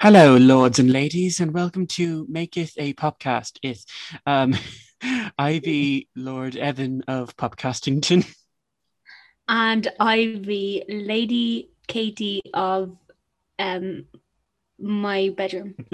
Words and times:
Hello, 0.00 0.36
lords 0.36 0.78
and 0.78 0.92
ladies, 0.92 1.40
and 1.40 1.52
welcome 1.52 1.86
to 1.88 2.24
Maketh 2.26 2.74
a 2.76 2.94
Podcast. 2.94 3.58
It, 3.62 3.78
um, 4.26 4.54
I 5.38 5.58
be 5.58 6.06
Lord 6.14 6.54
Evan 6.56 7.02
of 7.08 7.36
Popcastington. 7.36 8.24
And 9.48 9.88
I 9.98 10.40
be 10.46 10.84
Lady 10.88 11.70
Katie 11.88 12.42
of 12.54 12.96
um 13.58 14.04
my 14.78 15.34
bedroom. 15.36 15.74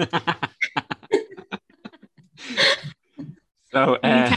so, 3.71 3.95
uh, 3.95 4.35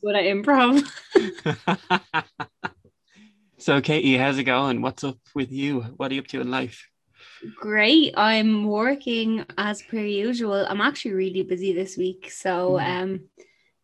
Good 0.00 0.16
at 0.16 0.24
improv. 0.24 0.86
so 3.58 3.80
Katie, 3.80 4.16
how's 4.16 4.38
it 4.38 4.44
going? 4.44 4.80
What's 4.80 5.02
up 5.02 5.18
with 5.34 5.50
you? 5.50 5.80
What 5.80 6.12
are 6.12 6.14
you 6.14 6.20
up 6.20 6.28
to 6.28 6.40
in 6.40 6.50
life? 6.50 6.88
Great. 7.56 8.14
I'm 8.16 8.64
working 8.66 9.44
as 9.58 9.82
per 9.82 9.98
usual. 9.98 10.64
I'm 10.68 10.80
actually 10.80 11.14
really 11.14 11.42
busy 11.42 11.72
this 11.72 11.96
week. 11.96 12.30
So 12.30 12.78
Mm. 12.78 13.02
um 13.02 13.20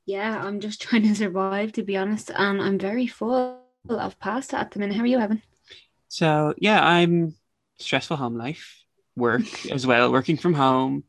yeah, 0.07 0.43
I'm 0.45 0.61
just 0.61 0.81
trying 0.85 1.03
to 1.03 1.15
survive 1.15 1.73
to 1.73 1.83
be 1.83 1.97
honest. 1.97 2.31
And 2.35 2.63
I'm 2.63 2.79
very 2.79 3.07
full 3.07 3.61
of 3.89 4.19
pasta 4.21 4.59
at 4.59 4.71
the 4.71 4.79
minute. 4.79 4.97
How 4.97 5.03
are 5.03 5.07
you, 5.07 5.19
Evan? 5.19 5.43
So, 6.09 6.55
yeah, 6.59 6.83
I'm 6.85 7.35
stressful 7.79 8.17
home 8.17 8.37
life, 8.37 8.83
work 9.17 9.67
as 9.71 9.87
well, 9.87 10.11
working 10.13 10.37
from 10.37 10.55
home. 10.55 11.05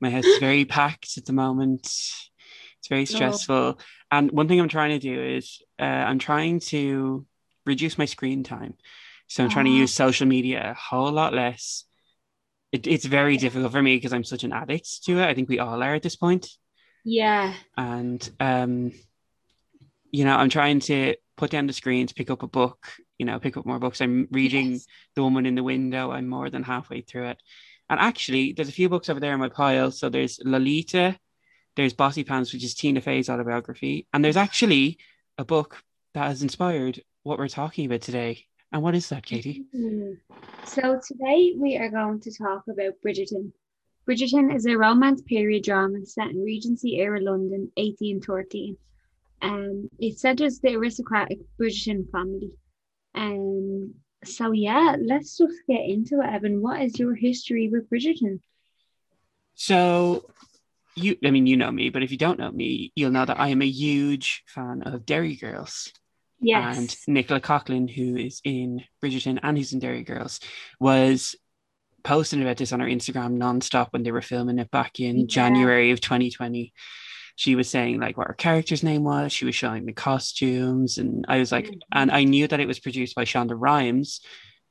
My 0.00 0.10
house 0.10 0.26
is 0.26 0.38
very 0.38 0.64
packed 0.64 1.16
at 1.16 1.24
the 1.26 1.32
moment. 1.32 1.82
It's 1.82 2.88
very 2.88 3.06
stressful. 3.06 3.78
And 4.10 4.30
one 4.32 4.48
thing 4.48 4.60
I'm 4.60 4.68
trying 4.68 4.98
to 4.98 4.98
do 4.98 5.22
is 5.22 5.62
uh, 5.78 5.84
I'm 5.84 6.18
trying 6.18 6.60
to 6.60 7.26
reduce 7.64 7.98
my 7.98 8.04
screen 8.04 8.42
time. 8.42 8.74
So 9.28 9.42
I'm 9.44 9.50
trying 9.50 9.64
to 9.66 9.72
Ah. 9.72 9.78
use 9.78 9.92
social 9.94 10.26
media 10.26 10.70
a 10.70 10.74
whole 10.74 11.10
lot 11.12 11.34
less. 11.34 11.84
It, 12.72 12.86
it's 12.86 13.04
very 13.04 13.36
difficult 13.36 13.72
for 13.72 13.82
me 13.82 13.96
because 13.96 14.12
I'm 14.12 14.24
such 14.24 14.44
an 14.44 14.52
addict 14.52 15.04
to 15.04 15.18
it. 15.20 15.26
I 15.26 15.34
think 15.34 15.48
we 15.48 15.58
all 15.58 15.82
are 15.82 15.94
at 15.94 16.02
this 16.02 16.16
point. 16.16 16.48
Yeah. 17.04 17.54
And, 17.76 18.28
um, 18.40 18.92
you 20.10 20.24
know, 20.24 20.36
I'm 20.36 20.48
trying 20.48 20.80
to 20.80 21.14
put 21.36 21.50
down 21.50 21.66
the 21.66 21.72
screens, 21.72 22.12
pick 22.12 22.30
up 22.30 22.42
a 22.42 22.48
book, 22.48 22.88
you 23.18 23.26
know, 23.26 23.38
pick 23.38 23.56
up 23.56 23.66
more 23.66 23.78
books. 23.78 24.00
I'm 24.00 24.28
reading 24.30 24.72
Yes. 24.72 24.86
The 25.14 25.22
Woman 25.22 25.46
in 25.46 25.54
the 25.54 25.62
Window. 25.62 26.10
I'm 26.10 26.28
more 26.28 26.50
than 26.50 26.62
halfway 26.62 27.02
through 27.02 27.26
it. 27.28 27.42
And 27.88 28.00
actually, 28.00 28.52
there's 28.52 28.68
a 28.68 28.72
few 28.72 28.88
books 28.88 29.08
over 29.08 29.20
there 29.20 29.32
in 29.34 29.40
my 29.40 29.48
pile. 29.48 29.90
So 29.92 30.08
there's 30.08 30.40
Lolita, 30.44 31.18
there's 31.76 31.94
Bossypants, 31.94 32.52
which 32.52 32.64
is 32.64 32.74
Tina 32.74 33.00
Fey's 33.00 33.28
autobiography. 33.30 34.06
And 34.12 34.24
there's 34.24 34.36
actually 34.36 34.98
a 35.38 35.44
book 35.44 35.82
that 36.14 36.26
has 36.26 36.42
inspired 36.42 37.02
what 37.22 37.38
we're 37.38 37.48
talking 37.48 37.86
about 37.86 38.00
today. 38.00 38.46
And 38.76 38.82
what 38.82 38.94
is 38.94 39.08
that, 39.08 39.24
Katie? 39.24 39.64
Hmm. 39.72 40.12
So 40.66 41.00
today 41.02 41.54
we 41.56 41.78
are 41.78 41.88
going 41.88 42.20
to 42.20 42.30
talk 42.30 42.64
about 42.68 42.92
Bridgerton. 43.02 43.50
Bridgerton 44.06 44.54
is 44.54 44.66
a 44.66 44.76
romance 44.76 45.22
period 45.22 45.64
drama 45.64 46.04
set 46.04 46.28
in 46.28 46.44
Regency 46.44 47.00
era 47.00 47.18
London, 47.18 47.72
1813. 47.78 48.76
Um, 49.40 49.88
it 49.98 50.18
centers 50.18 50.58
the 50.58 50.74
aristocratic 50.74 51.38
Bridgerton 51.58 52.10
family. 52.10 52.50
Um, 53.14 53.94
so 54.24 54.52
yeah, 54.52 54.96
let's 55.00 55.38
just 55.38 55.56
get 55.66 55.80
into 55.80 56.20
it, 56.20 56.34
Evan. 56.34 56.60
What 56.60 56.82
is 56.82 56.98
your 56.98 57.14
history 57.14 57.70
with 57.70 57.88
Bridgerton? 57.88 58.40
So, 59.54 60.28
you, 60.96 61.16
I 61.24 61.30
mean, 61.30 61.46
you 61.46 61.56
know 61.56 61.72
me, 61.72 61.88
but 61.88 62.02
if 62.02 62.10
you 62.10 62.18
don't 62.18 62.38
know 62.38 62.50
me, 62.50 62.92
you'll 62.94 63.10
know 63.10 63.24
that 63.24 63.40
I 63.40 63.48
am 63.48 63.62
a 63.62 63.66
huge 63.66 64.44
fan 64.46 64.82
of 64.82 65.06
Derry 65.06 65.34
Girls. 65.34 65.94
Yes. 66.40 66.76
And 66.78 66.96
Nicola 67.14 67.40
Coughlan, 67.40 67.88
who 67.90 68.16
is 68.16 68.40
in 68.44 68.82
Bridgerton 69.02 69.38
and 69.42 69.56
who's 69.56 69.72
in 69.72 69.78
Derry 69.78 70.02
Girls, 70.02 70.40
was 70.78 71.34
posting 72.04 72.42
about 72.42 72.56
this 72.58 72.72
on 72.72 72.80
her 72.80 72.86
Instagram 72.86 73.36
nonstop 73.38 73.88
when 73.90 74.02
they 74.02 74.12
were 74.12 74.22
filming 74.22 74.58
it 74.58 74.70
back 74.70 75.00
in 75.00 75.20
Yeah. 75.20 75.24
January 75.28 75.90
of 75.90 76.00
2020. 76.00 76.72
She 77.34 77.54
was 77.54 77.68
saying 77.68 78.00
like 78.00 78.16
what 78.16 78.28
her 78.28 78.34
character's 78.34 78.82
name 78.82 79.02
was. 79.04 79.32
She 79.32 79.44
was 79.44 79.54
showing 79.54 79.84
the 79.86 79.92
costumes, 79.92 80.98
and 80.98 81.24
I 81.28 81.38
was 81.38 81.52
like, 81.52 81.66
Mhm. 81.66 81.78
and 81.92 82.10
I 82.10 82.24
knew 82.24 82.46
that 82.48 82.60
it 82.60 82.68
was 82.68 82.78
produced 82.80 83.14
by 83.14 83.24
Shonda 83.24 83.54
Rhimes, 83.56 84.20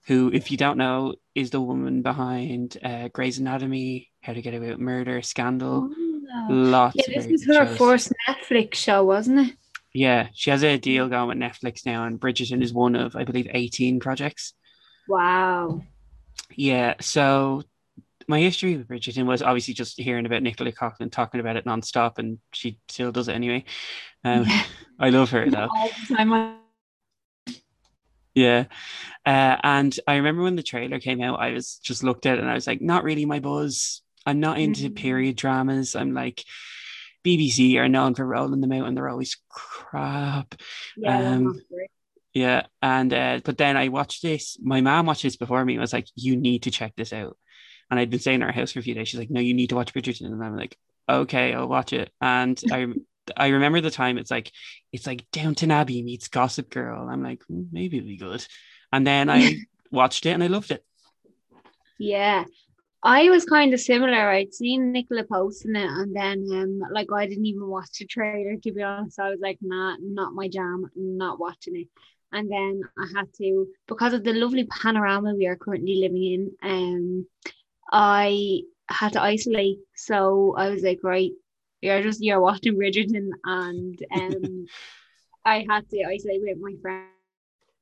who, 0.07 0.31
if 0.34 0.50
you 0.51 0.57
don't 0.57 0.78
know, 0.78 1.16
is 1.35 1.50
the 1.50 1.61
woman 1.61 2.01
behind 2.01 2.78
uh, 2.84 3.09
Grey's 3.09 3.38
Anatomy, 3.40 4.09
How 4.22 4.34
to 4.34 4.41
Get 4.41 4.53
Away 4.56 4.69
with 4.69 4.79
Murder, 4.79 5.22
Scandal, 5.22 5.90
Oh. 5.94 6.47
lots. 6.50 6.95
Yeah, 6.95 7.16
this 7.22 7.28
is 7.28 7.45
her 7.47 7.66
shows. 7.67 7.78
first 7.78 8.13
Netflix 8.28 8.75
show, 8.75 9.03
wasn't 9.03 9.50
it? 9.50 9.56
Yeah, 9.95 10.28
she 10.33 10.50
has 10.50 10.61
a 10.61 10.78
deal 10.78 11.07
going 11.07 11.29
with 11.29 11.38
Netflix 11.38 11.85
now, 11.85 12.03
and 12.03 12.19
Bridgerton 12.19 12.61
is 12.61 12.73
one 12.73 12.95
of, 12.95 13.16
I 13.16 13.23
believe, 13.23 13.47
18 13.50 14.01
projects. 14.01 14.53
Wow. 15.07 15.83
Yeah, 16.53 16.95
so 17.00 17.63
my 18.28 18.41
history 18.41 18.75
with 18.75 18.89
Bridgerton 18.89 19.25
was 19.25 19.41
obviously 19.41 19.73
just 19.73 19.97
hearing 19.97 20.25
about 20.25 20.44
Nicola 20.44 20.73
Coughlan 20.73 21.11
talking 21.13 21.39
about 21.39 21.55
it 21.55 21.63
nonstop, 21.63 22.17
and 22.17 22.39
she 22.51 22.78
still 22.89 23.13
does 23.13 23.29
it 23.29 23.35
anyway. 23.35 23.63
Um, 24.25 24.44
Yeah. 24.44 24.63
I 25.00 25.09
love 25.11 25.29
her 25.31 25.50
though. 25.50 25.69
All 25.73 25.89
the 26.09 26.16
time. 26.16 26.34
I- 26.34 26.55
Yeah. 28.34 28.66
Uh, 29.25 29.55
and 29.63 29.97
I 30.07 30.16
remember 30.17 30.44
when 30.44 30.57
the 30.57 30.63
trailer 30.63 31.00
came 31.00 31.22
out, 31.22 31.39
I 31.39 31.51
was 31.51 31.79
just 31.81 32.03
looked 32.03 32.25
at 32.25 32.38
it 32.38 32.41
and 32.41 32.50
I 32.50 32.53
was 32.53 32.67
like, 32.67 32.81
not 32.81 33.05
really 33.05 33.25
my 33.25 33.39
buzz. 33.39 34.01
I'm 34.25 34.41
not 34.41 34.59
into 34.59 34.89
Mhm. 34.89 34.95
period 34.95 35.35
dramas. 35.38 35.95
I'm 35.95 36.13
like, 36.13 36.44
BBC 37.25 37.75
are 37.78 37.90
known 37.90 38.16
for 38.16 38.25
rolling 38.25 38.62
them 38.62 38.72
out 38.72 38.88
and 38.88 38.96
they're 38.96 39.09
always 39.09 39.38
crap. 39.50 40.56
Yeah, 40.96 41.31
Um. 41.31 41.59
Yeah, 42.34 42.63
and 42.81 43.13
uh, 43.13 43.40
but 43.46 43.58
then 43.58 43.78
I 43.78 43.88
watched 43.88 44.22
this. 44.22 44.58
My 44.62 44.81
mom 44.81 45.06
watched 45.06 45.24
this 45.24 45.38
before 45.38 45.64
me. 45.64 45.74
and 45.75 45.81
was 45.81 45.94
like, 45.94 46.08
"You 46.16 46.35
need 46.35 46.64
to 46.64 46.72
check 46.72 46.94
this 46.97 47.14
out." 47.14 47.38
And 47.90 47.97
I'd 47.97 48.09
been 48.09 48.19
staying 48.19 48.35
in 48.41 48.44
our 48.44 48.52
house 48.52 48.74
for 48.74 48.80
a 48.80 48.84
few 48.84 48.94
days. 48.94 49.08
She's 49.08 49.19
like, 49.19 49.30
"No, 49.30 49.40
you 49.40 49.53
need 49.53 49.69
to 49.69 49.75
watch 49.75 49.94
Bridgerton." 49.94 50.25
And 50.25 50.44
I'm 50.44 50.58
like, 50.58 50.78
"Okay, 51.08 51.53
I'll 51.53 51.69
watch 51.69 51.94
it." 51.94 52.12
And 52.19 52.62
I 52.72 52.88
I 53.38 53.47
remember 53.47 53.80
the 53.80 53.90
time. 53.90 54.18
It's 54.18 54.31
like 54.31 54.52
it's 54.91 55.08
like 55.08 55.25
Downton 55.31 55.72
Abbey 55.72 56.03
meets 56.03 56.28
Gossip 56.28 56.69
Girl. 56.69 57.08
I'm 57.09 57.24
like, 57.24 57.41
"Hmm, 57.47 57.64
maybe 57.72 57.97
it'll 57.97 58.08
be 58.08 58.18
good. 58.18 58.46
And 58.91 59.08
then 59.08 59.30
I 59.30 59.56
watched 59.91 60.25
it 60.25 60.31
and 60.31 60.44
I 60.44 60.47
loved 60.47 60.72
it. 60.72 60.84
Yeah. 61.97 62.44
I 63.05 63.29
was 63.29 63.45
kind 63.45 63.73
of 63.73 63.79
similar. 63.79 64.29
I'd 64.31 64.53
seen 64.53 64.91
Nicola 64.91 65.23
posting 65.25 65.75
it 65.75 65.89
and 65.89 66.16
then 66.16 66.47
um 66.51 66.79
like 66.91 67.07
I 67.13 67.27
didn't 67.27 67.45
even 67.45 67.67
watch 67.67 67.99
the 67.99 68.05
trailer 68.07 68.57
to 68.63 68.71
be 68.73 68.81
honest. 68.81 69.19
I 69.19 69.29
was 69.29 69.39
like, 69.41 69.59
nah, 69.61 69.95
not 70.01 70.33
my 70.33 70.49
jam, 70.49 70.89
not 70.95 71.39
watching 71.39 71.75
it. 71.77 71.88
And 72.31 72.51
then 72.51 72.81
I 72.97 73.07
had 73.16 73.31
to 73.35 73.67
because 73.88 74.13
of 74.13 74.23
the 74.23 74.33
lovely 74.33 74.66
panorama 74.66 75.35
we 75.35 75.45
are 75.47 75.55
currently 75.55 75.97
living 75.97 76.23
in, 76.33 76.51
um 76.63 77.27
I 77.91 78.61
had 78.89 79.13
to 79.13 79.22
isolate. 79.22 79.79
So 79.95 80.55
I 80.57 80.69
was 80.69 80.83
like, 80.83 81.01
right, 81.03 81.31
you're 81.81 82.01
just 82.01 82.23
you're 82.23 82.41
watching 82.41 82.75
Bridgerton 82.75 83.29
and 83.45 83.99
um 84.11 84.66
I 85.45 85.66
had 85.69 85.87
to 85.91 86.03
isolate 86.05 86.41
with 86.41 86.57
my 86.59 86.73
friend 86.81 87.09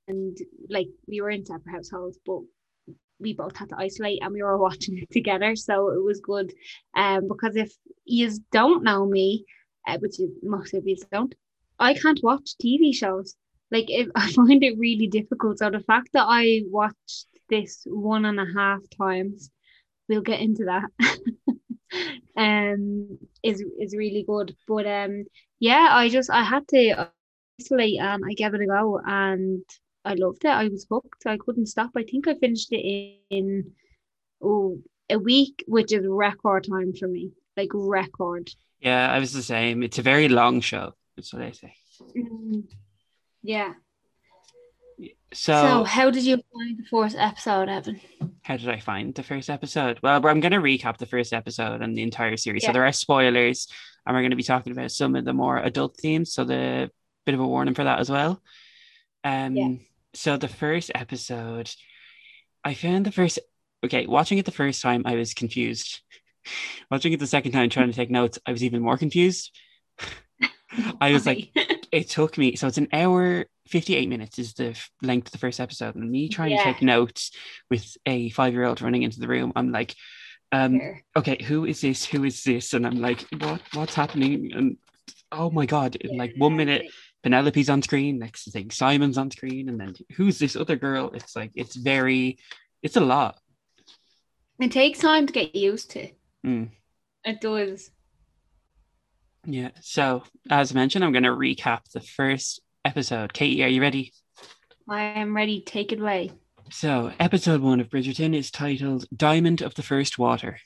and 0.10 0.38
like 0.70 0.90
we 1.08 1.22
were 1.22 1.30
in 1.30 1.46
separate 1.46 1.72
households, 1.72 2.20
but 2.26 2.42
we 3.24 3.34
both 3.34 3.58
had 3.58 3.70
to 3.70 3.78
isolate 3.78 4.20
and 4.22 4.34
we 4.34 4.44
were 4.44 4.58
watching 4.58 4.98
it 5.00 5.10
together. 5.12 5.56
So 5.56 5.90
it 5.90 6.04
was 6.04 6.20
good. 6.22 6.54
Um, 6.96 7.28
because 7.28 7.56
if 7.56 7.74
you 8.06 8.30
don't 8.52 8.84
know 8.84 9.06
me, 9.06 9.46
uh, 9.88 9.98
which 10.00 10.20
is, 10.20 10.30
most 10.44 10.74
of 10.74 10.88
you 10.88 10.98
don't, 11.12 11.34
I 11.80 11.94
can't 11.96 12.20
watch 12.24 12.56
TV 12.62 12.94
shows. 12.94 13.36
Like 13.72 13.86
if 13.90 14.10
I 14.16 14.32
find 14.32 14.64
it 14.64 14.78
really 14.78 15.08
difficult. 15.08 15.60
So 15.60 15.70
the 15.70 15.80
fact 15.80 16.10
that 16.14 16.26
I 16.28 16.62
watched 16.68 17.28
this 17.50 17.84
one 17.88 18.26
and 18.26 18.40
a 18.40 18.48
half 18.56 18.82
times, 18.98 19.50
we'll 20.08 20.22
get 20.22 20.42
into 20.42 20.66
that. 20.66 20.90
um, 22.38 23.18
is 23.42 23.64
is 23.80 23.96
really 23.96 24.26
good. 24.28 24.56
But 24.68 24.86
um, 24.88 25.26
yeah, 25.60 25.90
I 25.92 26.10
just 26.10 26.30
I 26.30 26.44
had 26.44 26.68
to 26.70 27.10
isolate 27.60 28.00
and 28.00 28.24
I 28.30 28.34
gave 28.34 28.54
it 28.54 28.62
a 28.62 28.66
go 28.66 29.00
and 29.06 29.64
I 30.06 30.14
loved 30.16 30.44
it. 30.46 30.50
I 30.50 30.68
was 30.68 30.86
hooked. 30.90 31.26
I 31.26 31.38
couldn't 31.38 31.68
stop. 31.68 31.92
I 31.96 32.04
think 32.04 32.28
I 32.28 32.36
finished 32.36 32.72
it 32.72 32.82
in, 32.82 33.18
in 33.30 33.72
oh 34.42 34.80
a 35.10 35.18
week, 35.18 35.64
which 35.68 35.92
is 35.94 36.06
record 36.08 36.66
time 36.70 36.94
for 36.94 37.08
me. 37.08 37.32
Like 37.56 37.70
record. 37.74 38.50
Yeah, 38.80 39.10
I 39.12 39.20
was 39.20 39.32
the 39.32 39.44
same. 39.44 39.84
It's 39.84 40.00
a 40.00 40.02
very 40.02 40.28
long 40.28 40.60
show. 40.62 40.94
That's 41.16 41.34
what 41.34 41.44
I 41.44 41.52
say. 41.52 41.74
Mm, 42.18 42.64
Yeah. 43.42 43.74
So, 45.34 45.54
So, 45.54 45.84
how 45.84 46.12
did 46.12 46.24
you 46.24 46.38
find 46.54 46.78
the 46.78 46.86
fourth 46.90 47.16
episode, 47.18 47.68
Evan? 47.70 48.00
how 48.44 48.58
did 48.58 48.70
I 48.70 48.80
find 48.80 49.16
the 49.16 49.24
first 49.24 49.50
episode? 49.50 50.00
Well, 50.04 50.16
I'm 50.28 50.40
going 50.42 50.52
to 50.52 50.60
recap 50.60 50.98
the 50.98 51.06
first 51.06 51.34
episode 51.34 51.82
and 51.82 51.98
the 51.98 52.04
entire 52.04 52.38
series. 52.38 52.66
So 52.66 52.72
there 52.72 52.86
are 52.86 52.92
spoilers, 52.92 53.68
and 54.06 54.16
we're 54.16 54.22
going 54.22 54.32
to 54.32 54.38
be 54.38 54.44
talking 54.44 54.74
about 54.74 54.92
some 54.92 55.16
of 55.16 55.26
the 55.26 55.34
more 55.34 55.58
adult 55.58 55.98
themes. 55.98 56.34
So 56.34 56.44
the 56.44 56.92
bit 57.26 57.34
of 57.36 57.42
a 57.42 57.48
warning 57.48 57.74
for 57.74 57.84
that 57.86 58.00
as 58.00 58.10
well. 58.12 58.42
Um, 59.24 59.56
Yeah. 59.56 59.70
So 60.14 60.38
the 60.38 60.48
first 60.48 60.92
episode, 60.94 61.72
I 62.64 62.74
found 62.74 63.06
the 63.06 63.12
first. 63.12 63.40
Okay, 63.86 64.08
watching 64.08 64.38
it 64.38 64.46
the 64.46 64.52
first 64.52 64.82
time, 64.82 65.04
I 65.06 65.16
was 65.16 65.34
confused. 65.34 66.02
watching 66.92 67.14
it 67.14 67.20
the 67.20 67.28
second 67.28 67.52
time, 67.52 67.70
trying 67.70 67.90
to 67.90 67.96
take 67.96 68.12
notes, 68.12 68.40
I 68.46 68.52
was 68.52 68.64
even 68.64 68.82
more 68.82 68.98
confused. 68.98 69.52
I 71.00 71.12
was 71.12 71.26
like, 71.26 71.50
it 71.94 72.10
took 72.10 72.38
me 72.38 72.56
so 72.56 72.68
it's 72.68 72.80
an 72.80 72.88
hour 72.92 73.46
58 73.68 74.10
minutes 74.10 74.40
is 74.40 74.56
the 74.56 74.76
length 75.04 75.28
of 75.28 75.32
the 75.32 75.38
first 75.38 75.60
episode 75.60 75.96
and 75.96 76.10
me 76.10 76.28
trying 76.28 76.58
to 76.58 76.64
take 76.64 76.82
notes 76.82 77.32
with 77.70 77.96
a 78.08 78.32
five-year-old 78.32 78.82
running 78.82 79.04
into 79.04 79.20
the 79.20 79.28
room 79.28 79.54
i'm 79.56 79.72
like 79.72 79.96
um 80.52 80.80
Fair. 80.80 81.04
okay 81.16 81.42
who 81.42 81.66
is 81.66 81.82
this 81.82 82.04
who 82.04 82.24
is 82.24 82.44
this 82.44 82.74
and 82.74 82.86
i'm 82.86 83.00
like 83.00 83.26
what 83.38 83.62
what's 83.74 83.94
happening 83.94 84.52
and 84.54 84.78
oh 85.32 85.52
my 85.52 85.68
god 85.68 85.96
in 85.96 86.18
like 86.18 86.34
one 86.36 86.58
minute 86.58 86.84
penelope's 87.24 87.70
on 87.70 87.82
screen 87.82 88.20
next 88.20 88.52
thing 88.52 88.70
simon's 88.70 89.18
on 89.18 89.32
screen 89.32 89.70
and 89.70 89.80
then 89.80 89.96
who's 90.16 90.38
this 90.40 90.56
other 90.56 90.76
girl 90.76 91.10
it's 91.14 91.36
like 91.36 91.52
it's 91.56 91.76
very 91.76 92.38
it's 92.82 92.98
a 92.98 93.02
lot 93.02 93.40
It 94.60 94.72
takes 94.72 95.00
time 95.00 95.26
to 95.28 95.34
get 95.34 95.56
used 95.56 95.92
to. 95.92 96.10
Mm. 96.46 96.70
It 97.26 97.40
does. 97.42 97.90
yeah 99.46 99.70
so 99.82 100.24
as 100.50 100.74
mentioned 100.74 101.04
i'm 101.04 101.12
going 101.14 101.24
to 101.24 101.30
recap 101.30 101.90
the 101.94 102.02
first 102.02 102.62
episode 102.86 103.34
katie 103.34 103.64
are 103.64 103.68
you 103.70 103.82
ready 103.82 104.12
I 104.90 105.04
am 105.04 105.34
ready. 105.34 105.62
Take 105.62 105.94
it 105.94 106.02
away. 106.02 106.32
So, 106.70 107.14
episode 107.18 107.62
one 107.62 107.80
of 107.80 107.88
Bridgerton 107.88 108.36
is 108.36 108.52
titled 108.52 109.06
Diamond 109.16 109.62
of 109.62 109.76
the 109.76 109.82
First 109.82 110.20
Water. 110.20 110.60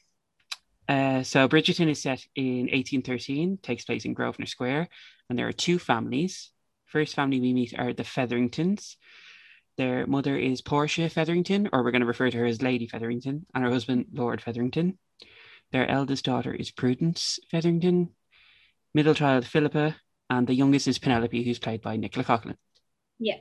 Uh, 0.88 1.22
so, 1.24 1.48
Bridgerton 1.48 1.90
is 1.90 2.02
set 2.02 2.26
in 2.36 2.68
1813, 2.68 3.60
takes 3.62 3.84
place 3.84 4.06
in 4.06 4.14
Grosvenor 4.14 4.46
Square, 4.46 4.88
and 5.30 5.38
there 5.38 5.48
are 5.48 5.54
two 5.54 5.80
families. 5.80 6.52
First 6.86 7.16
family 7.16 7.42
we 7.42 7.54
meet 7.54 7.78
are 7.78 7.92
the 7.92 8.06
Featheringtons. 8.06 8.96
Their 9.78 10.08
mother 10.08 10.38
is 10.38 10.62
Portia 10.62 11.10
Featherington, 11.10 11.70
or 11.74 11.84
we're 11.84 11.92
going 11.92 12.02
to 12.02 12.08
refer 12.08 12.32
to 12.32 12.38
her 12.38 12.46
as 12.46 12.62
Lady 12.62 12.88
Featherington, 12.88 13.46
and 13.54 13.64
her 13.64 13.70
husband, 13.70 14.06
Lord 14.14 14.42
Featherington. 14.42 14.98
Their 15.72 15.90
eldest 15.90 16.24
daughter 16.24 16.54
is 16.54 16.72
Prudence 16.72 17.40
Featherington, 17.52 18.10
middle 18.94 19.14
child, 19.14 19.46
Philippa, 19.46 19.98
and 20.30 20.48
the 20.48 20.56
youngest 20.56 20.88
is 20.88 21.00
Penelope, 21.00 21.44
who's 21.44 21.60
played 21.60 21.82
by 21.82 21.98
Nicola 21.98 22.24
Coughlan 22.24 22.56
Yeah. 23.20 23.38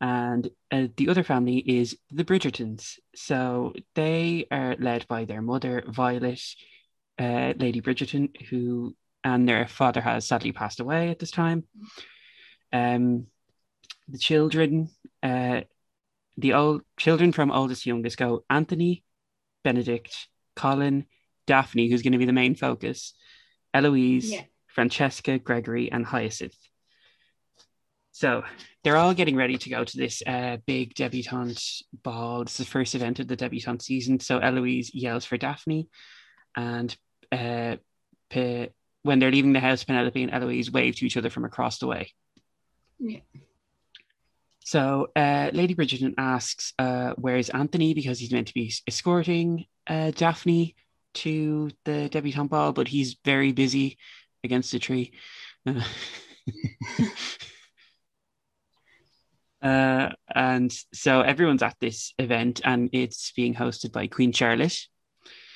And 0.00 0.48
uh, 0.70 0.88
the 0.96 1.08
other 1.08 1.22
family 1.22 1.58
is 1.58 1.96
the 2.10 2.24
Bridgertons. 2.24 2.98
So 3.14 3.72
they 3.94 4.46
are 4.50 4.76
led 4.78 5.06
by 5.08 5.24
their 5.24 5.42
mother, 5.42 5.84
Violet, 5.88 6.42
uh, 7.18 7.54
Lady 7.56 7.80
Bridgerton, 7.80 8.30
who 8.48 8.94
and 9.24 9.48
their 9.48 9.66
father 9.66 10.00
has 10.00 10.26
sadly 10.26 10.52
passed 10.52 10.80
away 10.80 11.10
at 11.10 11.18
this 11.18 11.30
time. 11.30 11.64
Um, 12.72 13.26
the 14.08 14.18
children, 14.18 14.88
uh, 15.22 15.62
the 16.36 16.52
old 16.52 16.82
children 16.96 17.32
from 17.32 17.50
oldest 17.50 17.82
to 17.84 17.88
youngest 17.88 18.18
go 18.18 18.44
Anthony, 18.48 19.02
Benedict, 19.64 20.28
Colin, 20.54 21.06
Daphne, 21.46 21.88
who's 21.88 22.02
going 22.02 22.12
to 22.12 22.18
be 22.18 22.26
the 22.26 22.32
main 22.32 22.54
focus, 22.54 23.14
Eloise, 23.74 24.30
Yeah. 24.30 24.42
Francesca, 24.68 25.38
Gregory, 25.38 25.90
and 25.90 26.04
Hyacinth. 26.04 26.65
So 28.16 28.44
they're 28.82 28.96
all 28.96 29.12
getting 29.12 29.36
ready 29.36 29.58
to 29.58 29.68
go 29.68 29.84
to 29.84 29.96
this 29.98 30.22
uh, 30.26 30.56
big 30.64 30.94
debutante 30.94 31.82
ball. 32.02 32.40
It's 32.40 32.56
the 32.56 32.64
first 32.64 32.94
event 32.94 33.20
of 33.20 33.28
the 33.28 33.36
debutante 33.36 33.82
season. 33.82 34.20
So 34.20 34.38
Eloise 34.38 34.90
yells 34.94 35.26
for 35.26 35.36
Daphne, 35.36 35.90
and 36.56 36.96
uh, 37.30 37.76
Pe- 38.30 38.70
when 39.02 39.18
they're 39.18 39.30
leaving 39.30 39.52
the 39.52 39.60
house, 39.60 39.84
Penelope 39.84 40.22
and 40.22 40.32
Eloise 40.32 40.70
wave 40.70 40.96
to 40.96 41.04
each 41.04 41.18
other 41.18 41.28
from 41.28 41.44
across 41.44 41.78
the 41.78 41.88
way. 41.88 42.10
Yeah. 42.98 43.20
So 44.60 45.08
uh, 45.14 45.50
Lady 45.52 45.74
Bridgerton 45.74 46.14
asks, 46.16 46.72
uh, 46.78 47.12
"Where's 47.18 47.50
Anthony?" 47.50 47.92
Because 47.92 48.18
he's 48.18 48.32
meant 48.32 48.48
to 48.48 48.54
be 48.54 48.72
escorting 48.88 49.66
uh, 49.86 50.12
Daphne 50.12 50.74
to 51.16 51.70
the 51.84 52.08
debutante 52.08 52.48
ball, 52.48 52.72
but 52.72 52.88
he's 52.88 53.18
very 53.26 53.52
busy 53.52 53.98
against 54.42 54.72
a 54.72 54.78
tree. 54.78 55.12
Uh, 59.62 60.10
and 60.34 60.72
so 60.92 61.22
everyone's 61.22 61.62
at 61.62 61.76
this 61.80 62.12
event, 62.18 62.60
and 62.64 62.90
it's 62.92 63.32
being 63.32 63.54
hosted 63.54 63.92
by 63.92 64.06
Queen 64.06 64.32
Charlotte. 64.32 64.86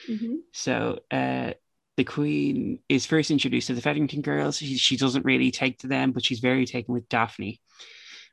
Mhm. 0.08 0.38
So 0.52 1.00
uh, 1.10 1.52
the 1.96 2.04
Queen 2.04 2.80
is 2.88 3.06
first 3.06 3.30
introduced 3.30 3.66
to 3.66 3.74
the 3.74 3.82
Featherington 3.82 4.22
girls. 4.22 4.56
She, 4.56 4.76
she 4.78 4.96
doesn't 4.96 5.24
really 5.24 5.50
take 5.50 5.78
to 5.80 5.86
them, 5.86 6.12
but 6.12 6.24
she's 6.24 6.40
very 6.40 6.66
taken 6.66 6.94
with 6.94 7.08
Daphne. 7.08 7.60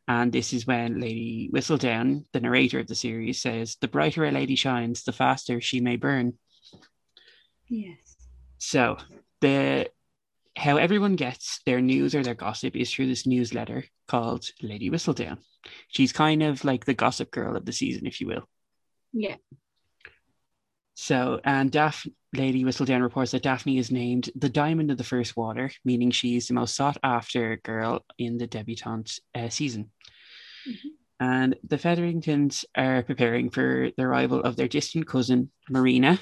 And 0.08 0.32
this 0.32 0.54
is 0.54 0.66
when 0.66 1.02
Lady 1.02 1.50
Whistledown, 1.54 2.24
the 2.32 2.40
narrator 2.40 2.80
of 2.80 2.88
the 2.88 2.96
series, 2.96 3.42
says, 3.42 3.76
The 3.82 3.90
brighter 3.90 4.24
a 4.24 4.32
lady 4.32 4.56
shines, 4.56 5.04
the 5.04 5.12
faster 5.12 5.60
she 5.60 5.82
may 5.82 5.98
burn. 5.98 6.38
Yes. 7.68 8.16
So 8.58 8.98
the 9.42 9.90
how 10.58 10.78
everyone 10.78 11.16
gets 11.16 11.62
their 11.66 11.80
news 11.80 12.16
or 12.16 12.24
their 12.24 12.34
gossip 12.34 12.76
is 12.76 12.92
through 12.92 13.08
this 13.08 13.28
newsletter 13.28 13.86
called 14.08 14.46
Lady 14.62 14.90
Whistledown. 14.90 15.38
She's 15.88 16.12
kind 16.12 16.42
of 16.42 16.66
like 16.66 16.84
the 16.86 16.96
gossip 16.96 17.30
girl 17.30 17.56
of 17.56 17.66
the 17.66 17.72
season, 17.72 18.08
if 18.08 18.20
you 18.20 18.28
will. 18.28 18.44
Yeah. 19.14 19.36
So, 20.96 21.40
and 21.44 21.72
Daph 21.72 22.08
Lady 22.34 22.64
Whistledown 22.64 23.04
reports 23.04 23.32
that 23.32 23.44
Daphne 23.44 23.78
is 23.78 23.92
named 23.92 24.32
the 24.36 24.50
Diamond 24.50 24.90
of 24.90 24.98
the 24.98 25.04
First 25.04 25.38
Water, 25.38 25.70
meaning 25.86 26.10
she's 26.10 26.48
the 26.48 26.56
most 26.56 26.76
sought 26.76 26.98
after 27.04 27.58
girl 27.58 28.04
in 28.18 28.40
the 28.40 28.48
debutante 28.48 29.20
uh, 29.36 29.50
season. 29.50 29.92
Mhm. 30.68 30.90
And 31.20 31.56
the 31.64 31.78
Featheringtons 31.78 32.66
are 32.76 33.04
preparing 33.04 33.52
for 33.52 33.92
the 33.96 34.04
arrival 34.04 34.42
of 34.42 34.56
their 34.56 34.68
distant 34.68 35.08
cousin, 35.08 35.52
Marina. 35.70 36.20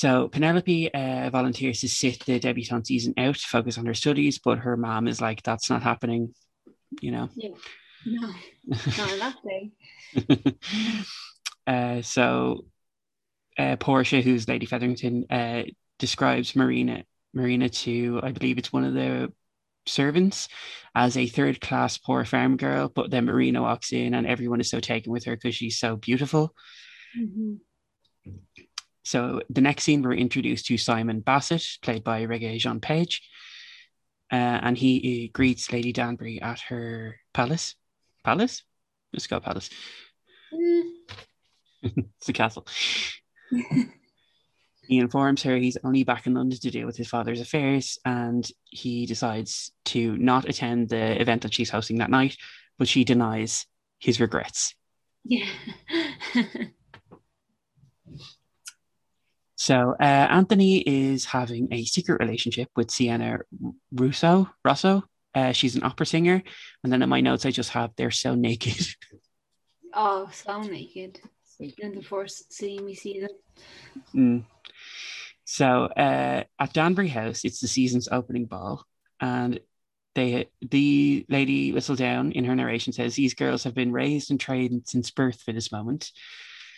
So 0.00 0.28
Penelope 0.28 0.94
uh, 0.94 1.28
volunteers 1.28 1.80
to 1.80 1.88
sit 1.90 2.24
the 2.24 2.40
debutante 2.40 2.86
season 2.86 3.12
out 3.18 3.36
focus 3.36 3.76
on 3.76 3.84
her 3.84 3.92
studies, 3.92 4.38
but 4.38 4.60
her 4.60 4.74
mom 4.74 5.06
is 5.06 5.20
like, 5.20 5.42
that's 5.42 5.68
not 5.68 5.82
happening, 5.82 6.34
you 7.02 7.10
know. 7.10 7.28
No, 8.96 9.16
not 9.18 9.34
day. 9.44 10.56
uh, 11.66 12.00
so 12.00 12.64
uh, 13.58 13.76
Portia, 13.76 14.22
who's 14.22 14.48
Lady 14.48 14.64
Featherington, 14.64 15.26
uh, 15.28 15.64
describes 15.98 16.56
Marina 16.56 17.04
Marina 17.34 17.68
to, 17.68 18.20
I 18.22 18.32
believe 18.32 18.56
it's 18.56 18.72
one 18.72 18.84
of 18.84 18.94
the 18.94 19.30
servants, 19.84 20.48
as 20.94 21.18
a 21.18 21.26
third 21.26 21.60
class 21.60 21.98
poor 21.98 22.24
farm 22.24 22.56
girl. 22.56 22.88
But 22.88 23.10
then 23.10 23.26
Marina 23.26 23.60
walks 23.60 23.92
in 23.92 24.14
and 24.14 24.26
everyone 24.26 24.62
is 24.62 24.70
so 24.70 24.80
taken 24.80 25.12
with 25.12 25.26
her 25.26 25.36
because 25.36 25.54
she's 25.54 25.78
so 25.78 25.96
beautiful. 25.96 26.54
Mhm. 27.18 27.58
So 29.02 29.42
the 29.48 29.60
next 29.60 29.84
scene, 29.84 30.02
we're 30.02 30.14
introduced 30.14 30.66
to 30.66 30.76
Simon 30.76 31.20
Basset, 31.20 31.64
played 31.82 32.04
by 32.04 32.26
Regé-Jean 32.26 32.80
Page. 32.80 33.22
Uh, 34.32 34.60
and 34.62 34.78
he 34.78 35.26
uh, 35.26 35.32
greets 35.32 35.72
Lady 35.72 35.92
Danbury 35.92 36.40
at 36.40 36.60
her 36.60 37.16
palace. 37.34 37.74
Palace? 38.24 38.62
Let's 39.12 39.26
go 39.26 39.40
palace. 39.40 39.70
Mm. 40.52 40.82
It's 42.18 42.28
a 42.28 42.34
castle. 42.34 42.66
he 44.86 44.98
informs 44.98 45.42
her 45.44 45.56
he's 45.56 45.78
only 45.82 46.04
back 46.04 46.26
in 46.26 46.34
London 46.34 46.58
to 46.58 46.70
deal 46.70 46.84
with 46.84 46.98
his 46.98 47.08
father's 47.08 47.40
affairs, 47.40 47.98
and 48.04 48.46
he 48.66 49.06
decides 49.06 49.72
to 49.86 50.14
not 50.18 50.46
attend 50.46 50.90
the 50.90 51.18
event 51.18 51.40
that 51.42 51.54
she's 51.54 51.70
hosting 51.70 51.96
that 51.98 52.10
night, 52.10 52.36
but 52.78 52.86
she 52.86 53.04
denies 53.04 53.64
his 53.98 54.20
regrets. 54.20 54.74
Yeah. 55.24 55.46
So 59.60 59.94
uh, 60.00 60.02
Anthony 60.02 60.78
is 60.78 61.26
having 61.26 61.68
a 61.70 61.84
secret 61.84 62.18
relationship 62.18 62.70
with 62.76 62.90
Siena 62.90 63.40
Russo. 63.92 64.48
Rosso. 64.64 65.02
Uh, 65.34 65.52
she's 65.52 65.76
an 65.76 65.84
opera 65.84 66.06
singer, 66.06 66.42
and 66.82 66.90
then 66.90 67.02
in 67.02 67.10
my 67.10 67.20
notes 67.20 67.44
I 67.44 67.50
just 67.50 67.68
have 67.72 67.90
they're 67.94 68.10
so 68.10 68.34
naked. 68.34 68.86
oh, 69.94 70.30
so 70.32 70.62
naked. 70.62 71.20
In 71.76 71.94
the 71.94 72.02
first 72.02 72.54
scene 72.54 72.86
we 72.86 72.94
see 72.94 73.20
them. 73.20 73.30
Mm. 74.14 74.44
So 75.44 75.90
uh, 75.94 76.44
at 76.58 76.72
Danbury 76.72 77.08
House, 77.08 77.44
it's 77.44 77.60
the 77.60 77.68
season's 77.68 78.08
opening 78.10 78.46
ball, 78.46 78.82
and 79.20 79.60
they 80.14 80.48
the 80.62 81.26
lady 81.28 81.70
Whistledown 81.70 82.32
in 82.32 82.46
her 82.46 82.56
narration 82.56 82.94
says 82.94 83.14
these 83.14 83.34
girls 83.34 83.64
have 83.64 83.74
been 83.74 83.92
raised 83.92 84.30
and 84.30 84.40
trained 84.40 84.84
since 84.86 85.10
birth 85.10 85.42
for 85.42 85.52
this 85.52 85.70
moment. 85.70 86.12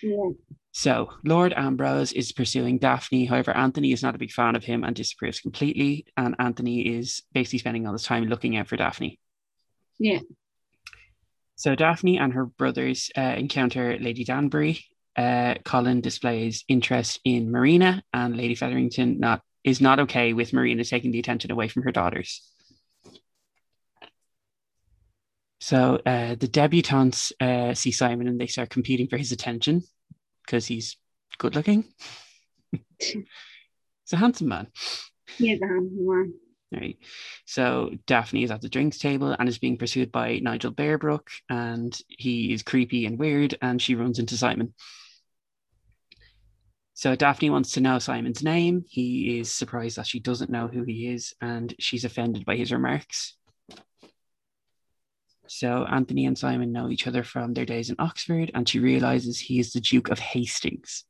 Yeah. 0.03 0.31
So 0.73 1.13
Lord 1.25 1.53
Ambrose 1.55 2.13
is 2.13 2.33
pursuing 2.33 2.79
Daphne. 2.79 3.27
However, 3.27 3.55
Anthony 3.57 3.93
is 3.93 4.03
not 4.03 4.15
a 4.15 4.19
big 4.19 4.33
fan 4.33 4.57
of 4.57 4.65
him 4.65 4.85
and 4.85 4.97
disapproves 4.97 5.41
completely. 5.41 6.07
And 6.17 6.35
Anthony 6.39 6.97
is 6.97 7.23
basically 7.33 7.59
spending 7.59 7.87
all 7.87 7.93
his 7.93 8.05
time 8.05 8.25
looking 8.25 8.57
out 8.57 8.69
for 8.69 8.77
Daphne. 8.77 9.19
Yeah. 9.99 10.21
So 11.57 11.75
Daphne 11.75 12.19
and 12.19 12.33
her 12.33 12.47
brothers 12.47 13.11
uh, 13.17 13.21
encounter 13.21 13.99
Lady 13.99 14.25
Danbury. 14.25 14.81
Uh, 15.15 15.57
Colin 15.65 16.01
displays 16.01 16.65
interest 16.69 17.21
in 17.25 17.51
Marina, 17.51 18.03
and 18.15 18.35
Lady 18.35 18.55
Featherington 18.55 19.21
not 19.21 19.43
is 19.63 19.81
not 19.81 20.01
okay 20.01 20.33
with 20.33 20.55
Marina 20.55 20.85
taking 20.85 21.13
the 21.13 21.19
attention 21.19 21.53
away 21.53 21.69
from 21.69 21.83
her 21.83 21.93
daughters. 21.93 22.43
So 25.63 26.01
uh, 26.05 26.35
the 26.35 26.49
debutantes 26.49 27.31
uh, 27.41 27.73
see 27.75 27.93
Simon 27.93 28.27
and 28.27 28.41
they 28.41 28.49
start 28.49 28.69
competing 28.69 29.07
for 29.07 29.17
his 29.17 29.31
attention 29.31 29.83
because 30.45 30.67
he's 30.67 30.97
good 31.39 31.55
looking. 31.55 31.85
He's 32.99 34.13
a 34.13 34.17
handsome 34.17 34.49
man. 34.49 34.67
He 35.39 35.53
is 35.53 35.61
a 35.63 35.67
handsome 35.69 36.05
man. 36.05 36.35
Right. 36.73 36.99
So 37.45 37.93
Daphne 38.09 38.43
is 38.43 38.51
at 38.51 38.61
the 38.61 38.69
drinks 38.69 38.99
table 38.99 39.37
and 39.39 39.49
is 39.49 39.59
being 39.59 39.77
pursued 39.77 40.11
by 40.11 40.41
Nigel 40.41 40.73
Berbrooke, 40.73 41.31
and 41.49 41.97
he 42.09 42.53
is 42.53 42.65
creepy 42.65 43.07
and 43.07 43.17
weird, 43.17 43.57
and 43.63 43.81
she 43.81 43.95
runs 43.95 44.19
into 44.19 44.37
Simon. 44.37 44.75
So 46.95 47.15
Daphne 47.15 47.51
wants 47.51 47.71
to 47.73 47.81
know 47.81 48.01
Simon's 48.01 48.43
name. 48.43 48.85
He 48.89 49.39
is 49.39 49.53
surprised 49.53 49.97
that 49.97 50.09
she 50.09 50.19
doesn't 50.19 50.51
know 50.51 50.67
who 50.67 50.83
he 50.83 51.07
is, 51.07 51.35
and 51.41 51.73
she's 51.79 52.05
offended 52.05 52.45
by 52.45 52.57
his 52.57 52.73
remarks. 52.73 53.37
So 55.55 55.85
Anthony 55.85 56.25
and 56.25 56.37
Simon 56.37 56.73
know 56.73 56.89
each 56.89 57.07
other 57.07 57.23
from 57.23 57.53
their 57.53 57.67
days 57.67 57.91
in 57.91 57.97
Oxford, 57.99 58.51
and 58.55 58.67
she 58.67 58.79
realizes 58.79 59.39
he 59.39 59.59
is 59.61 59.75
the 59.75 59.81
Duke 59.81 60.09
of 60.09 60.19
Hastings. 60.19 61.05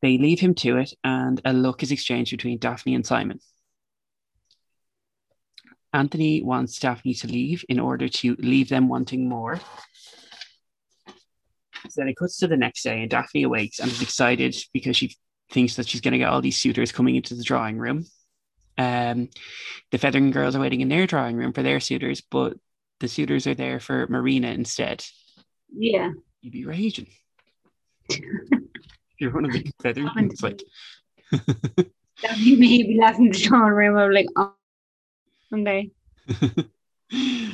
They 0.00 0.16
leave 0.16 0.38
him 0.38 0.54
to 0.56 0.76
it, 0.76 0.94
and 1.02 1.40
a 1.44 1.52
look 1.52 1.82
is 1.82 1.90
exchanged 1.90 2.30
between 2.30 2.58
Daphne 2.58 2.94
and 2.94 3.04
Simon. 3.04 3.40
Anthony 5.92 6.40
wants 6.40 6.78
Daphne 6.78 7.14
to 7.14 7.26
leave 7.26 7.64
in 7.68 7.80
order 7.80 8.08
to 8.08 8.36
leave 8.38 8.68
them 8.68 8.88
wanting 8.88 9.28
more. 9.28 9.58
So 11.88 12.00
then 12.00 12.08
it 12.08 12.16
cuts 12.16 12.38
to 12.38 12.46
the 12.46 12.56
next 12.56 12.84
day, 12.84 13.00
and 13.00 13.10
Daphne 13.10 13.42
awakes 13.42 13.80
and 13.80 13.90
is 13.90 14.02
excited 14.02 14.54
because 14.72 14.96
she 14.96 15.16
thinks 15.50 15.74
that 15.74 15.88
she's 15.88 16.00
going 16.00 16.12
to 16.12 16.18
get 16.18 16.28
all 16.28 16.42
these 16.42 16.58
suitors 16.58 16.92
coming 16.92 17.16
into 17.16 17.34
the 17.34 17.42
drawing 17.42 17.76
room. 17.76 18.06
Um, 18.78 19.30
the 19.90 19.98
Feathering 19.98 20.30
girls 20.30 20.54
are 20.54 20.60
waiting 20.60 20.80
in 20.80 20.88
their 20.88 21.08
drawing 21.08 21.36
room 21.36 21.52
for 21.52 21.64
their 21.64 21.80
suitors, 21.80 22.20
but 22.20 22.56
the 23.02 23.08
suitors 23.08 23.48
are 23.48 23.54
there 23.54 23.80
for 23.80 24.06
Marina 24.06 24.48
instead. 24.48 25.04
Yeah. 25.76 26.12
You'd 26.40 26.52
be 26.52 26.64
raging. 26.64 27.08
You're 29.18 29.32
one 29.32 29.44
of 29.44 29.52
the 29.52 29.70
Feathering. 29.82 30.30
It's 30.30 30.42
like 30.42 30.62
maybe 32.38 32.96
left 32.98 33.18
in 33.18 33.30
the 33.30 33.38
drawing 33.38 33.72
room. 33.72 33.96
I'm 33.96 34.12
like, 34.12 34.28
oh, 34.36 34.54
okay. 35.52 35.90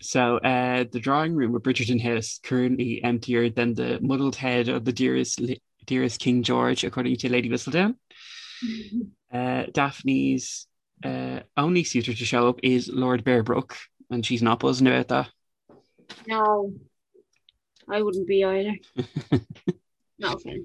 so 0.00 0.38
uh, 0.38 0.84
the 0.90 1.00
drawing 1.00 1.34
room 1.34 1.56
of 1.56 1.62
Bridgerton 1.62 2.00
House 2.00 2.38
currently 2.42 3.02
emptier 3.02 3.50
than 3.50 3.74
the 3.74 3.98
muddled 4.00 4.36
head 4.36 4.68
of 4.68 4.84
the 4.84 4.92
dearest 4.92 5.40
dearest 5.86 6.20
King 6.20 6.44
George, 6.44 6.84
according 6.84 7.16
to 7.16 7.32
Lady 7.32 7.48
Whistledown. 7.48 7.96
Uh, 9.32 9.64
Daphne's 9.72 10.68
uh, 11.04 11.40
only 11.56 11.82
suitor 11.82 12.14
to 12.14 12.24
show 12.24 12.48
up 12.48 12.60
is 12.62 12.88
Lord 12.88 13.24
Berbrooke, 13.24 13.76
and 14.10 14.24
she's 14.24 14.42
not 14.42 14.58
buzzing 14.60 14.86
about 14.86 15.08
that. 15.08 15.28
No, 16.26 16.72
I 17.88 18.02
wouldn't 18.02 18.26
be 18.26 18.44
either. 18.44 18.74
no 20.18 20.32
offense. 20.34 20.64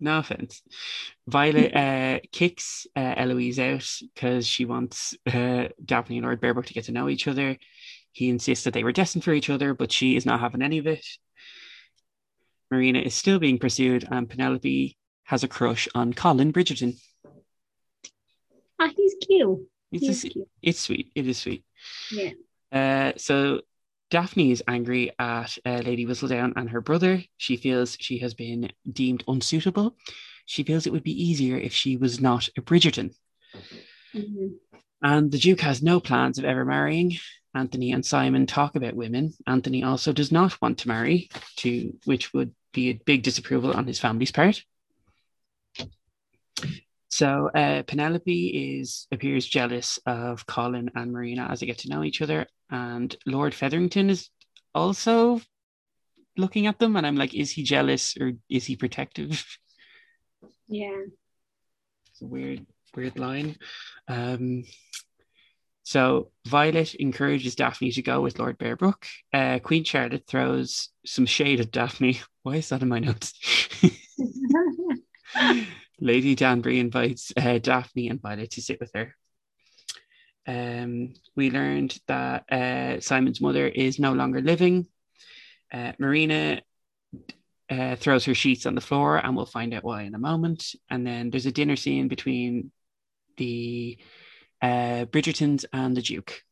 No 0.00 0.18
offense. 0.18 0.62
Violet 1.28 1.74
uh, 1.74 2.18
kicks 2.32 2.86
uh, 2.96 3.14
Eloise 3.16 3.58
out 3.60 3.88
because 4.14 4.46
she 4.46 4.64
wants 4.64 5.14
uh, 5.32 5.68
Daphne 5.84 6.18
and 6.18 6.26
Lord 6.26 6.40
Berbrooke 6.40 6.66
to 6.66 6.74
get 6.74 6.84
to 6.84 6.92
know 6.92 7.08
each 7.08 7.28
other. 7.28 7.56
He 8.12 8.28
insists 8.28 8.64
that 8.64 8.74
they 8.74 8.84
were 8.84 8.92
destined 8.92 9.24
for 9.24 9.32
each 9.32 9.50
other, 9.50 9.74
but 9.74 9.92
she 9.92 10.16
is 10.16 10.26
not 10.26 10.40
having 10.40 10.62
any 10.62 10.78
of 10.78 10.86
it. 10.86 11.04
Marina 12.70 12.98
is 12.98 13.14
still 13.14 13.38
being 13.38 13.58
pursued, 13.58 14.06
and 14.10 14.28
Penelope 14.28 14.96
has 15.24 15.44
a 15.44 15.48
crush 15.48 15.86
on 15.94 16.12
Colin 16.12 16.52
Bridgerton. 16.52 16.98
Ah, 18.80 18.90
he's 18.96 19.14
cute. 19.24 19.60
It's, 19.92 20.06
He's 20.06 20.24
a- 20.24 20.28
cute. 20.30 20.48
it's 20.62 20.80
sweet. 20.80 21.12
It 21.14 21.26
is 21.28 21.38
sweet. 21.38 21.64
Yeah. 22.10 22.30
Uh, 22.74 23.12
so 23.16 23.60
Daphne 24.10 24.50
is 24.50 24.62
angry 24.68 25.12
at 25.18 25.56
uh, 25.64 25.80
Lady 25.84 26.04
Whistledown 26.04 26.52
and 26.56 26.68
her 26.70 26.80
brother. 26.80 27.22
She 27.36 27.56
feels 27.56 27.96
she 28.00 28.18
has 28.18 28.34
been 28.34 28.70
deemed 28.90 29.24
unsuitable. 29.28 29.96
She 30.46 30.64
feels 30.64 30.86
it 30.86 30.92
would 30.92 31.04
be 31.04 31.24
easier 31.24 31.56
if 31.56 31.72
she 31.72 31.96
was 31.96 32.20
not 32.20 32.48
a 32.56 32.60
Bridgerton. 32.60 33.14
Mhm. 34.12 34.54
And 35.02 35.30
the 35.30 35.38
Duke 35.38 35.60
has 35.60 35.82
no 35.82 36.00
plans 36.00 36.38
of 36.38 36.44
ever 36.44 36.64
marrying. 36.64 37.16
Anthony 37.54 37.92
and 37.92 38.04
Simon 38.04 38.46
talk 38.46 38.74
about 38.74 38.96
women. 38.96 39.32
Anthony 39.46 39.84
also 39.84 40.12
does 40.12 40.32
not 40.32 40.60
want 40.60 40.78
to 40.78 40.88
marry, 40.88 41.28
to 41.56 41.96
which 42.04 42.32
would 42.34 42.52
be 42.72 42.90
a 42.90 43.00
big 43.04 43.22
disapproval 43.22 43.72
on 43.72 43.86
his 43.86 44.00
family's 44.00 44.32
part. 44.32 44.64
So 47.08 47.48
uh, 47.54 47.84
Penelope 47.84 48.78
is 48.80 49.06
appears 49.12 49.46
jealous 49.46 50.00
of 50.04 50.46
Colin 50.46 50.90
and 50.96 51.12
Marina 51.12 51.46
as 51.48 51.60
they 51.60 51.66
get 51.66 51.78
to 51.78 51.88
know 51.88 52.02
each 52.02 52.20
other, 52.20 52.46
and 52.74 53.16
Lord 53.24 53.54
Featherington 53.54 54.10
is 54.10 54.30
also 54.74 55.40
looking 56.36 56.66
at 56.66 56.80
them, 56.80 56.96
and 56.96 57.06
I'm 57.06 57.14
like, 57.14 57.32
is 57.32 57.52
he 57.52 57.62
jealous 57.62 58.16
or 58.20 58.32
is 58.50 58.66
he 58.66 58.74
protective? 58.74 59.44
Yeah. 60.66 61.04
It's 62.10 62.22
a 62.22 62.26
weird, 62.26 62.66
weird 62.96 63.16
line. 63.16 63.56
Um, 64.08 64.64
so 65.84 66.32
Violet 66.48 66.96
encourages 66.96 67.54
Daphne 67.54 67.92
to 67.92 68.02
go 68.02 68.20
with 68.20 68.40
Lord 68.40 68.58
Berbrooke. 68.58 69.06
Uh, 69.32 69.60
Queen 69.60 69.84
Charlotte 69.84 70.26
throws 70.26 70.88
some 71.06 71.26
shade 71.26 71.60
at 71.60 71.70
Daphne. 71.70 72.20
Why 72.42 72.56
is 72.56 72.70
that 72.70 72.82
in 72.82 72.88
my 72.88 72.98
notes? 72.98 73.34
Lady 76.00 76.34
Danbury 76.34 76.80
invites 76.80 77.32
uh, 77.36 77.58
Daphne 77.58 78.08
and 78.08 78.20
Violet 78.20 78.50
to 78.52 78.62
sit 78.62 78.80
with 78.80 78.90
her. 78.96 79.14
Um, 80.46 81.14
we 81.36 81.50
learned 81.50 81.98
that 82.06 82.44
uh, 82.52 83.00
Simon's 83.00 83.40
mother 83.40 83.66
is 83.66 83.98
no 83.98 84.12
longer 84.12 84.40
living. 84.40 84.86
Uh, 85.72 85.92
Marina 85.98 86.60
uh, 87.70 87.96
throws 87.96 88.24
her 88.26 88.34
sheets 88.34 88.66
on 88.66 88.74
the 88.74 88.80
floor, 88.80 89.16
and 89.16 89.36
we'll 89.36 89.46
find 89.46 89.74
out 89.74 89.84
why 89.84 90.02
in 90.02 90.14
a 90.14 90.18
moment. 90.18 90.74
And 90.90 91.06
then 91.06 91.30
there's 91.30 91.46
a 91.46 91.52
dinner 91.52 91.76
scene 91.76 92.08
between 92.08 92.70
the 93.36 93.98
uh, 94.62 95.06
Bridgertons 95.06 95.64
and 95.72 95.96
the 95.96 96.02
Duke. 96.02 96.42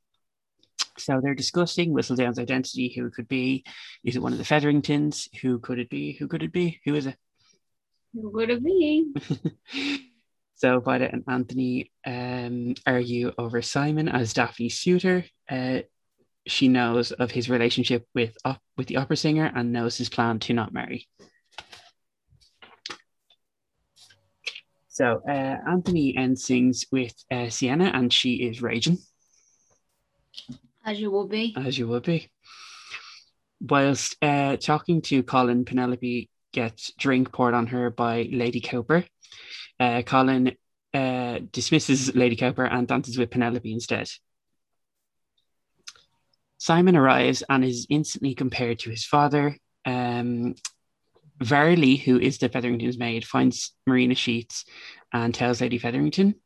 So 0.98 1.20
they're 1.22 1.34
discussing 1.34 1.92
Whistledown's 1.92 2.38
identity, 2.38 2.92
who 2.94 3.06
it 3.06 3.14
could 3.14 3.28
be. 3.28 3.64
Is 4.04 4.16
it 4.16 4.22
one 4.22 4.32
of 4.32 4.38
the 4.38 4.44
Featheringtons? 4.44 5.28
Who 5.40 5.58
could 5.58 5.78
it 5.78 5.88
be? 5.88 6.12
Who 6.12 6.28
could 6.28 6.42
it 6.42 6.52
be? 6.52 6.80
Who 6.84 6.94
is 6.94 7.06
it? 7.06 7.16
Who 8.14 8.30
would 8.30 8.50
it 8.50 8.62
be? 8.62 9.14
so 10.62 10.78
Violet 10.78 11.10
and 11.12 11.24
Anthony 11.26 11.90
um, 12.06 12.76
argue 12.86 13.32
over 13.36 13.60
Simon 13.62 14.08
as 14.08 14.32
Daphne's 14.32 14.78
suitor. 14.78 15.24
Uh, 15.50 15.80
she 16.46 16.68
knows 16.68 17.10
of 17.10 17.32
his 17.32 17.50
relationship 17.50 18.06
with 18.14 18.36
op- 18.44 18.62
with 18.76 18.86
the 18.86 18.98
opera 18.98 19.16
singer 19.16 19.50
and 19.52 19.72
knows 19.72 19.98
his 19.98 20.08
plan 20.08 20.38
to 20.38 20.52
not 20.52 20.72
marry. 20.72 21.08
So 24.86 25.20
uh, 25.28 25.56
Anthony 25.68 26.16
ends 26.16 26.46
things 26.46 26.86
with 26.92 27.14
uh, 27.28 27.48
Siena, 27.48 27.90
and 27.92 28.12
she 28.12 28.34
is 28.34 28.62
raging, 28.62 28.98
As 30.86 31.00
you 31.00 31.10
will 31.10 31.26
be. 31.26 31.56
as 31.56 31.76
you 31.76 31.88
would 31.88 32.04
be. 32.04 32.30
Whilst 33.60 34.16
uh, 34.22 34.58
talking 34.58 35.02
to 35.02 35.24
Colin, 35.24 35.64
Penelope 35.64 36.30
gets 36.52 36.92
drink 36.96 37.32
poured 37.32 37.54
on 37.54 37.66
her 37.68 37.90
by 37.90 38.28
Lady 38.30 38.60
Cowper. 38.60 39.04
Uh, 39.82 40.00
Colin 40.02 40.56
uh, 40.94 41.40
dismisses 41.50 42.14
Lady 42.14 42.36
Cowper 42.36 42.64
and 42.64 42.86
dances 42.86 43.18
with 43.18 43.32
Penelope 43.32 43.72
instead. 43.72 44.08
Simon 46.58 46.96
arrives 46.96 47.42
and 47.48 47.64
is 47.64 47.88
instantly 47.90 48.36
compared 48.36 48.78
to 48.78 48.90
his 48.90 49.04
father. 49.04 49.56
Um, 49.84 50.54
Varley, 51.40 51.96
who 51.96 52.20
is 52.20 52.38
the 52.38 52.48
Featherington's 52.48 52.96
maid, 52.96 53.26
finds 53.26 53.74
Marina 53.84 54.14
Sheets 54.14 54.64
and 55.12 55.34
tells 55.34 55.60
Lady 55.60 55.78
Featherington. 55.78 56.36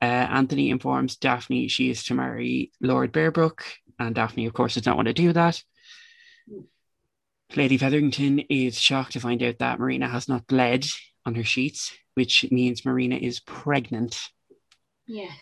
Uh, 0.00 0.06
Anthony 0.06 0.70
informs 0.70 1.14
Daphne 1.14 1.68
she 1.68 1.90
is 1.90 2.02
to 2.06 2.14
marry 2.14 2.72
Lord 2.80 3.12
Berbrooke, 3.12 3.62
and 4.00 4.16
Daphne, 4.16 4.46
of 4.46 4.52
course, 4.52 4.74
does 4.74 4.86
not 4.86 4.96
want 4.96 5.06
to 5.06 5.14
do 5.14 5.32
that. 5.32 5.62
Lady 7.54 7.78
Featherington 7.78 8.40
is 8.40 8.80
shocked 8.80 9.12
to 9.12 9.20
find 9.20 9.40
out 9.44 9.60
that 9.60 9.78
Marina 9.78 10.08
has 10.08 10.28
not 10.28 10.48
bled 10.48 10.84
on 11.24 11.36
her 11.36 11.44
sheets, 11.44 11.92
which 12.14 12.46
means 12.50 12.84
Marina 12.84 13.16
is 13.16 13.40
pregnant. 13.40 14.20
Yes. 15.06 15.32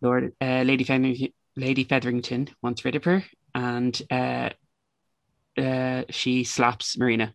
Lord 0.00 0.32
uh, 0.40 0.62
Lady 0.62 0.84
Featherington, 0.84 1.32
Lady 1.56 1.84
Featherington 1.84 2.48
wants 2.62 2.84
rid 2.84 2.96
of 2.96 3.04
her, 3.04 3.24
and 3.54 4.00
uh, 4.10 4.50
uh, 5.56 6.04
she 6.10 6.44
slaps 6.44 6.96
Marina. 6.96 7.34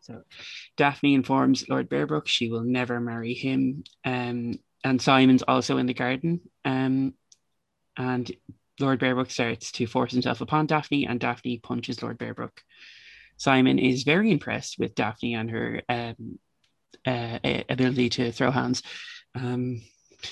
So 0.00 0.22
Daphne 0.76 1.14
informs 1.14 1.68
Lord 1.68 1.88
Berbrooke 1.88 2.26
she 2.26 2.50
will 2.50 2.62
never 2.62 3.00
marry 3.00 3.32
him. 3.32 3.84
Um, 4.04 4.58
and 4.84 5.00
Simon's 5.00 5.42
also 5.42 5.78
in 5.78 5.86
the 5.86 5.94
garden. 5.94 6.40
Um, 6.64 7.14
and 7.96 8.30
Lord 8.78 9.00
Berbrooke 9.00 9.30
starts 9.30 9.72
to 9.72 9.86
force 9.86 10.12
himself 10.12 10.40
upon 10.40 10.66
Daphne, 10.66 11.06
and 11.06 11.18
Daphne 11.18 11.58
punches 11.58 12.02
Lord 12.02 12.18
Berbrooke. 12.18 12.58
Simon 13.36 13.78
is 13.78 14.04
very 14.04 14.30
impressed 14.30 14.78
with 14.78 14.94
Daphne 14.94 15.34
and 15.34 15.50
her 15.50 15.82
um, 15.88 16.38
uh, 17.06 17.38
ability 17.68 18.08
to 18.10 18.32
throw 18.32 18.50
hands. 18.50 18.82
Um, 19.34 19.82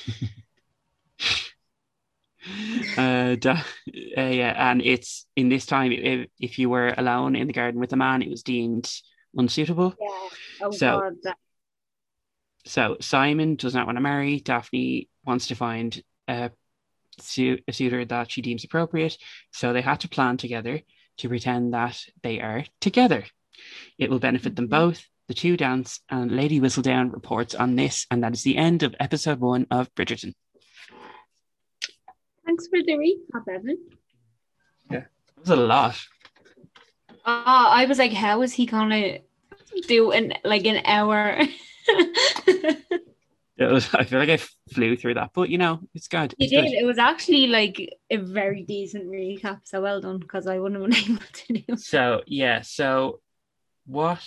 uh, 2.97 3.37
da- 3.37 3.63
uh, 4.17 4.21
yeah, 4.21 4.71
and 4.71 4.83
it's 4.83 5.27
in 5.37 5.49
this 5.49 5.67
time, 5.67 5.93
if, 5.93 6.29
if 6.41 6.59
you 6.59 6.69
were 6.71 6.95
alone 6.97 7.37
in 7.37 7.47
the 7.47 7.53
garden 7.53 7.81
with 7.81 7.93
a 7.93 7.97
man, 7.97 8.23
it 8.23 8.31
was 8.31 8.43
deemed 8.43 8.91
unsuitable. 9.37 9.95
Yeah. 10.01 10.29
Oh 10.67 10.71
So- 10.71 11.01
God, 11.01 11.13
that, 11.25 11.37
So 12.65 12.97
Simon 13.01 13.57
does 13.57 13.75
not 13.75 13.87
want 13.87 13.97
to 13.97 14.03
marry. 14.03 14.41
Daphne 14.41 15.09
wants 15.25 15.49
to 15.49 15.55
find 15.55 16.03
a, 16.29 16.51
su- 17.21 17.59
a 17.69 17.73
suitor 17.73 18.05
that 18.05 18.31
she 18.31 18.43
deems 18.43 18.65
appropriate. 18.65 19.17
So 19.53 19.73
they 19.73 19.83
had 19.83 20.01
to 20.01 20.09
plan 20.09 20.37
together 20.37 20.81
to 21.19 21.29
pretend 21.29 21.73
that 21.75 22.05
they 22.23 22.41
are 22.41 22.65
together. 22.81 23.25
It 23.99 24.11
will 24.11 24.19
benefit 24.19 24.57
them 24.57 24.67
Mhm. 24.67 24.71
both. 24.71 25.09
The 25.29 25.35
two 25.35 25.57
dance, 25.57 26.01
and 26.11 26.31
Lady 26.33 26.59
Whistledown 26.61 27.13
reports 27.13 27.55
on 27.55 27.77
this, 27.77 28.07
and 28.11 28.23
that 28.25 28.33
is 28.35 28.43
the 28.43 28.57
end 28.57 28.83
of 28.83 28.95
episode 28.99 29.39
one 29.41 29.67
of 29.71 29.95
Bridgerton. 29.95 30.35
thanks 32.45 32.67
for 32.69 32.83
the 32.83 32.93
recap, 32.93 33.49
Evan. 33.49 33.79
Yeah, 34.91 35.05
that 35.37 35.39
was 35.41 35.51
a 35.51 35.57
lot. 35.57 35.97
Uh, 37.25 37.69
I 37.81 37.87
was 37.87 37.99
like, 37.99 38.13
how 38.13 38.43
is 38.43 38.53
he 38.53 38.67
gonna 38.67 39.19
do 39.87 40.11
an 40.11 40.35
like 40.45 40.67
an 40.67 40.83
hour? 40.85 41.39
It 43.59 43.67
was, 43.67 43.93
I 43.95 44.05
feel 44.05 44.19
like 44.19 44.31
I 44.31 44.39
flew 44.73 44.97
through 44.97 45.15
that, 45.15 45.31
but 45.35 45.51
you 45.51 45.59
know, 45.59 45.81
it's 45.95 46.09
good. 46.09 46.35
He 46.39 46.45
It's 46.45 46.53
good. 46.53 46.65
did. 46.65 46.73
It 46.73 46.87
was 46.87 46.99
actually 46.99 47.47
like 47.49 47.77
a 48.11 48.17
very 48.17 48.63
decent 48.63 49.07
recap. 49.07 49.61
So 49.65 49.83
well 49.83 50.01
done, 50.01 50.19
because 50.19 50.47
I 50.47 50.59
wouldn't 50.59 50.83
have 50.95 51.07
been 51.07 51.11
able 51.17 51.23
to 51.33 51.53
do. 51.53 51.77
So 51.77 52.23
yeah, 52.27 52.63
so 52.63 53.21
what? 53.87 54.23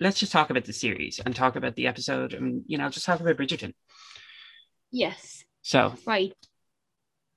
Let's 0.00 0.18
just 0.18 0.32
talk 0.32 0.50
about 0.50 0.64
the 0.64 0.72
series 0.72 1.20
and 1.24 1.36
talk 1.36 1.54
about 1.54 1.76
the 1.76 1.86
episode, 1.86 2.34
and 2.34 2.64
you 2.66 2.78
know, 2.78 2.88
just 2.88 3.06
talk 3.06 3.20
about 3.20 3.36
Bridgerton. 3.36 3.74
Yes, 4.90 5.44
So 5.62 5.94
right. 6.06 6.34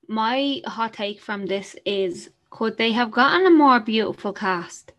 My 0.08 0.62
hot 0.66 0.94
take 0.94 1.20
from 1.22 1.46
this 1.46 1.76
is: 1.86 2.30
could 2.50 2.78
they 2.78 2.94
have 2.94 3.12
gotten 3.12 3.46
a 3.46 3.52
more 3.52 3.80
beautiful 3.80 4.34
cast? 4.34 4.94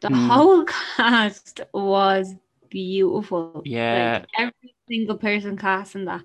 The 0.00 0.08
Hmm. 0.08 0.28
whole 0.28 0.64
cast 0.96 1.60
was 1.72 2.34
beautiful. 2.70 3.62
Yeah. 3.64 4.24
Like, 4.24 4.28
every 4.38 4.74
single 4.90 5.16
person 5.16 5.56
cast 5.56 5.94
in 5.94 6.06
that, 6.06 6.24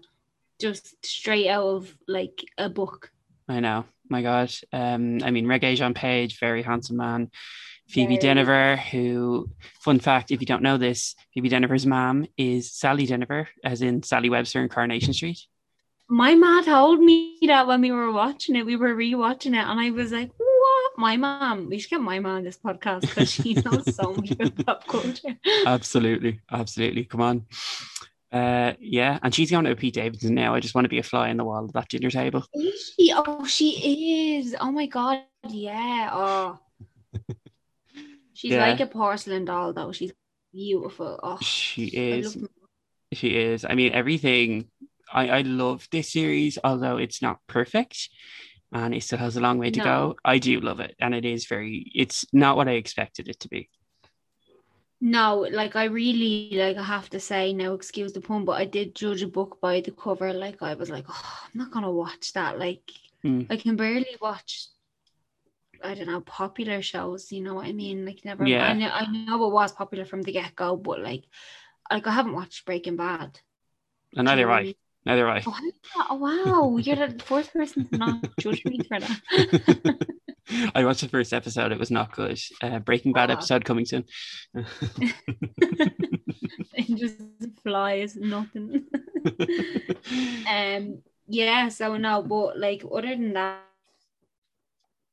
just 0.59 1.05
straight 1.05 1.47
out 1.47 1.65
of 1.65 1.95
like 2.07 2.43
a 2.57 2.69
book. 2.69 3.11
I 3.47 3.59
know, 3.59 3.85
my 4.09 4.21
God. 4.21 4.51
Um, 4.73 5.19
I 5.23 5.31
mean, 5.31 5.45
Regé-Jean 5.45 5.93
Page, 5.93 6.39
very 6.39 6.63
handsome 6.63 6.97
man. 6.97 7.29
Phoebe 7.87 8.17
Very. 8.17 8.35
Dynevor, 8.35 8.79
who, 8.79 9.49
fun 9.79 9.99
fact, 9.99 10.31
if 10.31 10.41
you 10.41 10.47
don't 10.47 10.63
know 10.63 10.77
this, 10.77 11.15
Phoebe 11.33 11.49
Dynevor's 11.49 11.85
mom 11.85 12.25
is 12.35 12.71
Sally 12.71 13.05
Dynevor, 13.05 13.47
as 13.63 13.83
in 13.83 14.01
Sally 14.01 14.29
Webster 14.29 14.63
in 14.63 14.69
Coronation 14.69 15.13
Street. 15.13 15.39
My 16.07 16.33
ma 16.33 16.61
told 16.61 16.99
me 16.99 17.37
that 17.47 17.67
when 17.67 17.81
we 17.81 17.91
were 17.91 18.11
watching 18.11 18.55
it, 18.55 18.65
we 18.65 18.75
were 18.75 18.95
rewatching 18.95 19.53
it, 19.53 19.67
and 19.67 19.79
I 19.79 19.91
was 19.91 20.11
like, 20.11 20.31
"What?" 20.37 20.97
My 20.97 21.17
mom. 21.17 21.69
We 21.69 21.79
should 21.79 21.91
get 21.91 22.01
my 22.01 22.19
mom 22.19 22.37
on 22.37 22.43
this 22.43 22.57
podcast 22.57 23.01
because 23.01 23.31
she 23.31 23.53
knows 23.53 23.95
so 23.95 24.13
much 24.13 24.31
about 24.31 24.65
pop 24.65 24.87
culture. 24.87 25.35
Absolutely, 25.65 26.41
absolutely. 26.51 27.05
Come 27.05 27.21
on. 27.21 27.45
Uh, 28.35 28.73
yeah, 28.81 29.17
and 29.23 29.33
she's 29.33 29.49
going 29.49 29.63
to 29.63 29.75
Pete 29.77 29.93
Davidson 29.93 30.35
now. 30.35 30.53
I 30.53 30.59
just 30.59 30.75
want 30.75 30.83
to 30.83 30.89
be 30.89 30.99
a 30.99 31.03
fly 31.03 31.29
in 31.29 31.37
the 31.37 31.45
wall 31.45 31.63
of 31.63 31.71
that 31.71 31.87
dinner 31.87 32.11
table. 32.11 32.43
Is 32.53 32.93
she? 32.99 33.13
Oh, 33.15 33.45
she 33.45 34.35
is. 34.37 34.53
Oh 34.59 34.71
my 34.73 34.87
god, 34.87 35.21
yeah. 35.47 36.09
Oh, 36.11 36.59
she's 38.33 38.51
Yeah. 38.51 38.67
like 38.67 38.81
a 38.81 38.87
porcelain 38.87 39.45
doll, 39.45 39.71
though. 39.71 39.93
She's 39.93 40.11
beautiful. 40.53 41.17
Oh, 41.23 41.37
She 41.41 41.85
is. 41.85 42.37
She 43.13 43.37
is. 43.37 43.63
I 43.63 43.73
mean, 43.75 43.93
everything. 43.93 44.69
I 45.13 45.29
I 45.29 45.41
love 45.43 45.87
this 45.91 46.11
series, 46.11 46.57
although 46.61 46.97
it's 46.97 47.21
not 47.21 47.39
perfect, 47.47 48.09
and 48.73 48.93
it 48.93 49.03
still 49.03 49.19
has 49.19 49.37
a 49.37 49.41
long 49.41 49.59
way 49.59 49.71
to 49.71 49.79
No. 49.79 49.85
go. 49.85 50.15
I 50.25 50.39
do 50.39 50.59
love 50.59 50.81
it, 50.81 50.93
and 50.99 51.15
it 51.15 51.23
is 51.23 51.45
very. 51.45 51.89
It's 51.95 52.25
not 52.33 52.57
what 52.57 52.67
I 52.67 52.73
expected 52.73 53.29
it 53.29 53.39
to 53.41 53.47
be. 53.47 53.69
No, 55.01 55.39
like 55.51 55.75
I 55.77 55.85
really 55.85 56.49
like 56.53 56.75
I 56.77 56.83
have 56.83 57.09
to 57.11 57.19
say 57.19 57.53
no 57.53 57.73
excuse 57.75 58.11
the 58.13 58.19
pun, 58.21 58.43
but 58.45 58.53
I 58.59 58.65
did 58.65 58.95
judge 58.95 59.21
a 59.21 59.27
book 59.27 59.59
by 59.61 59.79
the 59.81 59.91
cover. 59.91 60.33
Like 60.33 60.61
I 60.61 60.73
was 60.73 60.89
like, 60.89 61.05
oh, 61.09 61.39
I'm 61.45 61.57
not 61.57 61.71
gonna 61.71 61.91
watch 61.91 62.33
that. 62.33 62.59
Like 62.59 62.91
Hmm. 63.23 63.41
I 63.49 63.57
can 63.57 63.75
barely 63.75 64.17
watch 64.21 64.67
I 65.83 65.93
don't 65.93 66.07
know, 66.07 66.21
popular 66.21 66.81
shows, 66.81 67.31
you 67.31 67.41
know 67.41 67.53
what 67.53 67.67
I 67.67 67.71
mean? 67.71 68.05
Like 68.05 68.25
never 68.25 68.45
Yeah. 68.45 68.69
I 68.69 68.73
know 68.73 68.89
I 68.89 69.05
know 69.09 69.45
it 69.47 69.53
was 69.53 69.71
popular 69.71 70.05
from 70.05 70.21
the 70.23 70.31
get 70.31 70.55
go, 70.55 70.75
but 70.75 70.99
like 71.01 71.23
like 71.91 72.07
I 72.07 72.11
haven't 72.11 72.33
watched 72.33 72.65
Breaking 72.65 72.95
Bad. 72.95 73.39
And 74.15 74.25
neither 74.25 74.49
I. 74.51 74.75
Neither 75.05 75.27
have 75.27 75.43
Oh, 75.47 75.71
oh, 76.09 76.15
wow, 76.15 76.77
you're 76.77 76.95
the 77.07 77.23
fourth 77.23 77.53
person 77.53 77.85
to 77.89 77.97
not 77.97 78.37
judge 78.39 78.63
me 78.65 78.79
for 78.87 78.99
that. 78.99 79.21
I. 79.31 79.95
I 80.75 80.85
watched 80.85 81.01
the 81.01 81.07
first 81.09 81.33
episode. 81.33 81.71
It 81.71 81.79
was 81.79 81.91
not 81.91 82.11
good. 82.15 82.39
Uh, 82.61 82.79
Breaking 82.79 83.13
Bad 83.13 83.29
Ah. 83.29 83.33
episode 83.33 83.65
coming 83.65 83.85
soon. 83.85 84.05
it 86.73 86.97
just 86.97 87.17
flies, 87.63 88.15
nothing. 88.15 88.85
um 90.49 91.01
yeah 91.27 91.69
so 91.69 91.97
no 91.97 92.21
but 92.21 92.57
like 92.59 92.83
other 92.93 93.09
than 93.15 93.33
that 93.33 93.59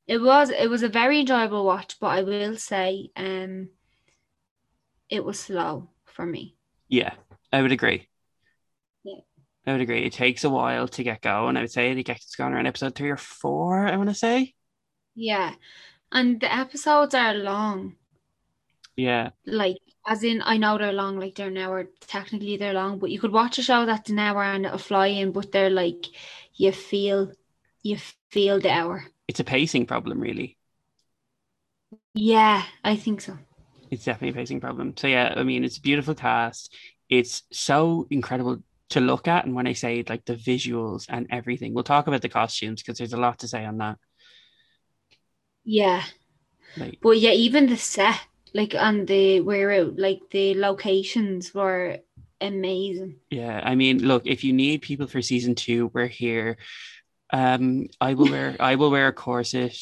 it 0.07 0.19
was 0.21 0.49
it 0.51 0.69
was 0.69 0.83
a 0.83 0.89
very 0.89 1.19
enjoyable 1.21 1.65
watch 1.65 1.99
but 1.99 2.07
i 2.07 2.21
will 2.21 2.55
say 2.55 3.09
um 3.15 3.69
it 5.09 5.23
was 5.23 5.39
slow 5.39 5.89
for 6.05 6.25
me 6.25 6.55
yeah, 6.89 7.13
I 7.51 7.61
would 7.63 7.71
agree. 7.71 8.07
I 9.65 9.71
would 9.71 9.81
agree. 9.81 10.05
It 10.05 10.13
takes 10.13 10.43
a 10.43 10.49
while 10.49 10.87
to 10.89 11.03
get 11.03 11.21
going. 11.21 11.57
I 11.57 11.61
would 11.61 11.71
say 11.71 11.91
it 11.91 12.03
gets 12.03 12.35
going 12.35 12.53
around 12.53 12.67
episode 12.67 12.95
three 12.95 13.09
or 13.09 13.17
four. 13.17 13.87
I 13.87 13.95
want 13.97 14.09
to 14.09 14.15
say. 14.15 14.55
yeah 15.15 15.55
and 16.11 16.41
the 16.41 16.53
episodes 16.53 17.15
are 17.15 17.33
long 17.33 17.95
Yeah, 18.95 19.31
like 19.45 19.77
as 20.07 20.23
in 20.23 20.41
i 20.45 20.57
know 20.57 20.77
they're 20.77 20.93
long 20.93 21.17
like 21.19 21.35
they're 21.35 21.47
an 21.47 21.57
hour 21.57 21.85
technically 22.01 22.57
they're 22.57 22.73
long 22.73 22.99
but 22.99 23.09
you 23.11 23.19
could 23.19 23.31
watch 23.31 23.57
a 23.57 23.63
show 23.63 23.85
that's 23.85 24.09
an 24.09 24.19
hour 24.19 24.43
and 24.43 24.65
it'll 24.65 24.77
fly 24.77 25.07
in 25.07 25.31
but 25.31 25.51
they're 25.51 25.69
like 25.69 26.05
you 26.55 26.71
feel 26.71 27.31
you 27.81 27.97
feel 28.31 28.59
the 28.59 28.69
hour 28.69 29.05
it's 29.27 29.39
a 29.39 29.43
pacing 29.43 29.85
problem, 29.85 30.19
really. 30.19 30.57
yeah 32.13 32.63
i 32.83 32.95
think 32.95 33.21
so 33.21 33.37
It's 33.89 34.05
definitely 34.05 34.29
a 34.29 34.41
pacing 34.41 34.59
problem. 34.61 34.95
So 34.97 35.07
yeah, 35.07 35.33
I 35.37 35.43
mean, 35.43 35.63
it's 35.63 35.77
a 35.77 35.81
beautiful 35.81 36.15
cast. 36.15 36.73
It's 37.09 37.43
so 37.51 38.07
incredible 38.09 38.57
to 38.93 39.01
look 39.01 39.27
at, 39.27 39.45
and 39.45 39.55
when 39.55 39.67
I 39.67 39.73
say 39.73 40.03
like 40.07 40.25
the 40.25 40.35
visuals 40.35 41.05
and 41.09 41.27
everything, 41.31 41.73
we'll 41.73 41.83
talk 41.83 42.07
about 42.07 42.21
the 42.21 42.29
costumes 42.29 42.81
because 42.81 42.97
there's 42.97 43.13
a 43.13 43.17
lot 43.17 43.39
to 43.39 43.47
say 43.47 43.65
on 43.65 43.77
that. 43.79 43.97
yeah 45.65 46.03
Like, 46.75 46.99
But 47.01 47.19
yeah, 47.19 47.31
even 47.31 47.67
the 47.67 47.77
set, 47.77 48.19
like 48.53 48.73
and 48.73 49.07
the 49.07 49.41
where 49.41 49.69
it, 49.71 49.99
like 49.99 50.21
the 50.31 50.55
locations 50.55 51.53
were 51.53 51.99
amazing. 52.41 53.19
yeah, 53.29 53.61
I 53.63 53.75
mean, 53.75 53.99
look, 54.03 54.23
if 54.27 54.43
you 54.43 54.53
need 54.53 54.81
people 54.81 55.07
for 55.07 55.21
season 55.21 55.55
two, 55.55 55.89
we're 55.93 56.07
here. 56.07 56.57
Um, 57.31 57.87
I 58.01 58.15
will 58.15 58.29
wear 58.29 58.55
I 58.61 58.75
will 58.75 58.91
wear 58.91 59.07
a 59.09 59.13
corset 59.13 59.77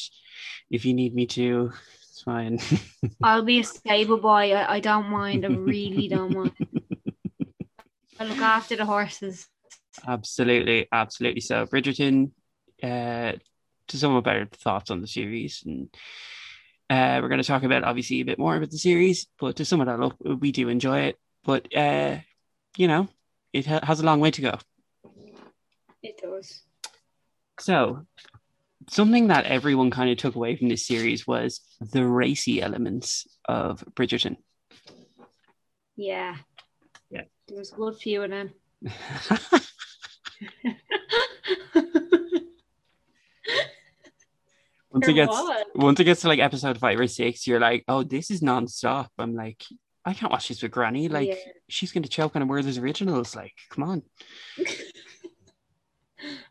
if 0.70 0.84
you 0.84 0.94
need 0.94 1.14
me 1.14 1.26
to. 1.28 1.72
It's 2.10 2.22
fine. 2.22 2.60
I'll 3.22 3.42
be 3.42 3.58
a 3.60 3.64
stable 3.64 4.18
boy. 4.18 4.52
I, 4.52 4.74
I 4.76 4.80
don't 4.80 5.08
mind. 5.08 5.44
I 5.44 5.48
really 5.48 6.08
don't 6.08 6.32
mind. 6.32 6.52
I 8.18 8.24
look 8.24 8.38
after 8.38 8.76
the 8.76 8.84
horses. 8.84 9.48
absolutely, 10.06 10.88
absolutely. 10.92 11.40
So 11.40 11.66
Bridgerton, 11.66 12.30
uh, 12.82 13.32
to 13.88 13.96
sum 13.96 14.16
up 14.16 14.26
our 14.26 14.46
thoughts 14.46 14.90
on 14.90 15.00
the 15.00 15.06
series, 15.06 15.62
and 15.66 15.88
uh, 16.88 17.20
we're 17.20 17.28
going 17.28 17.42
to 17.42 17.46
talk 17.46 17.62
about 17.62 17.84
obviously 17.84 18.20
a 18.20 18.24
bit 18.24 18.38
more 18.38 18.56
about 18.56 18.70
the 18.70 18.78
series, 18.78 19.26
but 19.40 19.56
to 19.56 19.64
sum 19.64 19.80
it 19.80 19.88
all 19.88 20.04
up, 20.04 20.16
we 20.40 20.52
do 20.52 20.68
enjoy 20.68 21.00
it, 21.00 21.18
but 21.44 21.74
uh, 21.76 22.18
you 22.76 22.88
know, 22.88 23.08
it 23.52 23.66
ha- 23.66 23.80
has 23.82 24.00
a 24.00 24.04
long 24.04 24.20
way 24.20 24.30
to 24.30 24.42
go. 24.42 24.58
It 26.02 26.20
does. 26.20 26.62
So, 27.58 28.06
something 28.88 29.28
that 29.28 29.44
everyone 29.46 29.90
kind 29.90 30.10
of 30.10 30.18
took 30.18 30.34
away 30.34 30.56
from 30.56 30.68
this 30.68 30.86
series 30.86 31.26
was 31.26 31.60
the 31.80 32.04
racy 32.04 32.60
elements 32.60 33.26
of 33.46 33.84
Bridgerton. 33.94 34.36
Yeah. 35.96 36.36
Yeah. 37.52 37.56
There 37.56 37.58
was 37.60 37.72
a 37.72 37.76
good 37.76 37.96
few 37.96 38.22
of 38.22 38.30
them. 38.30 38.50
once 44.90 45.08
it 45.08 45.14
gets 45.14 45.30
was. 45.30 45.64
once 45.74 46.00
it 46.00 46.04
gets 46.04 46.20
to 46.22 46.28
like 46.28 46.38
episode 46.38 46.78
five 46.78 46.98
or 46.98 47.06
six, 47.06 47.46
you're 47.46 47.60
like, 47.60 47.84
oh, 47.88 48.02
this 48.02 48.30
is 48.30 48.42
non-stop. 48.42 49.10
I'm 49.18 49.34
like, 49.34 49.62
I 50.04 50.12
can't 50.14 50.30
watch 50.32 50.48
this 50.48 50.62
with 50.62 50.70
Granny. 50.72 51.08
Like, 51.08 51.28
Yeah. 51.28 51.34
she's 51.68 51.92
gonna 51.92 52.08
choke 52.08 52.36
on 52.36 52.42
a 52.42 52.46
Werther's 52.46 52.78
originals. 52.78 53.34
Like, 53.34 53.54
come 53.70 53.84
on. 53.84 54.02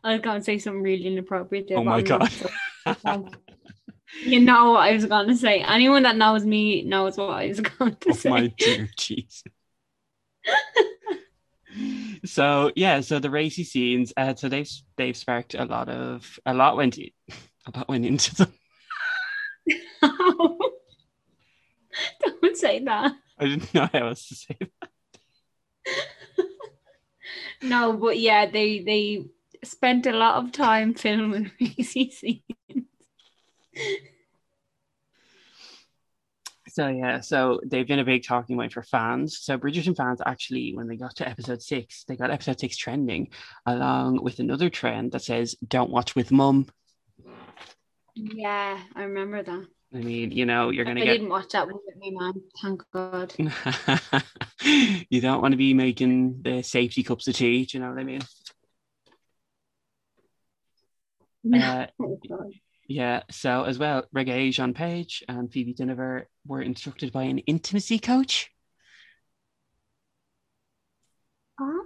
I 0.04 0.12
was 0.14 0.20
going 0.20 0.38
to 0.38 0.44
say 0.44 0.58
something 0.58 0.82
really 0.82 1.06
inappropriate 1.06 1.66
there. 1.68 1.78
Oh 1.78 1.84
my 1.84 1.96
I'm 1.98 2.04
God. 2.04 2.30
so- 2.30 3.30
you 4.22 4.38
know 4.40 4.72
what 4.72 4.80
I 4.82 4.92
was 4.92 5.06
going 5.06 5.28
to 5.28 5.34
say. 5.36 5.60
Anyone 5.60 6.02
that 6.02 6.16
knows 6.16 6.44
me 6.44 6.82
knows 6.82 7.16
what 7.16 7.30
I 7.30 7.46
was 7.48 7.60
going 7.60 7.96
to 7.96 8.10
Oh 8.10 8.12
say. 8.12 8.28
my 8.28 8.46
dear 8.58 8.90
jeez. 8.98 9.42
So 12.24 12.72
yeah, 12.76 13.00
so 13.00 13.18
the 13.18 13.30
racy 13.30 13.64
scenes, 13.64 14.12
uh, 14.16 14.34
so 14.34 14.48
they've 14.48 14.70
they've 14.96 15.16
sparked 15.16 15.54
a 15.54 15.64
lot 15.64 15.88
of 15.88 16.38
a 16.46 16.54
lot 16.54 16.76
went 16.76 16.98
a 16.98 17.12
lot 17.74 17.88
went 17.88 18.06
into 18.06 18.34
them. 18.34 18.52
Don't 22.20 22.56
say 22.56 22.80
that. 22.80 23.12
I 23.38 23.44
didn't 23.44 23.74
know 23.74 23.88
how 23.92 24.08
else 24.08 24.28
to 24.28 24.34
say. 24.34 24.56
That. 24.58 24.88
No, 27.64 27.92
but 27.92 28.18
yeah, 28.18 28.50
they 28.50 28.80
they 28.80 29.26
spent 29.62 30.06
a 30.06 30.12
lot 30.12 30.42
of 30.42 30.50
time 30.50 30.94
filming 30.94 31.52
racy 31.60 32.10
scenes. 32.10 32.42
So 36.74 36.88
yeah, 36.88 37.20
so 37.20 37.60
they've 37.66 37.86
been 37.86 37.98
a 37.98 38.04
big 38.04 38.24
talking 38.24 38.56
point 38.56 38.72
for 38.72 38.82
fans. 38.82 39.38
So 39.42 39.58
Bridgerton 39.58 39.94
fans 39.94 40.22
actually, 40.24 40.74
when 40.74 40.88
they 40.88 40.96
got 40.96 41.14
to 41.16 41.28
episode 41.28 41.60
six, 41.60 42.04
they 42.04 42.16
got 42.16 42.30
episode 42.30 42.58
six 42.58 42.78
trending, 42.78 43.28
along 43.66 44.22
with 44.22 44.38
another 44.38 44.70
trend 44.70 45.12
that 45.12 45.22
says 45.22 45.54
"Don't 45.68 45.90
watch 45.90 46.16
with 46.16 46.32
mum." 46.32 46.66
Yeah, 48.14 48.80
I 48.96 49.02
remember 49.02 49.42
that. 49.42 49.66
I 49.94 49.98
mean, 49.98 50.30
you 50.30 50.46
know, 50.46 50.70
you're 50.70 50.86
gonna 50.86 51.02
I 51.02 51.04
get. 51.04 51.12
didn't 51.12 51.28
watch 51.28 51.50
that 51.52 51.66
one 51.66 51.76
with 51.84 51.96
my 52.00 52.10
mom. 52.10 52.42
Thank 52.62 52.82
God. 52.90 53.34
you 55.10 55.20
don't 55.20 55.42
want 55.42 55.52
to 55.52 55.58
be 55.58 55.74
making 55.74 56.40
the 56.40 56.62
safety 56.62 57.02
cups 57.02 57.28
of 57.28 57.34
tea. 57.34 57.66
Do 57.66 57.76
you 57.76 57.84
know 57.84 57.90
what 57.90 57.98
I 57.98 58.04
mean? 58.04 58.22
Uh, 61.52 61.86
Oh, 62.00 62.20
God. 62.28 62.52
Yeah, 62.88 63.22
so 63.30 63.64
as 63.64 63.78
well, 63.78 64.04
Regé-Jean 64.14 64.74
Page 64.74 65.22
and 65.28 65.50
Phoebe 65.50 65.74
Dynevor 65.74 66.24
were 66.46 66.60
instructed 66.60 67.12
by 67.12 67.22
an 67.24 67.38
intimacy 67.38 67.98
coach. 67.98 68.50
Ah. 71.60 71.78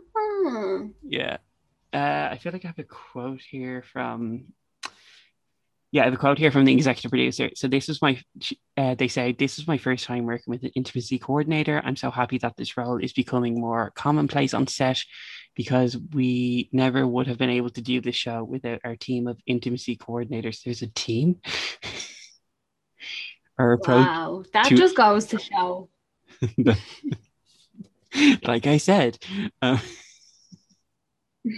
Yeah. 1.03 1.39
Uh, 1.93 2.29
I 2.33 2.39
feel 2.39 2.53
like 2.53 2.65
I 2.65 2.69
have 2.69 2.79
a 2.79 2.85
quote 2.85 3.41
here 3.41 3.83
from. 3.93 4.47
Yeah, 5.93 6.03
I 6.03 6.05
have 6.07 6.15
a 6.15 6.19
quote 6.19 6.39
here 6.39 6.51
from 6.51 6.65
the 6.65 6.73
executive 6.73 7.11
producer. 7.11 7.51
So 7.55 7.69
this 7.69 7.89
was 7.89 8.03
my, 8.03 8.21
uh, 8.77 8.97
they 8.97 9.09
say, 9.09 9.33
this 9.33 9.59
is 9.59 9.69
my 9.69 9.79
first 9.79 10.05
time 10.05 10.25
working 10.25 10.51
with 10.51 10.65
an 10.65 10.73
intimacy 10.75 11.19
coordinator. 11.19 11.81
I'm 11.85 11.97
so 11.97 12.11
happy 12.11 12.39
that 12.39 12.57
this 12.57 12.77
role 12.77 12.99
is 12.99 13.13
becoming 13.13 13.61
more 13.61 13.93
commonplace 13.95 14.53
on 14.53 14.67
set 14.67 15.03
because 15.57 15.97
we 16.13 16.69
never 16.71 17.05
would 17.07 17.27
have 17.27 17.39
been 17.39 17.51
able 17.51 17.71
to 17.71 17.81
do 17.81 18.01
this 18.01 18.15
show 18.15 18.45
without 18.45 18.81
our 18.85 18.95
team 18.95 19.27
of 19.27 19.41
intimacy 19.47 19.97
coordinators. 19.97 20.63
There's 20.63 20.83
a 20.83 20.87
team. 20.89 21.41
Our 23.59 23.73
approach, 23.73 24.07
Wow, 24.07 24.45
that 24.53 24.67
to- 24.67 24.77
just 24.77 24.95
goes 24.95 25.25
to 25.27 25.39
show. 25.39 25.89
like 28.47 28.67
I 28.67 28.77
said, 28.77 29.17
uh, 29.63 29.79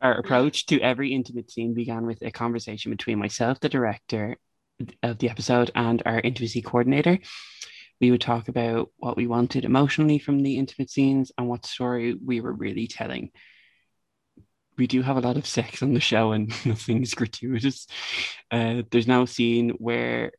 our 0.00 0.18
approach 0.18 0.66
to 0.66 0.80
every 0.80 1.12
intimate 1.12 1.50
scene 1.50 1.74
began 1.74 2.06
with 2.06 2.22
a 2.22 2.30
conversation 2.30 2.92
between 2.92 3.18
myself, 3.18 3.58
the 3.58 3.68
director 3.68 4.36
of 5.02 5.18
the 5.18 5.28
episode, 5.28 5.72
and 5.74 6.00
our 6.06 6.20
intimacy 6.20 6.62
coordinator. 6.62 7.18
We 8.00 8.10
would 8.10 8.20
talk 8.20 8.48
about 8.48 8.90
what 8.96 9.16
we 9.16 9.26
wanted 9.26 9.64
emotionally 9.64 10.18
from 10.18 10.40
the 10.40 10.56
intimate 10.58 10.90
scenes 10.90 11.32
and 11.36 11.48
what 11.48 11.66
story 11.66 12.14
we 12.14 12.40
were 12.40 12.52
really 12.52 12.86
telling. 12.86 13.30
We 14.76 14.86
do 14.86 15.02
have 15.02 15.16
a 15.16 15.20
lot 15.20 15.36
of 15.36 15.46
sex 15.46 15.82
on 15.82 15.94
the 15.94 16.00
show 16.00 16.32
and 16.32 16.48
nothing's 16.66 17.14
gratuitous. 17.14 17.86
Uh, 18.50 18.82
there's 18.90 19.08
no 19.08 19.24
scene 19.24 19.70
where 19.78 20.30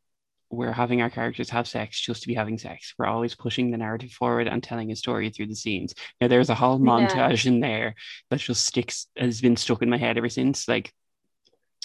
we're 0.52 0.72
having 0.72 1.00
our 1.00 1.10
characters 1.10 1.50
have 1.50 1.68
sex 1.68 2.00
just 2.00 2.22
to 2.22 2.28
be 2.28 2.34
having 2.34 2.58
sex. 2.58 2.94
We're 2.98 3.06
always 3.06 3.34
pushing 3.36 3.70
the 3.70 3.76
narrative 3.76 4.10
forward 4.10 4.48
and 4.48 4.62
telling 4.62 4.90
a 4.90 4.96
story 4.96 5.30
through 5.30 5.46
the 5.46 5.54
scenes. 5.54 5.94
Now 6.20 6.26
there's 6.28 6.50
a 6.50 6.54
whole 6.56 6.78
Yeah. 6.84 6.90
montage 6.90 7.46
in 7.46 7.60
there 7.60 7.94
that 8.30 8.40
just 8.40 8.64
sticks 8.64 9.06
has 9.16 9.40
been 9.40 9.56
stuck 9.56 9.82
in 9.82 9.90
my 9.90 9.98
head 9.98 10.16
ever 10.18 10.28
since. 10.28 10.66
Like 10.66 10.92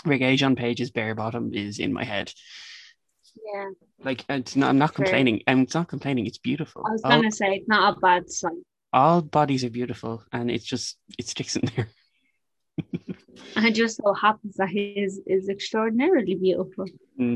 Regé-Jean 0.06 0.56
Page's 0.56 0.92
bare 0.92 1.14
bottom 1.14 1.54
is 1.54 1.78
in 1.80 1.94
my 1.94 2.04
head. 2.04 2.32
Yeah, 3.54 3.70
Like 4.04 4.24
it's 4.30 4.56
not, 4.56 4.70
I'm 4.70 4.78
not 4.78 4.94
Fair. 4.96 5.06
complaining. 5.06 5.42
I'm 5.48 5.62
it's 5.62 5.76
not 5.76 5.88
complaining. 5.88 6.26
It's 6.26 6.38
beautiful. 6.38 6.84
I 6.88 6.92
was 6.92 7.02
All, 7.04 7.12
gonna 7.12 7.32
say 7.32 7.56
it's 7.56 7.68
not 7.68 7.98
a 7.98 8.00
bad 8.00 8.30
sign. 8.32 8.64
all 8.94 9.22
bodies 9.22 9.64
are 9.64 9.70
beautiful, 9.70 10.24
and 10.32 10.50
it's 10.52 10.66
just 10.66 10.98
it 11.20 11.28
sticks 11.28 11.56
in 11.56 11.70
there. 11.76 11.88
It 13.58 13.72
just 13.72 13.98
so 14.04 14.14
happens 14.14 14.56
that 14.58 14.70
his 14.70 15.22
is 15.26 15.48
extraordinarily 15.50 16.36
beautiful. 16.36 16.86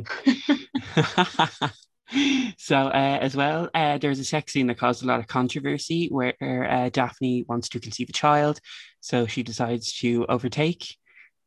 so 2.58 2.76
uh, 2.78 3.20
as 3.22 3.36
well, 3.36 3.70
uh, 3.74 3.98
there's 4.00 4.20
a 4.20 4.26
sex 4.26 4.54
scene 4.54 4.68
that 4.68 4.78
caused 4.78 5.04
a 5.04 5.08
lot 5.08 5.20
of 5.20 5.28
controversy 5.28 6.08
where 6.10 6.34
uh, 6.42 6.90
Daphne 6.90 7.44
wants 7.48 7.70
to 7.70 7.80
conceive 7.80 8.10
a 8.10 8.14
child, 8.14 8.60
so 9.00 9.28
she 9.28 9.44
decides 9.44 9.94
to 10.00 10.26
overtake 10.28 10.86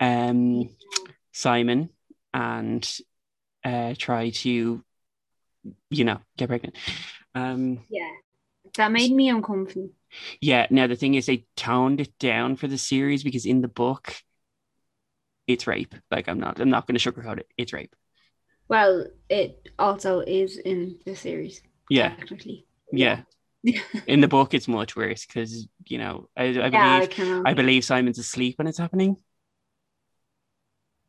um, 0.00 0.68
Simon 1.32 1.90
and 2.32 2.98
uh, 3.64 3.94
try 3.98 4.30
to, 4.30 4.84
you 5.90 6.04
know, 6.04 6.18
get 6.36 6.48
pregnant. 6.48 6.76
Um, 7.34 7.80
Yeah, 7.88 8.10
that 8.76 8.92
made 8.92 9.12
me 9.12 9.28
uncomfortable. 9.30 9.90
yeah. 10.40 10.66
Now 10.70 10.86
the 10.86 10.96
thing 10.96 11.14
is, 11.14 11.26
they 11.26 11.46
toned 11.56 12.00
it 12.00 12.16
down 12.18 12.56
for 12.56 12.68
the 12.68 12.78
series 12.78 13.24
because 13.24 13.46
in 13.46 13.60
the 13.62 13.68
book, 13.68 14.14
it's 15.46 15.66
rape. 15.66 15.94
Like 16.10 16.28
I'm 16.28 16.40
not, 16.40 16.60
I'm 16.60 16.70
not 16.70 16.86
going 16.86 16.98
to 16.98 17.12
sugarcoat 17.12 17.38
it. 17.38 17.46
It's 17.56 17.72
rape. 17.72 17.94
Well, 18.68 19.06
it 19.28 19.68
also 19.78 20.20
is 20.20 20.56
in 20.56 20.98
the 21.04 21.14
series. 21.14 21.62
Yeah, 21.88 22.14
technically. 22.18 22.66
yeah. 22.92 23.22
in 24.06 24.20
the 24.20 24.28
book, 24.28 24.54
it's 24.54 24.68
much 24.68 24.96
worse 24.96 25.26
because 25.26 25.68
you 25.86 25.98
know 25.98 26.28
I, 26.36 26.44
I 26.60 26.70
Yeah, 26.70 26.88
I 27.02 27.06
believe 27.06 27.06
can. 27.06 27.44
I 27.44 27.54
believe 27.54 27.84
Simon's 27.84 28.18
asleep 28.18 28.58
when 28.58 28.66
it's 28.68 28.78
happening. 28.78 29.16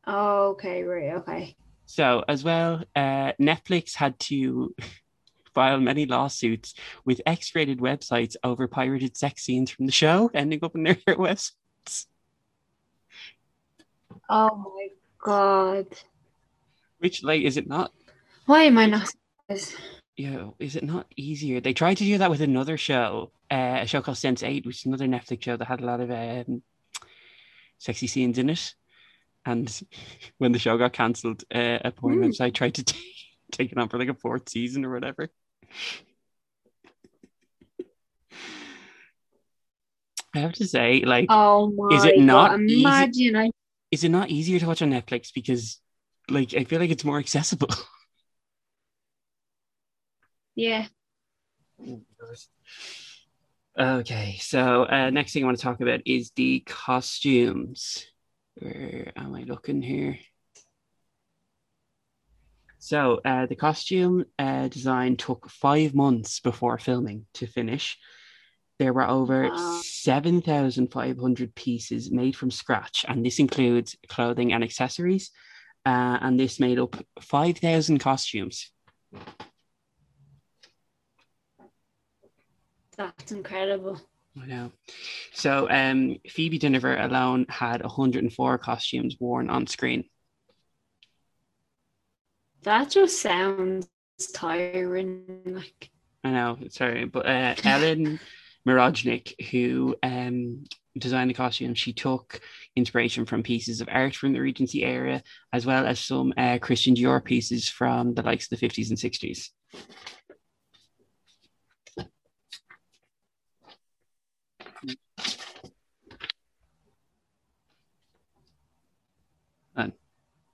Oh, 0.07 0.51
okay, 0.51 0.83
right, 0.83 1.13
okay. 1.15 1.55
So 1.93 2.23
as 2.27 2.43
well, 2.43 2.83
uh, 2.95 3.33
Netflix 3.39 3.93
had 3.93 4.19
to 4.21 4.73
file 5.53 5.79
many 5.79 6.07
lawsuits 6.07 6.73
with 7.05 7.21
X-rated 7.27 7.77
websites 7.77 8.35
over 8.43 8.67
pirated 8.67 9.15
sex 9.15 9.43
scenes 9.43 9.69
from 9.69 9.85
the 9.85 9.91
show, 9.91 10.31
ending 10.33 10.61
up 10.63 10.73
in 10.73 10.81
their 10.81 10.95
websites. 11.07 12.07
Oh 14.27 14.73
my 14.75 14.87
god. 15.23 15.85
Which, 16.97 17.21
like, 17.21 17.43
is 17.43 17.57
it 17.57 17.67
not? 17.67 17.91
Why 18.47 18.63
am 18.63 18.79
I 18.79 18.87
not? 18.87 19.13
You 20.15 20.55
is 20.57 20.75
it 20.75 20.83
not 20.83 21.05
easier? 21.15 21.61
They 21.61 21.73
tried 21.73 21.97
to 21.97 22.05
do 22.05 22.17
that 22.17 22.31
with 22.31 22.41
another 22.41 22.75
show, 22.75 23.29
uh, 23.51 23.81
a 23.81 23.85
show 23.85 24.01
called 24.01 24.17
Sense8, 24.17 24.65
which 24.65 24.77
is 24.77 24.85
another 24.87 25.05
Netflix 25.05 25.43
show 25.43 25.57
that 25.57 25.67
had 25.67 25.81
a 25.81 25.85
lot 25.85 26.01
of 26.01 26.09
um, 26.09 26.63
sexy 27.77 28.07
scenes 28.07 28.39
in 28.39 28.49
it. 28.49 28.73
And 29.45 29.81
when 30.37 30.53
the 30.53 30.59
show 30.59 30.77
got 30.77 30.93
cancelled, 30.93 31.43
uh, 31.53 31.79
a 31.83 31.91
porn 31.91 32.15
Hmm. 32.15 32.23
website 32.23 32.53
tried 32.53 32.75
to 32.75 32.83
take, 32.83 33.03
take 33.51 33.71
it 33.71 33.77
on 33.77 33.89
for 33.89 33.99
like 33.99 34.09
a 34.09 34.13
fourth 34.13 34.49
season 34.49 34.85
or 34.85 34.93
whatever. 34.93 35.29
I 40.35 40.39
have 40.39 40.53
to 40.53 40.67
say, 40.67 41.03
like, 41.05 41.27
Oh 41.29 41.71
my 41.71 41.95
Is 41.95 42.05
it 42.05 42.15
god. 42.17 42.25
not 42.25 42.59
easy- 42.61 43.35
I 43.35 43.51
is 43.91 44.03
it 44.03 44.09
not 44.09 44.31
easier 44.31 44.59
to 44.59 44.65
watch 44.65 44.81
on 44.81 44.89
Netflix 44.89 45.29
because, 45.33 45.79
like, 46.27 46.55
I 46.55 46.63
feel 46.63 46.79
like 46.79 46.89
it's 46.89 47.05
more 47.05 47.19
accessible. 47.19 47.69
yeah. 50.55 50.87
Okay, 53.79 54.37
so 54.39 54.83
uh, 54.85 55.09
next 55.11 55.33
thing 55.33 55.43
I 55.43 55.45
want 55.45 55.57
to 55.57 55.63
talk 55.63 55.81
about 55.81 56.01
is 56.05 56.31
the 56.35 56.61
costumes. 56.65 58.05
Where 58.55 59.11
am 59.15 59.35
I 59.35 59.43
looking 59.43 59.81
here? 59.81 60.17
So 62.77 63.21
uh, 63.23 63.45
the 63.45 63.55
costume 63.55 64.25
uh, 64.37 64.67
design 64.67 65.15
took 65.15 65.49
five 65.49 65.95
months 65.95 66.39
before 66.41 66.77
filming 66.77 67.25
to 67.35 67.47
finish. 67.47 67.97
There 68.77 68.91
were 68.91 69.07
over 69.07 69.49
Wow. 69.49 69.81
7,500 69.83 71.55
pieces 71.55 72.11
made 72.11 72.35
from 72.35 72.51
scratch, 72.51 73.05
and 73.07 73.25
this 73.25 73.39
includes 73.39 73.95
clothing 74.09 74.51
and 74.51 74.63
accessories. 74.63 75.31
Uh, 75.85 76.17
and 76.21 76.39
this 76.39 76.59
made 76.59 76.79
up 76.79 76.95
5,000 77.21 77.99
costumes. 77.99 78.71
That's 82.97 83.31
incredible. 83.31 83.99
I 84.41 84.45
know. 84.47 84.71
So 85.33 85.69
um, 85.69 86.17
Phoebe 86.27 86.59
Dynevor 86.59 87.03
alone 87.03 87.45
had 87.49 87.81
104 87.81 88.57
costumes 88.57 89.17
worn 89.19 89.49
on 89.49 89.67
screen. 89.67 90.05
That 92.63 92.89
just 92.89 93.21
sounds 93.21 93.87
tiring. 94.33 95.41
Like 95.45 95.91
I 96.23 96.31
know, 96.31 96.57
sorry, 96.69 97.05
but 97.05 97.25
uh, 97.25 97.55
Ellen 97.63 98.19
Mirojnick, 98.67 99.49
who 99.51 99.95
um, 100.01 100.63
designed 100.97 101.29
the 101.29 101.35
costume, 101.35 101.75
she 101.75 101.93
took 101.93 102.39
inspiration 102.75 103.25
from 103.25 103.43
pieces 103.43 103.81
of 103.81 103.89
art 103.91 104.15
from 104.15 104.33
the 104.33 104.39
Regency 104.39 104.83
area, 104.83 105.21
as 105.51 105.65
well 105.65 105.85
as 105.85 105.99
some 105.99 106.33
uh, 106.37 106.57
Christian 106.59 106.95
Dior 106.95 107.23
pieces 107.23 107.67
from 107.67 108.13
the 108.13 108.23
likes 108.23 108.49
of 108.51 108.57
the 108.57 108.67
50s 108.67 108.89
and 108.89 108.97
60s. 108.97 109.49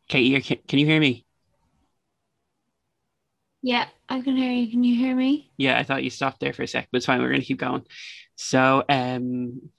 Katie, 0.10 0.42
can, 0.42 0.58
can 0.68 0.80
you 0.80 0.86
hear 0.86 1.00
me? 1.00 1.26
Yeah, 3.62 3.86
I 4.08 4.22
can 4.22 4.36
hear 4.36 4.52
you. 4.52 4.72
Can 4.72 4.84
you 4.84 4.96
hear 4.96 5.16
me? 5.16 5.52
Yeah, 5.58 5.78
I 5.78 5.84
thought 5.84 6.04
you 6.04 6.10
stopped 6.10 6.40
there 6.40 6.54
for 6.54 6.64
a 6.64 6.68
sec, 6.68 6.88
but 6.92 6.98
it's 6.98 7.06
fine. 7.06 7.22
We're 7.22 7.30
going 7.30 7.42
to 7.42 7.46
keep 7.46 7.60
going. 7.60 7.86
So, 8.36 8.84
um, 8.90 9.70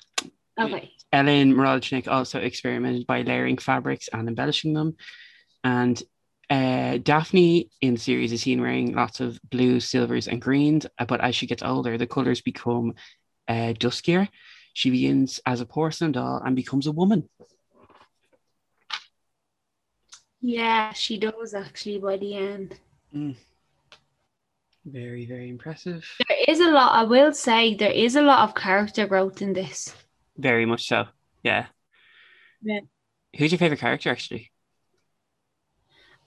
Okay. 0.59 0.93
Ellen 1.13 1.55
Moralchnik 1.55 2.07
also 2.07 2.39
experimented 2.39 3.07
by 3.07 3.23
layering 3.23 3.57
fabrics 3.59 4.09
and 4.13 4.29
embellishing 4.29 4.75
them. 4.75 4.97
And 5.65 6.01
uh, 6.51 6.99
Daphne 6.99 7.71
in 7.81 7.95
the 7.95 8.01
series 8.01 8.33
is 8.33 8.43
seen 8.43 8.61
wearing 8.61 8.95
lots 8.95 9.21
of 9.21 9.41
blues, 9.51 9.89
silvers, 9.89 10.29
and 10.29 10.41
greens. 10.41 10.87
uh, 10.99 11.07
But 11.07 11.21
as 11.23 11.35
she 11.35 11.47
gets 11.47 11.63
older, 11.63 11.97
the 11.97 12.07
colors 12.07 12.43
become 12.43 12.95
uh, 13.49 13.73
duskier. 13.79 14.29
She 14.75 14.91
begins 14.91 15.41
as 15.47 15.61
a 15.61 15.67
porcelain 15.67 16.13
doll 16.13 16.43
and 16.45 16.55
becomes 16.55 16.87
a 16.87 16.93
woman. 16.93 17.29
Yeah, 20.43 20.93
she 20.93 21.17
does 21.19 21.55
actually 21.55 21.99
by 21.99 22.19
the 22.19 22.35
end. 22.37 22.79
Very, 24.85 25.25
very 25.27 25.49
impressive. 25.49 26.05
There 26.29 26.39
is 26.49 26.61
a 26.61 26.71
lot, 26.71 26.93
I 26.95 27.05
will 27.05 27.33
say, 27.35 27.75
there 27.75 27.93
is 27.93 28.17
a 28.17 28.23
lot 28.23 28.49
of 28.49 28.55
character 28.55 29.07
growth 29.07 29.43
in 29.43 29.53
this. 29.53 29.95
Very 30.37 30.67
much 30.67 30.89
so. 30.89 31.07
Yeah. 31.43 31.67
Yeah. 32.63 32.81
Who's 33.37 33.51
your 33.53 33.59
favorite 33.59 33.81
character, 33.81 34.11
actually? 34.11 34.53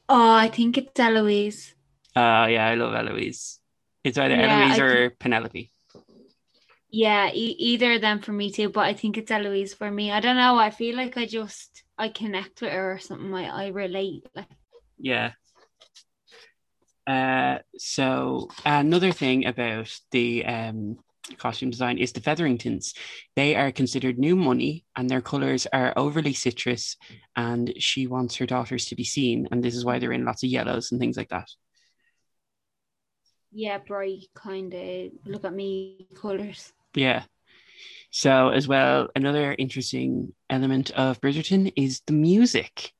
Oh, 0.08 0.32
I 0.34 0.48
think 0.50 0.78
it's 0.78 0.98
Eloise. 1.00 1.74
Uh, 2.16 2.48
yeah, 2.50 2.68
I 2.68 2.76
love 2.76 2.94
Eloise. 2.94 3.60
It's 4.04 4.18
either 4.18 4.36
Yeah, 4.36 4.70
Eloise 4.70 4.80
I 4.80 4.82
or 4.82 5.10
Penelope. 5.12 5.72
Yeah, 6.94 7.32
e- 7.34 7.56
either 7.58 7.94
of 7.94 8.02
them 8.02 8.20
for 8.20 8.34
me 8.34 8.52
too, 8.52 8.70
but 8.70 8.82
I 8.82 8.94
think 8.94 9.18
it's 9.18 9.32
Eloise 9.32 9.74
for 9.74 9.90
me. 9.90 10.12
I 10.12 10.20
don't 10.20 10.36
know. 10.36 10.58
I 10.60 10.70
feel 10.70 10.96
like 10.96 11.18
I 11.18 11.26
just 11.26 11.84
I 11.98 12.10
connect 12.10 12.62
with 12.62 12.72
her 12.72 12.94
or 12.94 13.00
something. 13.00 13.34
I, 13.34 13.66
I 13.66 13.68
relate. 13.70 14.28
Like, 14.36 14.46
Yeah. 15.00 15.32
Uh, 17.08 17.58
so 17.78 18.48
another 18.64 19.12
thing 19.12 19.48
about 19.48 19.92
the 20.12 20.46
um, 20.46 21.00
costume 21.40 21.72
design 21.72 21.98
is 21.98 22.12
the 22.12 22.22
Featheringtons. 22.22 22.94
They 23.36 23.56
are 23.56 23.72
considered 23.72 24.20
new 24.20 24.36
money, 24.36 24.86
and 24.96 25.10
their 25.10 25.22
colors 25.22 25.66
are 25.74 25.94
overly 25.98 26.34
citrus. 26.34 26.96
And 27.36 27.74
she 27.80 28.06
wants 28.06 28.36
her 28.36 28.46
daughters 28.46 28.86
to 28.86 28.96
be 28.96 29.04
seen, 29.04 29.48
and 29.52 29.64
this 29.64 29.76
is 29.76 29.84
why 29.84 29.98
they're 29.98 30.12
in 30.14 30.26
lots 30.26 30.44
of 30.44 30.50
yellows 30.52 30.92
and 30.92 31.02
things 31.02 31.18
like 31.18 31.30
that. 31.30 31.50
yeah, 33.52 33.78
bright 33.78 34.26
kind 34.34 34.74
of 34.74 35.12
look 35.26 35.46
at 35.46 35.54
me 35.54 36.08
colors. 36.16 36.74
Yeah. 36.96 37.24
So 38.12 38.50
as 38.50 38.68
well, 38.68 39.10
another 39.16 39.56
interesting 39.58 40.34
element 40.50 40.92
of 40.92 41.20
Bridgerton 41.20 41.74
is 41.76 42.02
the 42.06 42.14
music. 42.14 42.94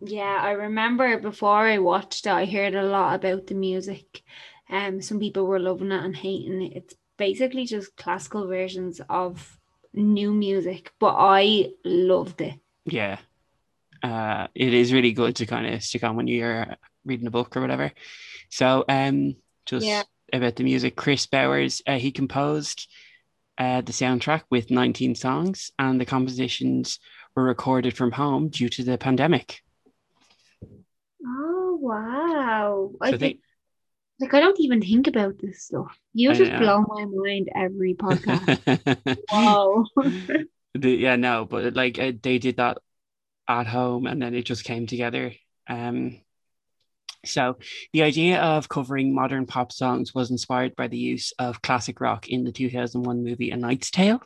Yeah, 0.00 0.40
I 0.42 0.50
remember 0.52 1.18
before 1.18 1.68
I 1.68 1.78
watched 1.78 2.26
it, 2.26 2.32
I 2.32 2.44
heard 2.44 2.74
a 2.74 2.82
lot 2.82 3.14
about 3.14 3.46
the 3.46 3.54
music. 3.54 4.22
Um, 4.68 5.00
some 5.00 5.20
people 5.20 5.46
were 5.46 5.60
loving 5.60 5.92
it 5.92 6.04
and 6.04 6.16
hating 6.16 6.60
it. 6.62 6.72
It's 6.76 6.94
basically 7.16 7.66
just 7.66 7.96
classical 7.96 8.48
versions 8.48 9.00
of 9.08 9.58
new 9.94 10.32
music, 10.32 10.92
but 10.98 11.14
I 11.16 11.70
loved 11.84 12.40
it. 12.40 12.54
Yeah. 12.84 13.18
Uh, 14.02 14.48
it 14.56 14.74
is 14.74 14.92
really 14.92 15.12
good 15.12 15.36
to 15.36 15.46
kind 15.46 15.72
of 15.72 15.84
stick 15.84 16.02
on 16.02 16.16
when 16.16 16.26
you're 16.26 16.66
reading 17.04 17.28
a 17.28 17.30
book 17.30 17.56
or 17.56 17.60
whatever. 17.60 17.92
So, 18.50 18.84
um, 18.88 19.36
just 19.66 19.86
Yeah. 19.86 20.02
About 20.32 20.56
the 20.56 20.64
music, 20.64 20.96
Kris 20.96 21.26
Bowers, 21.26 21.82
uh, 21.86 21.98
he 21.98 22.10
composed 22.10 22.88
uh, 23.58 23.82
the 23.82 23.92
soundtrack 23.92 24.42
with 24.50 24.70
19 24.70 25.14
songs, 25.14 25.70
and 25.78 26.00
the 26.00 26.06
compositions 26.06 26.98
were 27.36 27.44
recorded 27.44 27.96
from 27.96 28.12
home 28.12 28.48
due 28.48 28.68
to 28.70 28.82
the 28.82 28.96
pandemic. 28.98 29.60
Oh 31.24 31.78
wow! 31.80 32.92
I 33.00 33.10
So 33.12 33.18
think 33.18 33.38
like 34.20 34.34
I 34.34 34.40
don't 34.40 34.60
even 34.60 34.80
think 34.80 35.06
about 35.06 35.38
this 35.38 35.64
stuff. 35.64 35.98
You 36.14 36.32
just 36.34 36.52
blow 36.56 36.80
my 36.86 37.04
mind 37.04 37.50
every 37.54 37.94
podcast. 38.00 38.58
wow. 39.32 39.84
The- 40.74 40.90
yeah, 40.90 41.16
no, 41.16 41.44
but 41.44 41.74
like 41.74 41.98
uh, 41.98 42.12
they 42.22 42.38
did 42.38 42.56
that 42.56 42.78
at 43.48 43.66
home 43.66 44.06
and 44.06 44.22
then 44.22 44.34
it 44.34 44.44
just 44.44 44.64
came 44.64 44.86
together. 44.86 45.32
Um, 45.68 46.20
so 47.24 47.56
the 47.92 48.02
idea 48.02 48.40
of 48.40 48.68
covering 48.68 49.14
modern 49.14 49.46
pop 49.46 49.72
songs 49.72 50.14
was 50.14 50.30
inspired 50.30 50.74
by 50.76 50.88
the 50.88 50.98
use 50.98 51.32
of 51.38 51.62
classic 51.62 52.00
rock 52.00 52.28
in 52.28 52.44
the 52.44 52.52
2001 52.52 53.24
movie 53.24 53.50
A 53.50 53.56
Knight's 53.56 53.90
Tale. 53.90 54.22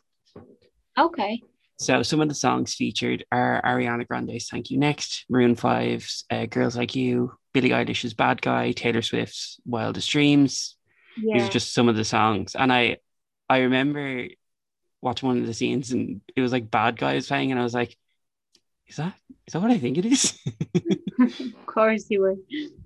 okay. 0.97 1.41
So 1.79 2.01
some 2.01 2.21
of 2.21 2.27
the 2.27 2.33
songs 2.33 2.73
featured 2.73 3.23
are 3.31 3.61
Ariana 3.63 4.07
Grande's 4.07 4.49
Thank 4.49 4.71
You 4.71 4.79
Next, 4.79 5.25
Maroon 5.29 5.55
5's 5.55 6.25
uh, 6.31 6.47
Girls 6.47 6.75
Like 6.75 6.95
You, 6.95 7.33
Billie 7.53 7.69
Eilish's 7.69 8.15
Bad 8.15 8.41
Guy, 8.41 8.71
Taylor 8.71 9.03
Swift's 9.03 9.59
Wildest 9.63 10.09
Dreams, 10.09 10.75
these 11.17 11.43
are 11.43 11.49
just 11.49 11.73
some 11.73 11.89
of 11.89 11.95
the 11.95 12.03
songs. 12.03 12.55
And 12.55 12.71
I 12.71 12.97
I 13.49 13.59
remember 13.59 14.27
watching 15.01 15.27
one 15.27 15.39
of 15.39 15.45
the 15.45 15.53
scenes 15.53 15.91
and 15.91 16.21
it 16.35 16.41
was 16.41 16.51
like 16.51 16.69
bad 16.69 16.97
Guy 16.97 17.13
guys 17.13 17.27
playing 17.27 17.51
and 17.51 17.59
I 17.59 17.63
was 17.63 17.73
like, 17.73 17.95
is 18.87 18.95
that 18.97 19.13
is 19.45 19.53
that 19.53 19.61
what 19.61 19.71
I 19.71 19.77
think 19.77 19.97
it 19.97 20.05
is? 20.05 20.37
of 21.19 21.65
course 21.65 22.05
you 22.09 22.21
were. 22.21 22.35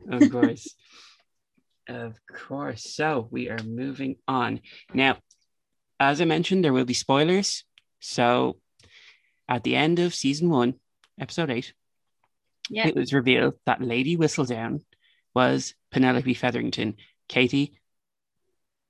of 0.09 0.31
course. 0.31 0.75
of 1.87 2.15
course. 2.47 2.83
So 2.93 3.27
we 3.31 3.49
are 3.49 3.61
moving 3.63 4.15
on. 4.27 4.61
Now, 4.93 5.17
as 5.99 6.21
I 6.21 6.25
mentioned, 6.25 6.63
there 6.63 6.73
will 6.73 6.85
be 6.85 6.93
spoilers. 6.93 7.63
So 7.99 8.57
at 9.47 9.63
the 9.63 9.75
end 9.75 9.99
of 9.99 10.13
season 10.15 10.49
one, 10.49 10.75
episode 11.19 11.49
eight, 11.51 11.73
Yeah. 12.69 12.87
it 12.87 12.95
was 12.95 13.13
revealed 13.13 13.55
that 13.65 13.81
Lady 13.81 14.17
Whistledown 14.17 14.81
was 15.35 15.73
Penelope 15.91 16.33
Featherington. 16.33 16.95
Katie, 17.27 17.73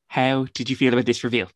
how 0.07 0.45
did 0.53 0.69
you 0.69 0.75
feel 0.75 0.93
about 0.93 1.05
this 1.05 1.23
reveal? 1.23 1.49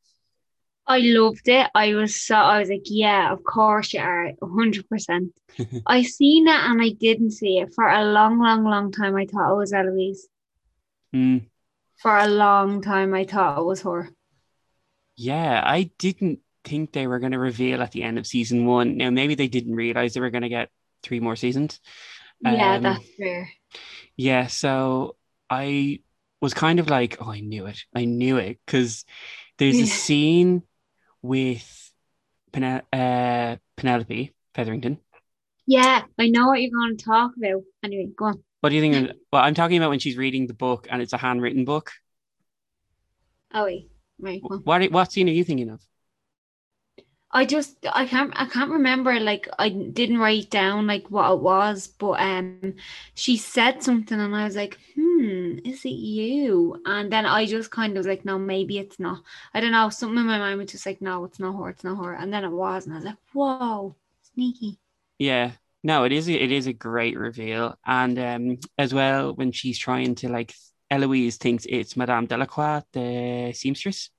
I 0.88 1.00
loved 1.00 1.48
it. 1.48 1.70
I 1.76 1.96
was 1.96 2.20
so 2.22 2.36
I 2.36 2.60
was 2.60 2.70
like, 2.70 2.84
yeah, 2.86 3.32
of 3.32 3.44
course 3.44 3.94
you 3.94 4.00
are, 4.02 4.32
hundred 4.42 4.88
percent. 4.90 5.34
I 5.86 6.04
seen 6.04 6.48
it 6.48 6.54
and 6.56 6.82
I 6.82 6.90
didn't 6.90 7.32
see 7.32 7.60
it 7.60 7.74
for 7.76 7.88
a 7.88 8.06
long, 8.06 8.40
long, 8.40 8.64
long 8.64 8.92
time. 8.92 9.16
I 9.16 9.26
thought 9.26 9.54
it 9.54 9.58
was 9.58 9.74
Eloise. 9.74 10.28
Hmm. 11.14 11.38
For 11.98 12.18
a 12.18 12.28
long 12.30 12.82
time, 12.82 13.14
I 13.14 13.26
thought 13.26 13.60
it 13.60 13.66
was 13.66 13.82
her. 13.82 14.10
Yeah, 15.16 15.62
I 15.66 15.92
didn't 15.98 16.40
think 16.64 16.92
they 16.92 17.08
were 17.08 17.20
going 17.20 17.32
to 17.32 17.40
reveal 17.40 17.82
at 17.82 17.92
the 17.92 18.04
end 18.04 18.18
of 18.18 18.28
season 18.28 18.66
one. 18.66 18.98
Now, 18.98 19.10
maybe 19.10 19.36
they 19.36 19.48
didn't 19.48 19.76
realize 19.76 20.14
they 20.14 20.20
were 20.20 20.30
going 20.30 20.44
to 20.44 20.50
get 20.50 20.70
three 21.04 21.20
more 21.20 21.36
seasons. 21.36 21.80
Yeah, 22.42 22.76
Um, 22.76 22.84
that's 22.84 23.06
fair. 23.18 23.50
Yeah, 24.16 24.48
so 24.48 25.16
I 25.50 26.02
was 26.42 26.54
kind 26.54 26.80
of 26.80 26.90
like, 26.90 27.18
oh, 27.22 27.32
I 27.32 27.40
knew 27.40 27.66
it. 27.68 27.84
I 27.96 28.06
knew 28.06 28.38
it. 28.38 28.60
Because 28.66 29.06
there's 29.58 29.80
a 29.80 29.86
scene 29.88 30.64
with 31.26 31.92
Pene- 32.52 32.84
uh, 32.94 33.58
Penelope 33.76 34.34
Featherington. 34.54 35.00
Yeah, 35.68 36.04
I 36.20 36.28
know 36.30 36.48
what 36.48 36.62
you're 36.62 36.72
going 36.72 36.96
to 36.96 37.04
talk 37.04 37.32
about. 37.38 37.64
Anyway, 37.84 38.10
go 38.16 38.26
on. 38.26 38.44
What 38.62 38.70
do 38.70 38.76
you 38.76 38.82
think? 38.82 39.12
Well, 39.32 39.44
I'm 39.44 39.54
talking 39.54 39.78
about 39.78 39.90
when 39.90 40.00
she's 40.00 40.18
reading 40.18 40.48
the 40.48 40.54
book 40.54 40.88
and 40.90 41.02
it's 41.02 41.14
a 41.14 41.18
handwritten 41.18 41.66
book. 41.66 41.92
Oh 43.54 43.66
wait, 43.66 43.90
right. 44.20 44.42
What, 44.44 44.92
what 44.92 45.12
scene 45.12 45.30
are 45.30 45.34
you 45.34 45.44
thinking 45.44 45.70
of? 45.70 45.82
I 47.36 47.46
just 47.46 47.86
I 47.94 48.06
can't 48.08 48.34
I 48.36 48.46
can't 48.48 48.72
remember 48.72 49.20
like 49.20 49.48
I 49.60 49.70
didn't 49.70 50.20
write 50.20 50.50
down 50.50 50.88
like 50.88 51.12
what 51.12 51.32
it 51.34 51.40
was, 51.42 51.88
but 51.88 52.20
um 52.20 52.76
she 53.14 53.38
said 53.38 53.84
something 53.84 54.20
and 54.20 54.36
I 54.36 54.46
was 54.46 54.56
like, 54.56 54.80
hmm, 54.96 55.60
is 55.66 55.86
it 55.86 55.90
you? 55.90 56.82
And 56.86 57.12
then 57.12 57.26
I 57.26 57.46
just 57.46 57.72
kind 57.72 57.92
of 57.94 57.98
was 57.98 58.08
like, 58.08 58.26
no, 58.26 58.40
maybe 58.40 58.80
it's 58.80 59.00
not. 59.00 59.22
I 59.54 59.60
don't 59.62 59.72
know. 59.74 59.90
Something 59.90 60.20
in 60.20 60.26
my 60.28 60.40
mind 60.40 60.60
was 60.60 60.72
just 60.72 60.86
like, 60.86 61.02
no, 61.02 61.26
it's 61.26 61.40
not 61.40 61.58
her, 61.60 61.70
it's 61.70 61.84
not 61.84 62.04
her. 62.04 62.14
And 62.14 62.34
then 62.34 62.46
it 62.46 62.52
was, 62.52 62.86
and 62.86 62.94
I 62.94 62.98
was 62.98 63.06
like, 63.06 63.18
whoa, 63.34 63.96
sneaky. 64.34 64.80
Yeah. 65.20 65.52
No, 65.84 66.04
it 66.06 66.12
is 66.12 66.28
a, 66.30 66.34
it 66.34 66.52
is 66.52 66.68
a 66.68 66.74
great 66.74 67.18
reveal. 67.18 67.78
And 67.86 68.18
um 68.20 68.58
as 68.78 68.94
well 68.94 69.34
when 69.36 69.52
she's 69.52 69.78
trying 69.78 70.16
to 70.16 70.30
like 70.30 70.54
Eloise 70.90 71.38
thinks 71.38 71.66
it's 71.68 71.98
Madame 71.98 72.28
Delacroix, 72.28 72.84
the 72.94 73.52
seamstress. 73.54 74.10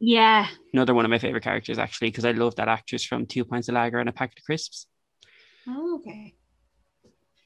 Yeah. 0.00 0.46
Another 0.72 0.94
one 0.94 1.04
of 1.04 1.10
my 1.10 1.18
favorite 1.18 1.44
characters 1.44 1.78
actually, 1.78 2.08
because 2.08 2.24
I 2.24 2.32
love 2.32 2.56
that 2.56 2.68
actress 2.68 3.04
from 3.04 3.26
Two 3.26 3.44
Pints 3.44 3.68
of 3.68 3.74
Lager 3.74 3.98
and 3.98 4.08
a 4.08 4.12
Packet 4.12 4.38
of 4.38 4.44
Crisps. 4.44 4.86
Oh, 5.68 5.96
okay. 5.96 6.34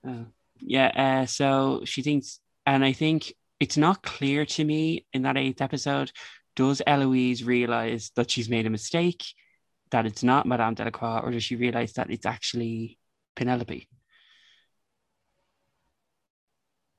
Uh, 0.07 0.25
yeah, 0.59 1.23
uh, 1.23 1.27
so 1.27 1.83
she 1.85 2.03
thinks 2.03 2.41
and 2.67 2.85
I 2.85 2.93
think 2.93 3.33
it's 3.59 3.77
not 3.77 4.03
clear 4.03 4.47
to 4.47 4.65
me 4.65 5.07
in 5.13 5.23
that 5.23 5.37
eighth 5.37 5.61
episode, 5.61 6.13
does 6.57 6.83
Eloise 6.87 7.45
realize 7.45 8.11
that 8.17 8.31
she's 8.31 8.49
made 8.49 8.67
a 8.67 8.71
mistake, 8.71 9.25
that 9.91 10.07
it's 10.07 10.23
not 10.23 10.47
Madame 10.47 10.75
Delacroix, 10.75 11.21
or 11.21 11.31
does 11.31 11.45
she 11.45 11.57
realize 11.57 11.93
that 11.95 12.11
it's 12.11 12.27
actually 12.27 12.99
Penelope? 13.37 13.89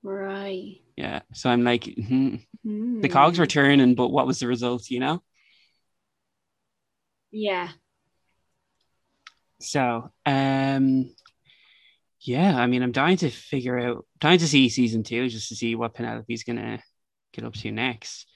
Right. 0.03 0.81
Yeah. 0.95 1.21
So 1.33 1.49
I'm 1.49 1.63
like, 1.63 1.85
hmm, 1.85 2.35
Hmm. 2.63 3.01
the 3.01 3.09
cogs 3.09 3.39
were 3.39 3.47
turning, 3.47 3.95
but 3.95 4.09
what 4.09 4.27
was 4.27 4.39
the 4.39 4.47
result, 4.47 4.89
you 4.89 4.99
know? 4.99 5.23
Yeah. 7.31 7.69
So, 9.59 10.09
um, 10.25 11.13
yeah, 12.21 12.57
I 12.57 12.67
mean, 12.67 12.81
I'm 12.83 12.91
dying 12.91 13.17
to 13.17 13.29
figure 13.29 13.77
out, 13.79 14.05
dying 14.19 14.39
to 14.39 14.47
see 14.47 14.69
season 14.69 15.03
two 15.03 15.29
just 15.29 15.49
to 15.49 15.55
see 15.55 15.75
what 15.75 15.93
Penelope's 15.93 16.43
gonna 16.43 16.81
get 17.33 17.45
up 17.45 17.53
to 17.53 17.71
next. 17.71 18.27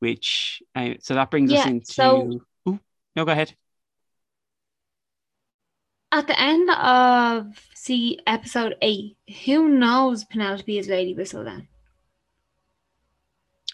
which 0.00 0.62
uh, 0.76 0.94
so 1.00 1.14
that 1.14 1.30
brings 1.30 1.50
us 1.52 1.66
into. 1.66 1.92
so- 1.92 2.40
Ooh, 2.68 2.80
no, 3.16 3.24
go 3.24 3.32
ahead. 3.32 3.54
At 6.10 6.26
the 6.26 6.40
end 6.40 6.70
of 6.70 7.46
see 7.74 8.18
episode 8.26 8.76
eight, 8.80 9.16
who 9.44 9.68
knows 9.68 10.24
Penelope 10.24 10.78
is 10.78 10.88
Lady 10.88 11.12
then? 11.44 11.68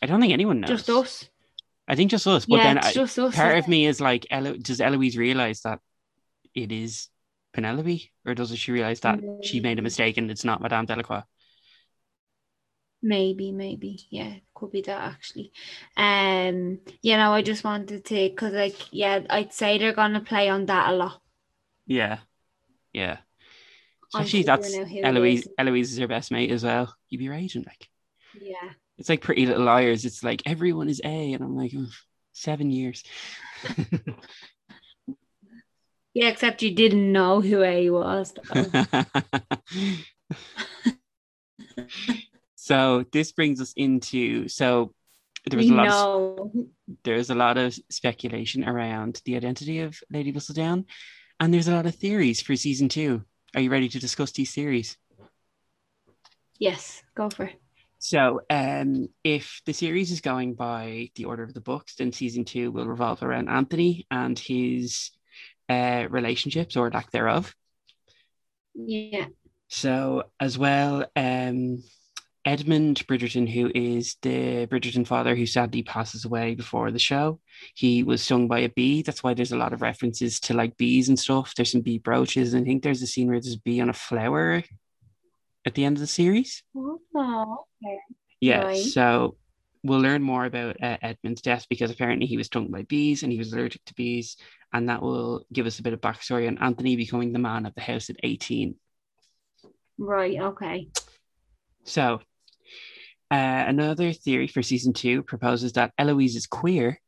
I 0.03 0.07
don't 0.07 0.21
think 0.21 0.33
anyone 0.33 0.61
knows. 0.61 0.71
Just 0.71 0.91
us. 0.91 1.29
I 1.87 1.95
think 1.97 2.11
just 2.11 2.27
us. 2.27 2.47
But 2.47 2.57
yeah, 2.57 2.63
then 2.63 2.79
I, 2.79 2.93
just 2.93 3.19
us. 3.19 3.35
part 3.35 3.55
yeah. 3.55 3.59
of 3.59 3.69
me 3.69 3.87
is 3.87 4.01
like, 4.01 4.27
Elo- 4.31 4.57
does 4.57 4.81
Eloise 4.81 5.17
realize 5.17 5.61
that 5.63 5.81
it 6.55 6.73
is 6.73 7.09
Penelope, 7.53 8.11
or 8.27 8.35
does 8.35 8.57
she 8.59 8.73
realize 8.73 9.01
that 9.01 9.21
she 9.43 9.61
made 9.61 9.79
a 9.79 9.83
Mm. 9.83 9.85
mistake 9.85 10.17
and 10.17 10.31
it's 10.31 10.45
not 10.45 10.61
Madame 10.63 10.87
Delacroix? 10.87 11.23
Maybe, 13.03 13.53
maybe. 13.53 14.07
Yeah, 14.11 14.35
could 14.55 14.73
be 14.73 14.81
that 14.83 15.13
actually. 15.13 15.53
Um, 15.97 16.81
you 17.03 17.17
know, 17.17 17.33
I 17.33 17.43
just 17.43 17.63
wanted 17.63 18.05
to, 18.07 18.31
cause 18.31 18.53
like, 18.53 18.93
yeah, 18.93 19.21
I'd 19.29 19.53
say 19.53 19.77
they're 19.79 19.93
gonna 19.93 20.21
play 20.21 20.49
on 20.49 20.67
that 20.67 20.91
a 20.91 20.97
lot. 20.97 21.21
Yeah, 21.87 22.19
yeah. 22.93 23.19
Especially 24.09 24.43
that's 24.45 24.75
out 24.75 24.89
who 24.89 24.97
it 24.99 25.05
Eloise. 25.05 25.43
is. 25.43 25.49
Eloise 25.59 25.93
is 25.93 25.99
her 25.99 26.09
best 26.09 26.31
mate 26.31 26.51
as 26.51 26.65
well. 26.65 26.95
You'd 27.09 27.19
be 27.19 27.29
right, 27.29 27.53
like 27.57 27.91
Yeah. 28.41 28.75
It's 28.99 29.09
like 29.09 29.23
Pretty 29.23 29.47
Little 29.47 29.65
Liars. 29.65 30.05
It's 30.05 30.23
like 30.23 30.43
everyone 30.47 30.89
is 30.89 31.01
A, 31.05 31.33
and 31.33 31.43
I'm 31.43 31.57
like 31.57 31.73
"Ugh, 31.77 31.89
seven 32.33 32.71
years. 32.71 33.03
Yeah, 36.15 36.29
except 36.29 36.63
you 36.63 36.73
didn't 36.73 37.11
know 37.11 37.41
who 37.41 37.65
A 37.65 37.91
was. 37.91 38.33
so 42.55 43.05
this 43.13 43.33
brings 43.33 43.61
us 43.61 43.73
into 43.77 44.49
so 44.49 44.95
there 45.51 45.59
was 45.59 45.67
we 45.67 45.73
a 45.73 45.77
lot 45.77 45.89
of 45.89 46.55
know. 46.55 46.67
there's 47.03 47.31
a 47.31 47.35
lot 47.35 47.59
of 47.59 47.77
speculation 47.91 48.65
around 48.65 49.21
the 49.25 49.37
identity 49.37 49.81
of 49.81 49.99
Lady 50.09 50.33
Whistledown, 50.33 50.85
and 51.41 51.53
there's 51.53 51.69
a 51.69 51.75
lot 51.75 51.87
of 51.87 51.97
theories 51.97 52.41
for 52.41 52.55
season 52.55 52.89
two. 52.89 53.25
Are 53.57 53.61
you 53.61 53.71
ready 53.71 53.89
to 53.89 53.99
discuss 53.99 54.31
these 54.31 54.55
theories? 54.55 54.97
Yes, 56.61 57.03
go 57.17 57.29
for 57.29 57.47
it. 57.47 57.61
So, 58.05 58.43
um, 58.51 59.09
if 59.25 59.63
the 59.65 59.73
series 59.73 60.11
is 60.11 60.21
going 60.21 60.57
by 60.57 61.09
the 61.15 61.25
order 61.25 61.43
of 61.43 61.55
the 61.55 61.63
books, 61.63 61.95
then 61.95 62.13
season 62.13 62.45
two 62.45 62.71
will 62.71 62.87
revolve 62.87 63.23
around 63.23 63.49
Anthony 63.49 64.07
and 64.11 64.39
his 64.39 65.11
uh, 65.71 66.05
relationships 66.11 66.77
or 66.77 66.91
lack 66.91 67.11
thereof. 67.13 67.55
Yeah. 68.75 69.29
So, 69.69 70.25
as 70.39 70.59
well, 70.59 71.07
um, 71.17 71.83
Edmund 72.45 73.07
Bridgerton, 73.07 73.49
who 73.49 73.73
is 73.75 74.19
the 74.21 74.67
Bridgerton 74.67 75.07
father 75.07 75.35
who 75.35 75.47
sadly 75.47 75.83
passes 75.83 76.27
away 76.27 76.55
before 76.55 76.91
the 76.91 76.99
show, 76.99 77.41
he 77.75 78.03
was 78.03 78.21
stung 78.21 78.49
by 78.49 78.59
a 78.59 78.69
bee. 78.69 79.01
That's 79.01 79.23
why 79.23 79.33
there's 79.33 79.53
a 79.53 79.57
lot 79.57 79.73
of 79.73 79.81
references 79.81 80.41
to 80.41 80.53
like 80.53 80.77
bees 80.77 81.09
and 81.09 81.19
stuff. 81.19 81.55
There's 81.55 81.73
some 81.73 81.81
bee 81.81 82.01
brooches, 82.01 82.53
and 82.53 82.65
I 82.65 82.67
think 82.67 82.83
there's 82.83 83.01
a 83.01 83.07
scene 83.07 83.29
where 83.29 83.41
there's 83.41 83.55
a 83.55 83.61
bee 83.61 83.81
on 83.81 83.89
a 83.89 83.95
flower 83.95 84.63
at 85.65 85.75
the 85.75 85.85
end 85.85 85.97
of 85.97 86.01
the 86.01 86.07
series. 86.07 86.63
Oh, 86.77 87.01
okay. 87.85 87.99
Yeah, 88.41 88.65
Right. 88.65 88.77
so 88.77 89.37
we'll 89.83 90.01
learn 90.01 90.23
more 90.23 90.45
about 90.45 90.77
uh, 90.83 90.97
Edmund's 91.03 91.43
death 91.43 91.67
because 91.71 91.91
apparently 91.91 92.27
he 92.27 92.37
was 92.37 92.47
stung 92.47 92.71
by 92.71 92.83
bees 92.83 93.23
and 93.23 93.33
he 93.33 93.39
was 93.39 93.53
allergic 93.53 93.85
to 93.87 93.95
bees, 93.95 94.37
and 94.73 94.89
that 94.89 95.03
will 95.03 95.45
give 95.53 95.67
us 95.67 95.79
a 95.79 95.83
bit 95.83 95.93
of 95.93 96.01
backstory 96.01 96.47
on 96.49 96.59
Anthony 96.59 96.97
becoming 96.97 97.33
the 97.33 97.39
man 97.39 97.65
of 97.67 97.75
the 97.75 97.81
house 97.81 98.11
at 98.11 98.17
18. 98.23 98.75
Right, 99.99 100.39
okay. 100.41 100.89
So, 101.85 102.21
uh, 103.31 103.35
another 103.67 104.13
theory 104.13 104.47
for 104.49 104.63
season 104.63 104.93
two 104.93 105.23
proposes 105.23 105.73
that 105.75 105.93
Eloise 105.99 106.37
is 106.37 106.47
queer, 106.47 107.01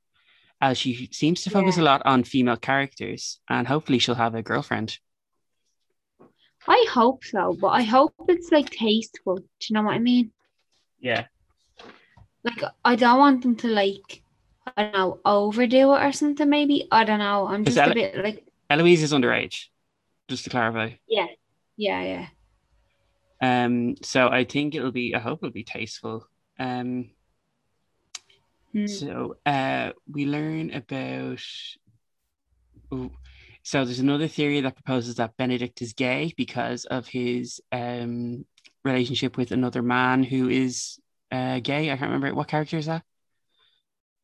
as 0.60 0.78
she 0.78 1.08
seems 1.12 1.42
to 1.42 1.50
focus 1.50 1.76
Yeah. 1.76 1.82
a 1.82 1.84
lot 1.84 2.02
on 2.06 2.24
female 2.24 2.56
characters, 2.56 3.40
and 3.50 3.66
hopefully 3.66 3.98
she'll 3.98 4.14
have 4.14 4.34
a 4.34 4.42
girlfriend. 4.42 4.98
I 6.68 6.86
hope 6.90 7.24
so, 7.24 7.56
but 7.60 7.68
I 7.68 7.82
hope 7.82 8.14
it's 8.28 8.50
like 8.50 8.70
tasteful. 8.70 9.36
Do 9.36 9.44
you 9.68 9.74
know 9.74 9.82
what 9.82 9.94
I 9.94 9.98
mean? 9.98 10.32
Yeah. 11.00 11.26
Like 12.42 12.62
I 12.84 12.96
don't 12.96 13.18
want 13.18 13.42
them 13.42 13.56
to 13.56 13.68
like 13.68 14.22
I 14.76 14.82
don't 14.84 14.92
know, 14.92 15.20
overdo 15.24 15.94
it 15.94 16.04
or 16.04 16.12
something 16.12 16.48
maybe. 16.48 16.88
I 16.90 17.04
don't 17.04 17.18
know. 17.20 17.46
I'm 17.46 17.64
just 17.64 17.78
a 17.78 17.94
bit 17.94 18.16
like 18.22 18.44
Eloise 18.68 19.02
is 19.02 19.12
underage, 19.12 19.66
just 20.28 20.44
to 20.44 20.50
clarify. 20.50 20.90
yeah. 21.08 21.26
Yeah, 21.76 22.02
yeah. 22.02 22.26
Um, 23.64 23.96
so 24.02 24.28
I 24.28 24.44
think 24.44 24.74
it'll 24.74 24.92
be. 24.92 25.14
I 25.14 25.18
hope 25.18 25.40
it'll 25.40 25.52
be 25.52 25.62
tasteful. 25.64 26.26
Um, 26.58 27.10
Hmm. 28.72 28.86
So 28.86 29.36
uh, 29.46 29.92
we 30.10 30.26
learn 30.26 30.70
about. 30.72 31.40
Ooh. 32.92 33.10
So 33.66 33.84
there's 33.84 33.98
another 33.98 34.28
theory 34.28 34.60
that 34.60 34.76
proposes 34.76 35.16
that 35.16 35.36
Benedict 35.36 35.82
is 35.82 35.92
gay 35.92 36.32
because 36.36 36.84
of 36.84 37.08
his 37.08 37.60
um, 37.72 38.46
relationship 38.84 39.36
with 39.36 39.50
another 39.50 39.82
man 39.82 40.22
who 40.22 40.48
is 40.48 41.00
uh, 41.32 41.58
gay. 41.58 41.90
I 41.90 41.96
can't 41.96 42.12
remember 42.12 42.32
what 42.32 42.46
character 42.46 42.76
is 42.76 42.86
that. 42.86 43.02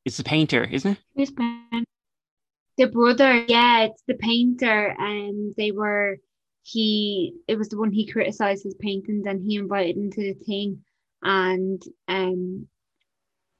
It's 0.04 0.16
the 0.16 0.22
painter, 0.22 0.62
isn't 0.62 0.96
it? 1.16 1.84
The 2.76 2.86
brother, 2.86 3.44
yeah, 3.48 3.80
it's 3.80 4.04
the 4.06 4.14
painter, 4.14 4.94
and 4.96 5.52
they 5.56 5.72
were 5.72 6.18
he 6.62 7.34
it 7.48 7.58
was 7.58 7.68
the 7.68 7.78
one 7.78 7.90
he 7.90 8.06
criticized 8.06 8.62
his 8.62 8.76
paintings 8.76 9.26
and 9.26 9.42
he 9.44 9.56
invited 9.56 9.96
him 9.96 10.12
to 10.12 10.20
the 10.20 10.44
thing 10.44 10.84
and 11.20 11.82
um 12.06 12.68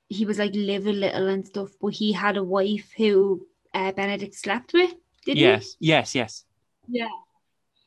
he 0.06 0.24
was 0.24 0.38
like 0.38 0.54
live 0.54 0.86
a 0.86 0.92
little 0.92 1.26
and 1.26 1.44
stuff, 1.44 1.70
but 1.80 1.88
he 1.88 2.12
had 2.12 2.36
a 2.36 2.44
wife 2.44 2.92
who 2.96 3.44
uh, 3.74 3.90
Benedict 3.90 4.36
slept 4.36 4.72
with, 4.72 4.94
did 5.24 5.36
he? 5.36 5.42
yes, 5.42 5.76
yes, 5.80 6.14
yes. 6.14 6.44
Yeah. 6.88 7.08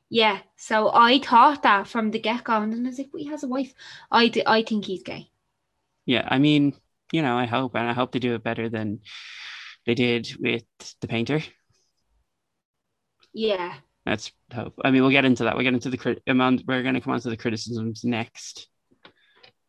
Yeah. 0.09 0.39
So 0.55 0.91
I 0.93 1.19
thought 1.19 1.63
that 1.63 1.87
from 1.87 2.11
the 2.11 2.19
get 2.19 2.43
go, 2.43 2.61
and 2.61 2.71
then 2.71 2.85
I 2.85 2.89
was 2.89 2.97
like, 2.97 3.09
but 3.11 3.21
he 3.21 3.27
has 3.27 3.43
a 3.43 3.47
wife. 3.47 3.73
I, 4.11 4.27
d- 4.27 4.43
I 4.45 4.63
think 4.63 4.85
he's 4.85 5.03
gay. 5.03 5.29
Yeah, 6.05 6.27
I 6.29 6.37
mean, 6.37 6.73
you 7.11 7.21
know, 7.21 7.37
I 7.37 7.45
hope, 7.45 7.75
and 7.75 7.87
I 7.87 7.93
hope 7.93 8.11
they 8.11 8.19
do 8.19 8.35
it 8.35 8.43
better 8.43 8.69
than 8.69 8.99
they 9.85 9.95
did 9.95 10.35
with 10.39 10.63
the 11.01 11.07
painter. 11.07 11.41
Yeah. 13.33 13.73
Let's 14.05 14.31
hope. 14.53 14.79
I 14.83 14.91
mean, 14.91 15.01
we'll 15.01 15.11
get 15.11 15.25
into 15.25 15.43
that. 15.45 15.55
We'll 15.55 15.63
get 15.63 15.73
into 15.73 15.89
the 15.89 15.97
crit. 15.97 16.21
amount. 16.27 16.63
We're 16.67 16.83
going 16.83 16.93
to 16.93 17.01
come 17.01 17.13
on 17.13 17.19
to 17.21 17.29
the 17.29 17.37
criticisms 17.37 18.03
next. 18.03 18.67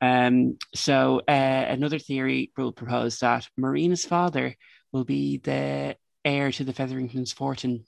Um. 0.01 0.59
So, 0.75 1.23
uh, 1.27 1.33
another 1.69 1.99
theory 1.99 2.53
will 2.57 2.73
propose 2.73 3.19
that 3.21 3.49
Marina's 3.57 4.05
father 4.05 4.55
will 4.93 5.05
be 5.05 5.39
the 5.39 5.97
heir 6.27 6.51
to 6.51 6.65
the 6.65 6.73
Featheringtons' 6.73 7.33
fortune. 7.33 7.87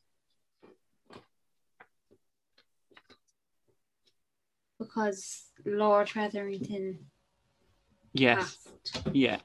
Because 4.79 5.51
Lord 5.66 6.09
Featherington 6.09 7.11
Yes. 8.14 8.57
passed. 8.85 9.03
Yeah. 9.12 9.40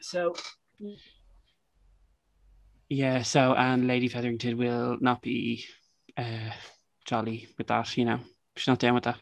So. 0.00 0.36
Yeah. 2.88 3.22
So, 3.22 3.54
and 3.54 3.88
Lady 3.88 4.08
Featherington 4.08 4.58
will 4.58 4.98
not 5.00 5.22
be 5.22 5.64
uh 6.16 6.52
jolly 7.06 7.48
with 7.56 7.68
that. 7.68 7.96
You 7.96 8.04
know, 8.04 8.20
she's 8.54 8.68
not 8.68 8.78
down 8.78 8.94
with 8.94 9.04
that. 9.04 9.18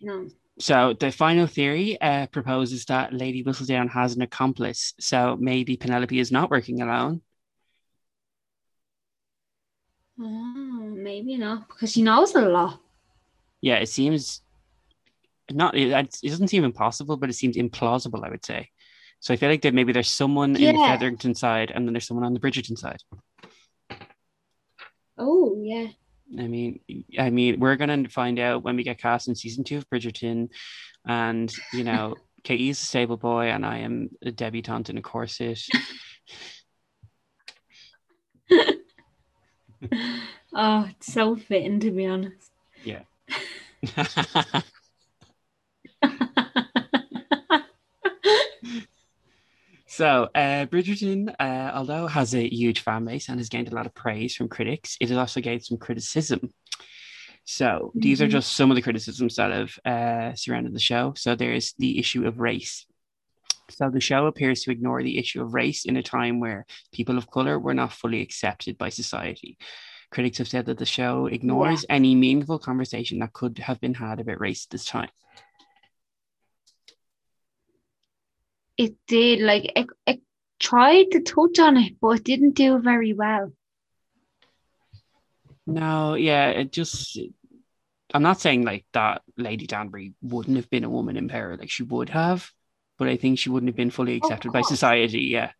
No. 0.00 0.28
So 0.58 0.94
the 0.98 1.12
final 1.12 1.46
theory 1.46 2.00
uh, 2.00 2.26
proposes 2.28 2.86
that 2.86 3.12
Lady 3.12 3.44
Whistledown 3.44 3.90
has 3.90 4.16
an 4.16 4.22
accomplice. 4.22 4.94
So 4.98 5.36
maybe 5.38 5.76
Penelope 5.76 6.18
is 6.18 6.32
not 6.32 6.50
working 6.50 6.80
alone. 6.80 7.20
Oh, 10.18 10.94
maybe 10.96 11.36
not. 11.36 11.68
Because 11.68 11.92
she 11.92 12.02
knows 12.02 12.34
a 12.34 12.40
lot. 12.40 12.80
Yeah, 13.60 13.76
it 13.76 13.88
seems 13.88 14.40
not. 15.50 15.76
It, 15.76 15.88
it 16.22 16.28
doesn't 16.30 16.48
seem 16.48 16.64
impossible, 16.64 17.18
but 17.18 17.28
it 17.28 17.34
seems 17.34 17.56
implausible. 17.56 18.24
I 18.24 18.30
would 18.30 18.44
say. 18.44 18.70
So 19.20 19.34
I 19.34 19.36
feel 19.36 19.50
like 19.50 19.62
that 19.62 19.74
maybe 19.74 19.92
there's 19.92 20.10
someone 20.10 20.56
in 20.56 20.74
the 20.74 20.80
Yeah. 20.80 20.92
Featherington 20.92 21.34
side, 21.34 21.70
and 21.74 21.86
then 21.86 21.92
there's 21.92 22.06
someone 22.06 22.24
on 22.24 22.32
the 22.32 22.40
Bridgerton 22.40 22.78
side. 22.78 23.02
Oh, 25.18 25.58
yeah. 25.62 25.88
I 26.38 26.46
mean, 26.46 26.80
I 27.18 27.30
mean, 27.30 27.60
we're 27.60 27.76
gonna 27.76 28.08
find 28.08 28.38
out 28.38 28.62
when 28.62 28.76
we 28.76 28.82
get 28.82 29.00
cast 29.00 29.28
in 29.28 29.34
season 29.34 29.64
two 29.64 29.78
of 29.78 29.88
Bridgerton, 29.88 30.48
and 31.06 31.52
you 31.72 31.84
know, 31.84 32.14
Katie's 32.44 32.80
a 32.80 32.84
stable 32.84 33.16
boy, 33.16 33.46
and 33.46 33.64
I 33.64 33.78
am 33.78 34.10
a 34.22 34.30
debutante 34.30 34.90
in 34.90 34.98
a 34.98 35.02
corset. 35.02 35.60
Oh, 40.58 40.88
it's 40.88 41.12
so 41.12 41.36
fitting 41.36 41.80
to 41.80 41.90
be 41.90 42.06
honest. 42.06 42.50
So, 49.96 50.28
uh, 50.34 50.66
Bridgerton, 50.66 51.34
uh, 51.40 51.70
although 51.74 52.06
has 52.06 52.34
a 52.34 52.46
huge 52.54 52.80
fan 52.80 53.06
base 53.06 53.30
and 53.30 53.40
has 53.40 53.48
gained 53.48 53.68
a 53.68 53.74
lot 53.74 53.86
of 53.86 53.94
praise 53.94 54.36
from 54.36 54.46
critics, 54.46 54.98
it 55.00 55.08
has 55.08 55.16
also 55.16 55.40
gained 55.40 55.64
some 55.64 55.78
criticism. 55.78 56.52
So, 57.46 57.92
these 57.94 58.20
are 58.20 58.26
Mhm. 58.26 58.32
just 58.32 58.54
some 58.54 58.70
of 58.70 58.74
the 58.74 58.82
criticisms 58.82 59.36
that 59.36 59.52
have 59.52 59.78
uh, 59.86 60.34
surrounded 60.34 60.74
the 60.74 60.80
show. 60.80 61.14
So, 61.16 61.34
there's 61.34 61.72
the 61.78 61.98
issue 61.98 62.26
of 62.26 62.40
race. 62.40 62.84
So 63.70 63.88
the 63.88 64.00
show 64.00 64.26
appears 64.26 64.60
to 64.62 64.70
ignore 64.70 65.02
the 65.02 65.16
issue 65.16 65.42
of 65.42 65.54
race 65.54 65.86
in 65.86 65.96
a 65.96 66.02
time 66.02 66.40
where 66.40 66.66
people 66.92 67.16
of 67.16 67.30
color 67.30 67.58
were 67.58 67.74
not 67.74 67.92
fully 67.92 68.20
accepted 68.20 68.76
by 68.76 68.90
society. 68.90 69.56
Critics 70.10 70.38
have 70.38 70.48
said 70.48 70.66
that 70.66 70.78
the 70.78 70.86
show 70.86 71.26
ignores 71.26 71.84
yeah. 71.88 71.96
any 71.96 72.14
meaningful 72.14 72.58
conversation 72.58 73.18
that 73.20 73.32
could 73.32 73.58
have 73.58 73.80
been 73.80 73.94
had 73.94 74.20
about 74.20 74.40
race 74.40 74.66
at 74.66 74.70
this 74.70 74.84
time. 74.84 75.08
It 78.76 78.94
did, 79.06 79.40
like 79.40 79.72
it, 79.74 79.86
it 80.06 80.20
tried 80.58 81.10
to 81.12 81.20
touch 81.20 81.58
on 81.58 81.76
it, 81.76 81.94
but 82.00 82.18
it 82.18 82.24
didn't 82.24 82.54
do 82.54 82.78
very 82.78 83.12
well. 83.12 83.52
No, 85.66 86.14
yeah, 86.14 86.48
it 86.50 86.72
just 86.72 87.18
I'm 88.14 88.22
not 88.22 88.40
saying 88.40 88.64
like 88.64 88.86
that 88.92 89.22
Lady 89.36 89.66
Danbury 89.66 90.14
wouldn't 90.22 90.56
have 90.56 90.70
been 90.70 90.84
a 90.84 90.90
woman 90.90 91.16
in 91.16 91.28
power, 91.28 91.56
like 91.56 91.70
she 91.70 91.82
would 91.82 92.10
have, 92.10 92.50
but 92.98 93.08
I 93.08 93.16
think 93.16 93.38
she 93.38 93.50
wouldn't 93.50 93.68
have 93.68 93.76
been 93.76 93.90
fully 93.90 94.16
accepted 94.16 94.52
by 94.52 94.62
society. 94.62 95.22
Yeah. 95.22 95.52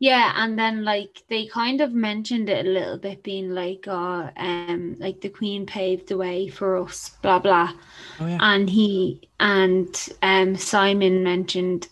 Yeah, 0.00 0.32
and 0.36 0.56
then 0.58 0.84
like 0.84 1.24
they 1.28 1.46
kind 1.46 1.80
of 1.80 1.92
mentioned 1.92 2.48
it 2.48 2.64
a 2.66 2.68
little 2.70 2.98
bit, 2.98 3.22
being 3.24 3.50
like, 3.50 3.88
uh, 3.88 4.30
um, 4.36 4.96
like 4.98 5.20
the 5.20 5.28
Queen 5.28 5.66
paved 5.66 6.08
the 6.08 6.16
way 6.16 6.48
for 6.48 6.76
us, 6.78 7.10
blah 7.20 7.40
blah. 7.40 7.72
Oh, 8.20 8.26
yeah. 8.26 8.38
And 8.38 8.70
he 8.70 9.28
and 9.40 9.88
um 10.22 10.56
Simon 10.56 11.24
mentioned 11.24 11.88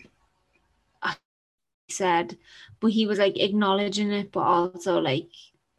uh, 1.02 1.14
he 1.88 1.94
said, 1.94 2.38
but 2.80 2.92
he 2.92 3.06
was 3.06 3.18
like 3.18 3.38
acknowledging 3.38 4.12
it, 4.12 4.32
but 4.32 4.40
also 4.42 5.00
like 5.00 5.28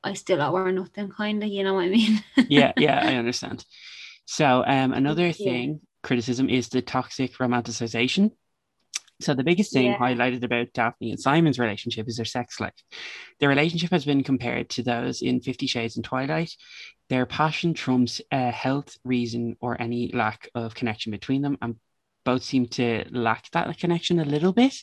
I 0.04 0.14
still 0.14 0.42
owe 0.42 0.56
her 0.56 0.72
nothing, 0.72 1.10
kind 1.10 1.44
of, 1.44 1.50
you 1.50 1.64
know 1.64 1.76
what 1.76 1.86
I 1.86 1.90
mean? 1.90 2.24
yeah, 2.48 2.74
yeah, 2.78 3.02
I 3.04 3.16
understand. 3.16 3.66
So 4.26 4.64
um 4.66 4.94
another 4.94 5.32
thing, 5.34 5.82
criticism 6.04 6.50
is 6.50 6.70
the 6.70 6.82
toxic 6.82 7.34
romanticization 7.36 8.32
so 9.20 9.34
the 9.34 9.44
biggest 9.44 9.74
thing 9.74 9.88
yeah. 9.92 9.98
highlighted 9.98 10.44
about 10.44 10.74
Daphne 10.74 11.12
and 11.12 11.20
Simon's 11.20 11.60
relationship 11.60 12.08
is 12.08 12.18
their 12.18 12.26
sex 12.26 12.60
life. 12.60 12.74
Their 13.40 13.50
relationship 13.50 13.90
has 13.92 14.06
been 14.06 14.24
compared 14.24 14.70
to 14.72 14.84
those 14.84 15.22
in 15.22 15.42
Fifty 15.42 15.68
Shades 15.68 15.96
and 15.96 16.06
Twilight. 16.06 16.56
Their 17.10 17.26
passion 17.26 17.74
trumps 17.74 18.22
uh, 18.32 18.52
health, 18.52 18.98
reason, 19.04 19.56
or 19.60 19.82
any 19.82 20.12
lack 20.14 20.50
of 20.54 20.76
connection 20.76 21.12
between 21.12 21.42
them, 21.42 21.58
and 21.62 21.78
both 22.26 22.44
seem 22.44 22.68
to 22.68 23.06
lack 23.12 23.50
that 23.52 23.78
connection 23.78 24.20
a 24.20 24.26
little 24.26 24.54
bit. 24.54 24.76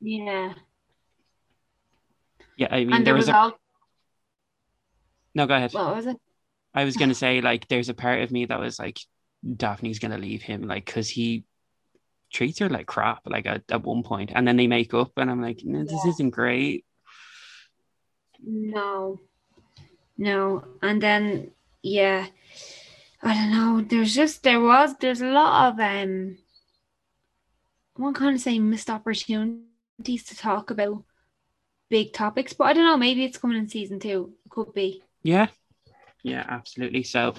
Yeah. 0.00 0.54
Yeah, 2.56 2.68
I 2.70 2.84
mean, 2.84 2.92
and 2.92 3.06
there, 3.06 3.14
was, 3.14 3.26
was 3.26 3.28
a. 3.28 3.36
All... 3.36 3.58
No, 5.34 5.46
go 5.46 5.54
ahead. 5.54 5.72
What 5.72 5.94
was 5.94 6.06
it? 6.06 6.16
I 6.74 6.84
was 6.84 6.96
going 6.96 7.08
to 7.10 7.14
say, 7.14 7.40
like, 7.40 7.68
there's 7.68 7.88
a 7.88 7.94
part 7.94 8.22
of 8.22 8.30
me 8.30 8.46
that 8.46 8.58
was 8.58 8.78
like, 8.78 8.98
Daphne's 9.56 9.98
going 9.98 10.10
to 10.12 10.18
leave 10.18 10.42
him, 10.42 10.62
like, 10.62 10.86
because 10.86 11.08
he 11.08 11.44
treats 12.32 12.58
her 12.58 12.68
like 12.68 12.86
crap, 12.86 13.22
like 13.26 13.46
at, 13.46 13.62
at 13.70 13.84
one 13.84 14.02
point, 14.02 14.30
and 14.34 14.46
then 14.46 14.56
they 14.56 14.66
make 14.66 14.94
up, 14.94 15.12
and 15.16 15.30
I'm 15.30 15.42
like, 15.42 15.62
no, 15.64 15.82
this 15.82 16.00
yeah. 16.04 16.10
isn't 16.10 16.30
great. 16.30 16.84
No, 18.44 19.20
no, 20.16 20.64
and 20.82 21.02
then 21.02 21.50
yeah, 21.82 22.26
I 23.22 23.34
don't 23.34 23.50
know. 23.50 23.84
There's 23.88 24.14
just 24.14 24.42
there 24.42 24.60
was 24.60 24.94
there's 24.98 25.20
a 25.20 25.26
lot 25.26 25.72
of 25.72 25.80
um, 25.80 26.38
one 27.96 28.14
kind 28.14 28.34
of 28.34 28.40
say 28.40 28.58
missed 28.58 28.90
opportunities 28.90 30.24
to 30.26 30.36
talk 30.36 30.70
about 30.70 31.04
big 31.88 32.12
topics, 32.12 32.52
but 32.52 32.64
I 32.64 32.72
don't 32.72 32.84
know. 32.84 32.96
Maybe 32.96 33.24
it's 33.24 33.38
coming 33.38 33.58
in 33.58 33.68
season 33.68 33.98
two. 33.98 34.34
Could 34.50 34.74
be. 34.74 35.02
Yeah, 35.22 35.48
yeah, 36.22 36.44
absolutely. 36.48 37.02
So, 37.02 37.34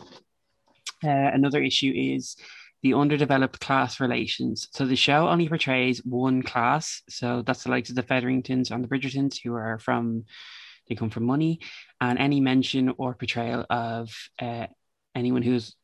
uh, 1.04 1.08
another 1.08 1.62
issue 1.62 1.94
is 1.96 2.36
the 2.82 2.94
underdeveloped 2.94 3.60
class 3.60 4.00
relations. 4.00 4.70
So 4.72 4.86
the 4.86 4.96
show 4.96 5.28
only 5.28 5.50
portrays 5.50 6.04
one 6.04 6.42
class. 6.44 7.02
So 7.10 7.42
that's 7.42 7.64
the 7.64 7.72
likes 7.72 7.90
of 7.90 7.96
the 7.96 8.04
Featheringtons 8.04 8.72
and 8.72 8.84
the 8.84 8.88
Bridgertons, 8.88 9.38
who 9.44 9.54
are 9.56 9.80
from, 9.80 10.26
they 10.88 10.96
come 10.96 11.10
from 11.10 11.26
money. 11.26 11.60
And 12.00 12.18
any 12.18 12.40
mention 12.40 12.94
or 12.98 13.16
portrayal 13.16 13.66
of 13.70 14.10
uh, 14.42 14.68
anyone 15.16 15.42
who's 15.42 15.76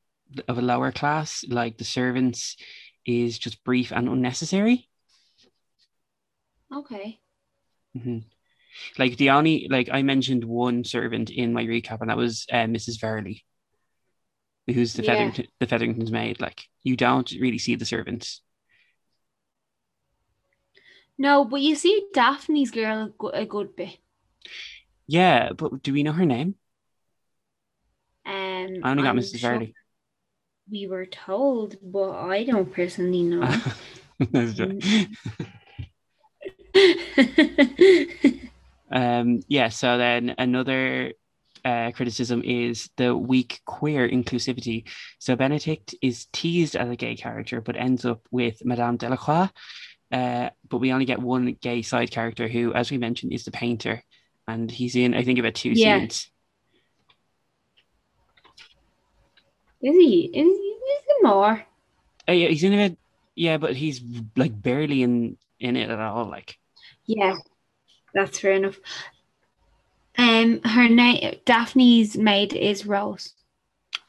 of 0.48 0.58
a 0.58 0.62
lower 0.62 0.92
class, 0.92 1.44
like 1.48 1.78
the 1.78 1.84
servants, 1.84 2.56
is 3.06 3.38
just 3.38 3.64
brief 3.64 3.92
and 3.92 4.08
unnecessary. 4.08 4.90
Okay. 6.74 7.20
Mm-hmm. 7.96 8.20
Like 8.98 9.18
the 9.18 9.30
only, 9.30 9.68
like 9.70 9.90
I 9.92 10.02
mentioned 10.02 10.44
one 10.44 10.84
servant 10.84 11.30
in 11.30 11.54
my 11.54 11.64
recap, 11.64 12.02
and 12.02 12.10
that 12.10 12.18
was 12.18 12.46
uh, 12.52 12.66
Mrs. 12.66 13.00
Varley 13.00 13.46
who's 14.68 14.94
the 14.94 15.04
yeah. 15.04 15.12
Featherington, 15.12 15.48
the 15.60 15.68
Featherington's 15.68 16.12
maid. 16.12 16.42
Like 16.42 16.68
you 16.84 16.96
don't 16.96 17.30
really 17.40 17.60
see 17.60 17.76
the 17.76 17.86
servants. 17.86 18.42
No, 21.18 21.46
but 21.46 21.62
you 21.62 21.76
see 21.76 22.06
Daphne's 22.14 22.72
girl 22.72 23.14
a 23.34 23.46
good 23.46 23.76
bit. 23.76 23.98
Yeah, 25.08 25.54
but 25.54 25.82
do 25.82 25.94
we 25.94 26.04
know 26.04 26.12
her 26.12 26.26
name? 26.26 26.56
Um, 28.26 28.80
I 28.84 28.92
only 28.92 29.04
got 29.04 29.10
I'm 29.10 29.20
Mrs. 29.20 29.40
Sure. 29.40 29.68
We 30.70 30.88
were 30.88 31.06
told, 31.06 31.78
but 31.82 32.12
I 32.12 32.44
don't 32.44 32.74
personally 32.74 33.22
know. 33.22 33.44
um, 38.92 39.42
yeah, 39.48 39.70
so 39.70 39.98
then 39.98 40.36
another 40.38 41.14
uh, 41.66 41.92
criticism 41.92 42.44
is 42.46 42.90
the 42.96 43.18
weak 43.18 43.60
queer 43.66 44.08
inclusivity. 44.08 44.88
So 45.18 45.36
Benedict 45.36 45.96
is 46.02 46.28
teased 46.32 46.76
as 46.76 46.90
a 46.90 46.96
gay 46.96 47.16
character, 47.16 47.60
but 47.60 47.76
ends 47.76 48.06
up 48.06 48.22
with 48.30 48.64
Madame 48.64 48.98
Delacroix. 48.98 49.50
Uh, 50.12 50.50
but 50.70 50.78
we 50.78 50.94
only 50.94 51.06
get 51.06 51.20
one 51.20 51.58
gay 51.60 51.82
side 51.82 52.12
character 52.12 52.48
who, 52.48 52.74
as 52.74 52.92
we 52.92 53.00
mentioned, 53.00 53.34
is 53.34 53.46
the 53.46 53.52
painter. 53.52 54.04
And 54.48 54.70
he's 54.70 54.96
in, 54.96 55.16
I 55.16 55.24
think, 55.24 55.40
about 55.40 55.56
two 55.56 55.72
yeah. 55.72 55.98
scenes. 55.98 56.30
Is 59.82 59.96
he? 59.96 60.26
Is 60.26 60.34
he, 60.34 60.42
is 60.42 61.04
he 61.08 61.24
more? 61.24 61.66
Uh, 62.30 62.32
yeah, 62.32 62.48
he's 62.50 62.64
in 62.64 62.74
it. 62.74 62.98
Yeah, 63.36 63.58
but 63.58 63.76
he's 63.76 64.02
like 64.36 64.62
barely 64.62 65.02
in 65.02 65.38
in 65.60 65.76
it 65.76 65.90
at 65.90 66.00
all. 66.00 66.30
Like, 66.30 66.58
yeah, 67.06 67.36
that's 68.14 68.40
fair 68.40 68.54
enough. 68.54 68.80
Um, 70.18 70.62
her 70.64 70.88
name 70.88 71.40
Daphne's 71.46 72.18
maid 72.18 72.54
is 72.54 72.86
Rose. 72.86 73.34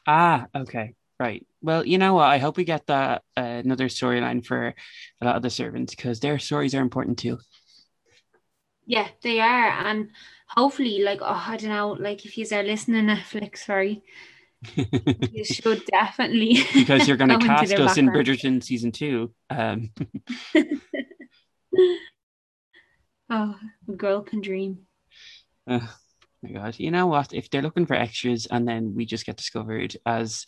Ah, 0.05 0.47
okay, 0.55 0.95
right. 1.19 1.45
Well, 1.61 1.85
you 1.85 1.97
know 1.97 2.13
what? 2.13 2.27
I 2.27 2.37
hope 2.37 2.55
we 2.55 2.63
get 2.63 2.87
that 2.87 3.23
uh, 3.35 3.41
another 3.41 3.87
storyline 3.87 4.45
for 4.45 4.73
a 5.21 5.25
lot 5.25 5.35
of 5.35 5.41
the 5.41 5.49
servants 5.49 5.93
because 5.95 6.19
their 6.19 6.39
stories 6.39 6.73
are 6.75 6.81
important 6.81 7.19
too. 7.19 7.39
Yeah, 8.85 9.09
they 9.21 9.41
are, 9.41 9.69
and 9.85 10.11
hopefully, 10.47 10.99
like, 11.03 11.19
oh, 11.21 11.43
I 11.47 11.57
don't 11.57 11.69
know, 11.71 11.89
like 11.91 12.25
if 12.25 12.37
you 12.37 12.45
are 12.53 12.63
listening 12.63 13.05
Netflix, 13.05 13.57
sorry, 13.59 14.01
you 14.75 15.43
should 15.43 15.83
definitely 15.85 16.59
because 16.73 17.07
you're 17.07 17.17
going 17.17 17.29
to 17.29 17.37
cast 17.37 17.73
us 17.73 17.95
background. 17.95 17.97
in 17.97 18.09
Bridgerton 18.09 18.63
season 18.63 18.91
two. 18.91 19.33
Um. 19.49 19.91
oh, 23.29 23.55
a 23.87 23.91
girl 23.91 24.21
can 24.21 24.41
dream. 24.41 24.86
Uh, 25.67 25.79
my 26.41 26.51
God, 26.51 26.79
you 26.79 26.91
know 26.91 27.07
what? 27.07 27.33
If 27.33 27.49
they're 27.49 27.61
looking 27.61 27.85
for 27.85 27.95
extras 27.95 28.45
and 28.45 28.67
then 28.67 28.93
we 28.95 29.05
just 29.05 29.25
get 29.25 29.37
discovered 29.37 29.97
as 30.05 30.45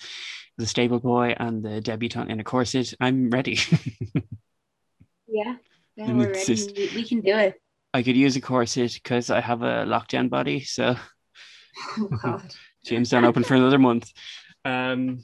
the 0.57 0.65
stable 0.65 0.99
boy 0.99 1.35
and 1.37 1.63
the 1.63 1.81
debutante 1.81 2.31
in 2.31 2.39
a 2.39 2.43
corset, 2.43 2.93
I'm 2.99 3.29
ready. 3.29 3.57
yeah, 5.27 5.55
yeah, 5.95 6.13
we're 6.13 6.27
ready. 6.27 6.45
Just, 6.45 6.75
we, 6.75 6.91
we 6.95 7.03
can 7.03 7.21
do 7.21 7.35
it. 7.35 7.61
I 7.93 8.03
could 8.03 8.15
use 8.15 8.35
a 8.35 8.41
corset 8.41 8.93
because 8.93 9.29
I 9.29 9.41
have 9.41 9.63
a 9.63 9.85
lockdown 9.85 10.29
body. 10.29 10.61
So, 10.61 10.95
oh 11.97 12.07
God. 12.23 12.53
James 12.85 13.09
don't 13.09 13.25
open 13.25 13.43
for 13.43 13.55
another 13.55 13.79
month. 13.79 14.11
Um, 14.63 15.23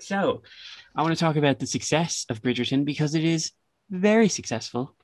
so, 0.00 0.42
I 0.94 1.02
want 1.02 1.14
to 1.14 1.20
talk 1.20 1.36
about 1.36 1.58
the 1.58 1.66
success 1.66 2.26
of 2.28 2.42
Bridgerton 2.42 2.84
because 2.84 3.14
it 3.14 3.24
is 3.24 3.52
very 3.90 4.28
successful. 4.28 4.94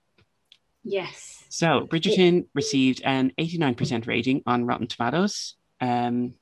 Yes. 0.83 1.42
So 1.53 1.87
Bridgerton 1.87 2.47
received 2.55 3.03
an 3.05 3.31
89% 3.39 4.07
rating 4.07 4.43
on 4.47 4.65
Rotten 4.65 4.87
Tomatoes. 4.87 5.55
Um, 5.83 6.33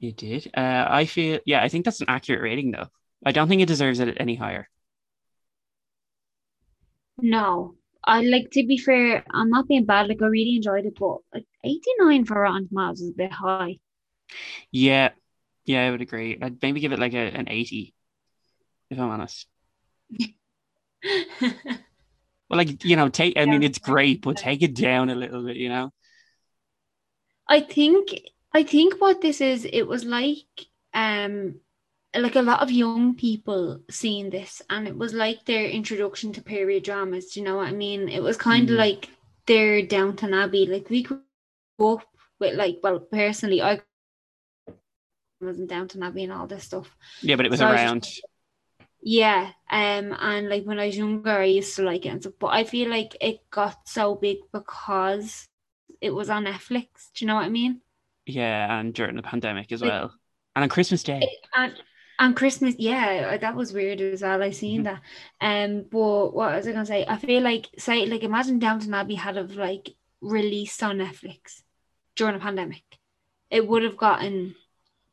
it 0.00 0.16
did. 0.16 0.50
Uh, 0.52 0.84
I 0.90 1.04
feel, 1.06 1.38
yeah, 1.46 1.62
I 1.62 1.68
think 1.68 1.84
that's 1.84 2.00
an 2.00 2.08
accurate 2.08 2.42
rating 2.42 2.72
though. 2.72 2.88
I 3.24 3.30
don't 3.30 3.46
think 3.46 3.62
it 3.62 3.68
deserves 3.68 4.00
it 4.00 4.16
any 4.18 4.34
higher. 4.34 4.68
No, 7.18 7.76
I 8.04 8.22
like 8.22 8.50
to 8.54 8.66
be 8.66 8.78
fair. 8.78 9.22
I'm 9.32 9.50
not 9.50 9.68
being 9.68 9.84
bad. 9.84 10.08
Like 10.08 10.20
I 10.20 10.26
really 10.26 10.56
enjoyed 10.56 10.86
it, 10.86 10.98
but 10.98 11.18
like 11.32 11.46
89 11.62 12.24
for 12.24 12.40
Rotten 12.40 12.66
Tomatoes 12.68 13.00
is 13.00 13.10
a 13.10 13.14
bit 13.14 13.30
high. 13.30 13.78
Yeah, 14.72 15.10
yeah, 15.66 15.86
I 15.86 15.92
would 15.92 16.02
agree. 16.02 16.36
I'd 16.42 16.60
maybe 16.60 16.80
give 16.80 16.90
it 16.90 16.98
like 16.98 17.14
a, 17.14 17.30
an 17.30 17.48
80, 17.48 17.94
if 18.90 18.98
I'm 18.98 19.10
honest. 19.10 19.46
Well, 22.54 22.64
like 22.64 22.84
you 22.84 22.94
know, 22.96 23.08
take. 23.08 23.36
I 23.36 23.46
mean, 23.46 23.62
it's 23.64 23.78
great, 23.78 24.22
but 24.22 24.36
take 24.36 24.62
it 24.62 24.74
down 24.74 25.10
a 25.10 25.14
little 25.16 25.44
bit. 25.44 25.56
You 25.56 25.68
know. 25.68 25.92
I 27.48 27.60
think. 27.60 28.20
I 28.56 28.62
think 28.62 29.00
what 29.00 29.20
this 29.20 29.40
is, 29.40 29.64
it 29.64 29.82
was 29.82 30.04
like, 30.04 30.46
um, 30.94 31.56
like 32.16 32.36
a 32.36 32.42
lot 32.42 32.62
of 32.62 32.70
young 32.70 33.16
people 33.16 33.80
seeing 33.90 34.30
this 34.30 34.62
and 34.70 34.86
it 34.86 34.96
was 34.96 35.12
like 35.12 35.44
their 35.44 35.64
introduction 35.66 36.32
to 36.32 36.40
period 36.40 36.84
dramas 36.84 37.32
do 37.32 37.40
you 37.40 37.44
know 37.46 37.56
what 37.56 37.66
i 37.66 37.72
mean 37.72 38.08
it 38.08 38.22
was 38.22 38.36
kind 38.36 38.70
of 38.70 38.76
Mm. 38.76 38.78
like 38.78 39.08
their 39.48 39.82
downton 39.84 40.32
abbey 40.32 40.66
like 40.66 40.88
we 40.88 41.02
grew 41.02 41.18
up 41.80 42.06
with 42.38 42.54
like 42.54 42.78
well 42.84 43.00
personally 43.00 43.60
i 43.60 43.80
wasn't 45.40 45.68
downton 45.68 46.04
abbey 46.04 46.22
and 46.22 46.32
all 46.32 46.46
this 46.46 46.62
stuff 46.62 46.96
Yeah, 47.20 47.34
but 47.34 47.46
it 47.46 47.50
was 47.50 47.58
So 47.58 47.66
I 47.66 47.72
was 47.72 47.80
around. 47.80 48.02
just- 48.04 48.22
yeah 49.06 49.50
um 49.70 50.16
and 50.18 50.48
like 50.48 50.64
when 50.64 50.78
i 50.80 50.86
was 50.86 50.96
younger 50.96 51.30
i 51.30 51.44
used 51.44 51.76
to 51.76 51.82
like 51.82 52.06
it 52.06 52.08
and 52.08 52.22
stuff 52.22 52.32
but 52.40 52.46
i 52.48 52.64
feel 52.64 52.88
like 52.88 53.14
it 53.20 53.38
got 53.50 53.86
so 53.86 54.14
big 54.14 54.38
because 54.50 55.46
it 56.00 56.08
was 56.10 56.30
on 56.30 56.44
netflix 56.46 56.86
do 57.14 57.18
you 57.24 57.26
know 57.26 57.34
what 57.34 57.44
i 57.44 57.48
mean 57.50 57.80
Yeah, 58.26 58.80
and 58.80 58.94
during 58.94 59.16
the 59.16 59.22
pandemic 59.22 59.70
as 59.72 59.82
Like- 59.82 59.90
well. 59.90 60.08
And 60.56 60.62
on 60.62 60.68
Christmas 60.70 61.02
Day. 61.02 61.20
and 61.54 61.74
and 62.22 62.34
Christmas, 62.40 62.74
yeah, 62.78 63.36
that 63.36 63.54
was 63.60 63.72
weird 63.74 64.00
as 64.00 64.22
well. 64.22 64.40
I 64.42 64.52
seen 64.52 64.80
Mhm. 64.80 64.84
that. 64.88 65.00
Um, 65.48 65.72
but 65.90 66.32
what 66.36 66.54
was 66.54 66.66
I 66.66 66.72
gonna 66.72 66.86
say? 66.86 67.04
I 67.14 67.18
feel 67.18 67.42
like 67.42 67.66
say 67.76 68.06
like 68.06 68.22
imagine 68.22 68.58
Downton 68.60 68.94
Abbey 68.94 69.16
had 69.26 69.36
of 69.36 69.56
like 69.56 69.86
released 70.22 70.80
on 70.82 70.98
Netflix 71.04 71.62
during 72.16 72.36
a 72.36 72.44
pandemic, 72.46 72.84
it 73.50 73.66
would 73.68 73.82
have 73.88 73.98
gotten 74.06 74.54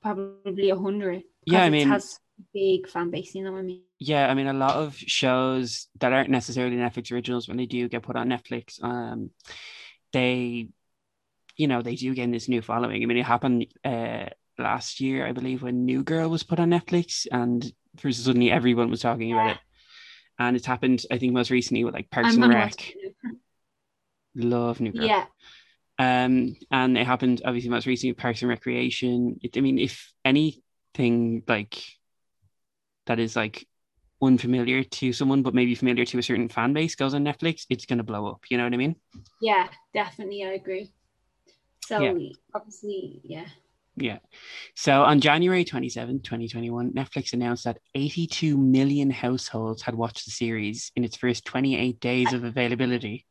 probably 0.02 0.70
a 0.70 0.78
hundred. 0.78 1.24
Yeah, 1.46 1.64
I 1.64 1.68
it 1.68 1.72
mean- 1.76 1.90
has 1.90 2.20
big 2.54 2.88
fan 2.88 3.10
base. 3.12 3.36
You 3.36 3.44
know 3.44 3.52
what 3.52 3.60
I 3.60 3.64
mean? 3.64 3.84
Yeah, 4.00 4.28
I 4.28 4.34
mean, 4.34 4.48
a 4.48 4.54
lot 4.54 4.76
of 4.76 4.96
shows 4.98 5.88
that 6.00 6.14
aren't 6.14 6.30
necessarily 6.30 6.76
Netflix 6.76 7.12
originals, 7.12 7.48
when 7.48 7.58
they 7.58 7.66
do 7.66 7.88
get 7.88 8.04
put 8.04 8.16
on 8.16 8.30
Netflix, 8.30 8.84
um, 8.84 9.30
they, 10.14 10.70
you 11.56 11.68
know, 11.68 11.82
they 11.82 11.96
do 11.96 12.14
gain 12.16 12.32
this 12.32 12.50
new 12.50 12.62
following. 12.62 13.04
I 13.04 13.06
mean, 13.06 13.18
it 13.18 13.26
happened 13.26 13.68
uh, 13.86 14.26
last 14.58 15.00
year, 15.00 15.28
I 15.28 15.32
believe, 15.32 15.62
when 15.62 15.86
New 15.86 16.04
Girl 16.04 16.30
was 16.30 16.44
put 16.44 16.60
on 16.60 16.72
Netflix, 16.72 17.28
and 17.32 17.72
for 17.98 18.12
suddenly 18.12 18.52
everyone 18.52 18.90
was 18.90 19.02
talking 19.02 19.32
about 19.34 19.52
it. 19.52 19.58
And 20.40 20.56
it's 20.56 20.66
happened, 20.66 21.06
I 21.12 21.20
think, 21.20 21.34
most 21.34 21.52
recently 21.52 21.84
with 21.84 21.94
like 21.94 22.10
Parks 22.10 22.36
I'm 22.36 22.42
and 22.44 22.54
Rec. 22.54 22.94
Love 24.34 24.80
New 24.80 24.92
Girl. 24.92 25.06
Yeah, 25.06 25.26
Um, 26.00 26.56
and 26.72 26.98
it 26.98 27.06
happened 27.06 27.44
obviously 27.46 27.70
most 27.70 27.86
recently 27.86 28.14
with 28.14 28.18
Parks 28.18 28.42
and 28.42 28.50
Recreation. 28.50 29.40
It, 29.44 29.56
I 29.56 29.62
mean, 29.62 29.78
if 29.78 30.12
anything 30.26 31.44
like 31.48 31.84
that 33.12 33.20
is 33.20 33.36
like 33.36 33.68
unfamiliar 34.22 34.84
to 34.84 35.12
someone, 35.12 35.42
but 35.44 35.54
maybe 35.54 35.76
familiar 35.76 36.06
to 36.06 36.18
a 36.18 36.24
certain 36.24 36.48
fan 36.48 36.72
base 36.72 36.96
goes 36.96 37.14
on 37.14 37.26
Netflix, 37.26 37.66
it's 37.70 37.86
gonna 37.86 38.04
blow 38.04 38.26
up. 38.28 38.46
You 38.50 38.58
know 38.58 38.64
what 38.64 38.74
I 38.74 38.78
mean? 38.78 38.96
yeah, 39.42 39.68
definitely, 39.94 40.46
I 40.46 40.52
agree. 40.52 40.94
So 41.86 42.00
Yeah. 42.02 42.14
obviously, 42.56 43.20
yeah. 43.24 43.48
Yeah. 43.98 44.20
So 44.76 45.04
on 45.04 45.20
January 45.20 45.66
27, 45.66 46.22
2021, 46.22 46.94
Netflix 46.94 47.34
announced 47.34 47.66
that 47.66 47.80
82 47.94 48.58
million 48.58 49.10
households 49.10 49.82
had 49.82 49.96
watched 49.96 50.24
the 50.24 50.32
series 50.32 50.94
in 50.96 51.04
its 51.04 51.18
first 51.18 51.44
28 51.44 52.00
days 52.00 52.32
of 52.32 52.46
availability. 52.46 53.26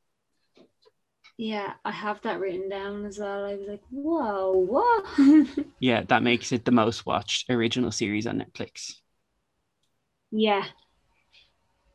Yeah, 1.39 1.73
I 1.87 1.91
have 1.91 2.21
that 2.23 2.39
written 2.39 2.69
down 2.69 3.07
as 3.07 3.19
well. 3.19 3.47
I 3.47 3.55
was 3.55 3.67
like, 3.67 3.83
whoa, 3.91 4.53
what? 4.53 5.07
Yeah, 5.81 6.03
that 6.09 6.23
makes 6.23 6.53
it 6.53 6.67
the 6.67 6.73
most 6.73 7.07
watched 7.07 7.49
original 7.49 7.91
series 7.91 8.27
on 8.27 8.39
Netflix. 8.45 8.97
Yeah. 10.31 10.65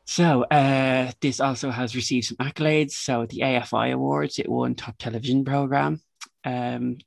So, 0.04 0.44
uh, 0.44 1.10
this 1.20 1.40
also 1.40 1.70
has 1.70 1.96
received 1.96 2.26
some 2.26 2.36
accolades. 2.36 2.92
So, 2.92 3.22
at 3.22 3.30
the 3.30 3.40
AFI 3.40 3.92
Awards, 3.92 4.38
it 4.38 4.48
won 4.48 4.74
Top 4.74 4.96
Television 4.98 5.44
Program. 5.44 6.00
Um, 6.44 6.98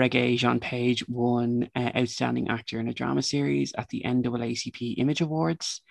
Regé-Jean 0.00 0.60
Page 0.60 1.06
won 1.08 1.68
uh, 1.76 1.90
Outstanding 1.94 2.48
Actor 2.48 2.80
in 2.80 2.88
a 2.88 2.94
Drama 2.94 3.22
Series 3.22 3.74
at 3.76 3.88
the 3.90 4.02
NAACP 4.04 4.94
Image 4.98 5.20
Awards. 5.20 5.82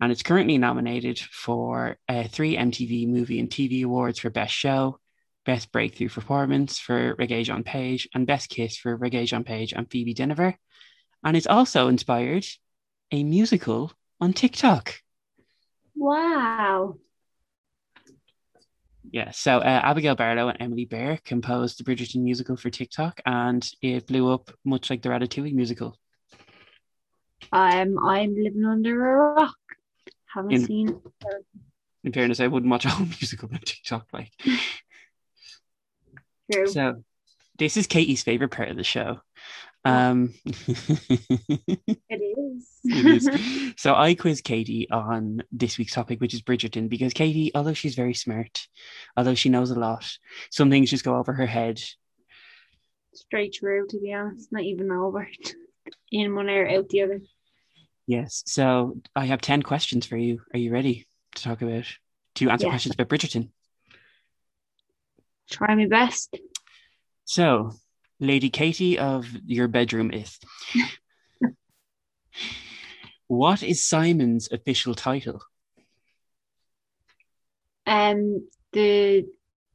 And 0.00 0.10
it's 0.10 0.24
currently 0.24 0.58
nominated 0.58 1.18
for 1.18 1.96
uh, 2.08 2.24
three 2.24 2.56
MTV 2.56 3.08
Movie 3.08 3.38
and 3.38 3.48
TV 3.48 3.84
Awards 3.84 4.18
for 4.18 4.30
Best 4.30 4.52
Show, 4.52 4.98
Best 5.46 5.70
Breakthrough 5.70 6.08
Performance 6.08 6.78
for 6.78 7.14
Regé-Jean 7.14 7.62
Page, 7.62 8.08
and 8.14 8.26
Best 8.26 8.50
Kiss 8.50 8.76
for 8.76 8.98
Regé-Jean 8.98 9.44
Page 9.44 9.72
and 9.72 9.88
Phoebe 9.88 10.14
Dynevor. 10.14 10.56
And 11.22 11.36
it's 11.36 11.46
also 11.46 11.86
inspired 11.86 12.44
a 13.10 13.22
musical 13.24 13.92
on 14.20 14.32
TikTok. 14.32 14.94
Wow. 15.94 16.96
Yeah, 19.10 19.30
so 19.30 19.58
uh, 19.58 19.80
Abigail 19.84 20.16
Barlow 20.16 20.48
and 20.48 20.60
Emily 20.60 20.86
Bear 20.86 21.18
composed 21.24 21.78
the 21.78 21.84
Bridgerton 21.84 22.22
musical 22.22 22.56
for 22.56 22.68
TikTok, 22.70 23.20
and 23.24 23.64
it 23.80 24.08
blew 24.08 24.32
up 24.32 24.50
much 24.64 24.90
like 24.90 25.02
the 25.02 25.08
Ratatouille 25.10 25.54
musical. 25.54 25.96
Um, 27.52 27.96
I'm 28.04 28.34
living 28.34 28.64
under 28.64 29.06
a 29.06 29.34
rock. 29.34 29.54
Haven't 30.26 30.52
In- 30.52 30.66
seen. 30.66 31.00
In 32.02 32.12
fairness, 32.12 32.40
I 32.40 32.48
wouldn't 32.48 32.70
watch 32.70 32.84
a 32.86 32.90
whole 32.90 33.06
musical 33.20 33.48
on 33.52 33.60
TikTok. 33.60 34.06
Like, 34.12 34.32
True. 36.52 36.66
so 36.66 37.04
this 37.58 37.76
is 37.76 37.86
Katie's 37.86 38.24
favorite 38.24 38.50
part 38.50 38.70
of 38.70 38.76
the 38.76 38.82
show. 38.84 39.20
Um, 39.84 40.32
it 40.44 41.90
is. 42.10 42.68
it 42.84 43.06
is. 43.06 43.74
So 43.76 43.94
I 43.94 44.14
quiz 44.14 44.40
Katie 44.40 44.88
on 44.90 45.42
this 45.52 45.76
week's 45.78 45.92
topic, 45.92 46.20
which 46.20 46.32
is 46.32 46.42
Bridgerton, 46.42 46.88
because 46.88 47.12
Katie, 47.12 47.50
although 47.54 47.74
she's 47.74 47.94
very 47.96 48.14
smart, 48.14 48.66
although 49.16 49.34
she 49.34 49.48
knows 49.48 49.70
a 49.70 49.78
lot, 49.78 50.10
some 50.50 50.70
things 50.70 50.90
just 50.90 51.04
go 51.04 51.16
over 51.16 51.32
her 51.32 51.46
head. 51.46 51.82
Straight 53.14 53.56
through, 53.58 53.88
to 53.88 54.00
be 54.00 54.12
honest. 54.12 54.50
Not 54.52 54.62
even 54.62 54.90
over. 54.90 55.28
In 56.12 56.34
one 56.34 56.48
ear, 56.48 56.68
out 56.68 56.88
the 56.88 57.02
other. 57.02 57.20
Yes. 58.06 58.42
So 58.46 59.00
I 59.14 59.26
have 59.26 59.40
10 59.40 59.62
questions 59.62 60.06
for 60.06 60.16
you. 60.16 60.40
Are 60.52 60.58
you 60.58 60.72
ready 60.72 61.06
to 61.34 61.42
talk 61.42 61.60
about, 61.62 61.84
to 62.36 62.50
answer 62.50 62.66
Yes. 62.66 62.72
questions 62.72 62.94
about 62.94 63.08
Bridgerton? 63.08 63.50
Try 65.50 65.74
my 65.74 65.86
best. 65.86 66.38
So, 67.24 67.72
Lady 68.20 68.50
Katie 68.50 68.98
of 68.98 69.26
your 69.44 69.68
bedroom 69.68 70.10
is. 70.12 70.38
what 73.26 73.62
is 73.62 73.84
Simon's 73.84 74.50
official 74.50 74.94
title? 74.94 75.42
Um, 77.86 78.48
the 78.72 79.26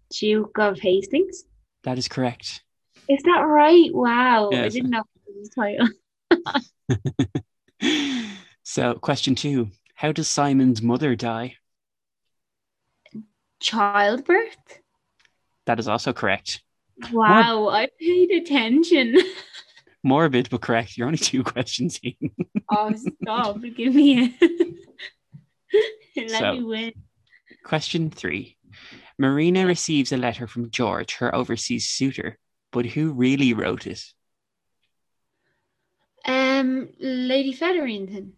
Duke 0.09 0.57
of 0.57 0.79
Hastings. 0.79 1.43
That 1.83 1.97
is 1.97 2.07
correct. 2.07 2.63
Is 3.07 3.21
that 3.23 3.41
right? 3.41 3.89
Wow. 3.93 4.49
I 4.51 4.69
didn't 4.69 4.91
know 4.91 5.03
his 5.37 5.49
title. 5.49 5.87
so, 8.63 8.95
question 8.95 9.35
two 9.35 9.69
How 9.95 10.11
does 10.11 10.27
Simon's 10.27 10.81
mother 10.81 11.15
die? 11.15 11.55
Childbirth? 13.59 14.81
That 15.65 15.79
is 15.79 15.87
also 15.87 16.13
correct. 16.13 16.61
Wow, 17.11 17.69
I 17.69 17.87
paid 17.99 18.31
attention. 18.31 19.15
Morbid, 20.03 20.49
but 20.49 20.61
correct. 20.61 20.97
You're 20.97 21.07
only 21.07 21.17
two 21.17 21.43
questions 21.55 21.99
in. 22.03 22.15
oh, 22.71 22.93
stop. 22.95 23.57
Give 23.75 23.93
me 23.93 24.33
it. 24.41 24.77
Let 26.31 26.39
So- 26.39 26.53
me 26.53 26.63
win. 26.63 26.93
Question 27.63 28.09
three 28.09 28.57
Marina 29.17 29.65
receives 29.65 30.11
a 30.11 30.17
letter 30.17 30.47
from 30.47 30.71
George, 30.71 31.15
her 31.15 31.33
overseas 31.35 31.87
suitor, 31.87 32.37
but 32.71 32.85
who 32.85 33.11
really 33.11 33.53
wrote 33.53 33.85
it? 33.85 34.01
Um, 36.25 36.89
Lady 36.99 37.53
Featherington. 37.53 38.33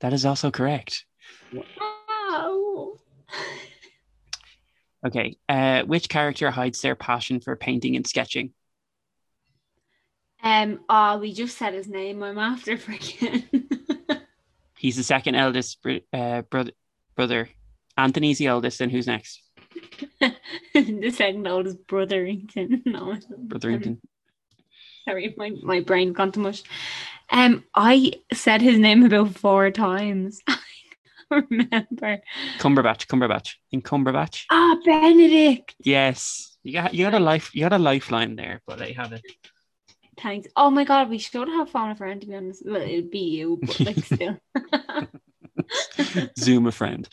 That 0.00 0.12
is 0.12 0.24
also 0.26 0.50
correct. 0.50 1.04
Wow. 1.52 2.92
Okay. 5.04 5.36
Uh, 5.48 5.82
which 5.82 6.08
character 6.08 6.50
hides 6.50 6.80
their 6.80 6.94
passion 6.94 7.40
for 7.40 7.56
painting 7.56 7.96
and 7.96 8.06
sketching? 8.06 8.52
Um, 10.42 10.80
oh, 10.88 11.18
we 11.18 11.32
just 11.32 11.58
said 11.58 11.74
his 11.74 11.88
name. 11.88 12.22
I'm 12.22 12.38
after 12.38 12.76
forgetting. 12.78 13.44
He's 14.78 14.96
the 14.96 15.02
second 15.02 15.34
eldest 15.34 15.82
br- 15.82 16.06
uh, 16.12 16.42
brother. 16.42 16.72
Brother 17.16 17.48
Anthony's 17.96 18.38
the 18.38 18.46
eldest, 18.46 18.80
and 18.80 18.92
who's 18.92 19.06
next? 19.06 19.42
the 20.74 21.10
second 21.10 21.46
oldest 21.46 21.86
Brotherington. 21.86 22.82
No, 22.86 23.16
Brotherington. 23.48 23.98
Sorry, 25.08 25.34
my, 25.36 25.52
my 25.62 25.80
brain 25.80 26.12
gone 26.12 26.32
too 26.32 26.40
much. 26.40 26.62
Um, 27.30 27.64
I 27.74 28.12
said 28.32 28.60
his 28.60 28.78
name 28.78 29.04
about 29.04 29.34
four 29.34 29.70
times. 29.70 30.40
Remember. 31.50 32.20
Cumberbatch. 32.58 33.06
Cumberbatch. 33.06 33.54
In 33.72 33.82
Cumberbatch. 33.82 34.44
Ah, 34.50 34.76
Benedict. 34.84 35.74
Yes. 35.80 36.56
You 36.62 36.72
got 36.72 36.94
you 36.94 37.04
got 37.04 37.14
a 37.14 37.20
life 37.20 37.54
you 37.54 37.60
got 37.62 37.72
a 37.72 37.78
lifeline 37.78 38.36
there, 38.36 38.60
but 38.66 38.82
I 38.82 38.90
have 38.96 39.12
it. 39.12 39.22
Thanks. 40.20 40.48
Oh 40.56 40.70
my 40.70 40.84
god, 40.84 41.10
we 41.10 41.18
should 41.18 41.48
have 41.48 41.70
found 41.70 41.92
a 41.92 41.94
friend 41.94 42.20
to 42.20 42.26
be 42.26 42.34
honest. 42.34 42.62
Well, 42.64 42.80
it'd 42.82 43.10
be 43.10 43.18
you, 43.20 43.58
but 43.62 43.80
like 43.80 43.98
still. 44.04 44.38
Zoom 46.38 46.66
a 46.66 46.72
friend. 46.72 47.08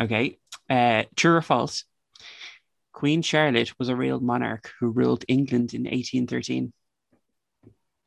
Okay. 0.00 0.38
Uh, 0.68 1.04
true 1.14 1.34
or 1.36 1.42
false? 1.42 1.84
Queen 2.92 3.22
Charlotte 3.22 3.78
was 3.78 3.88
a 3.88 3.96
real 3.96 4.20
monarch 4.20 4.72
who 4.80 4.88
ruled 4.88 5.24
England 5.28 5.74
in 5.74 5.82
1813. 5.84 6.72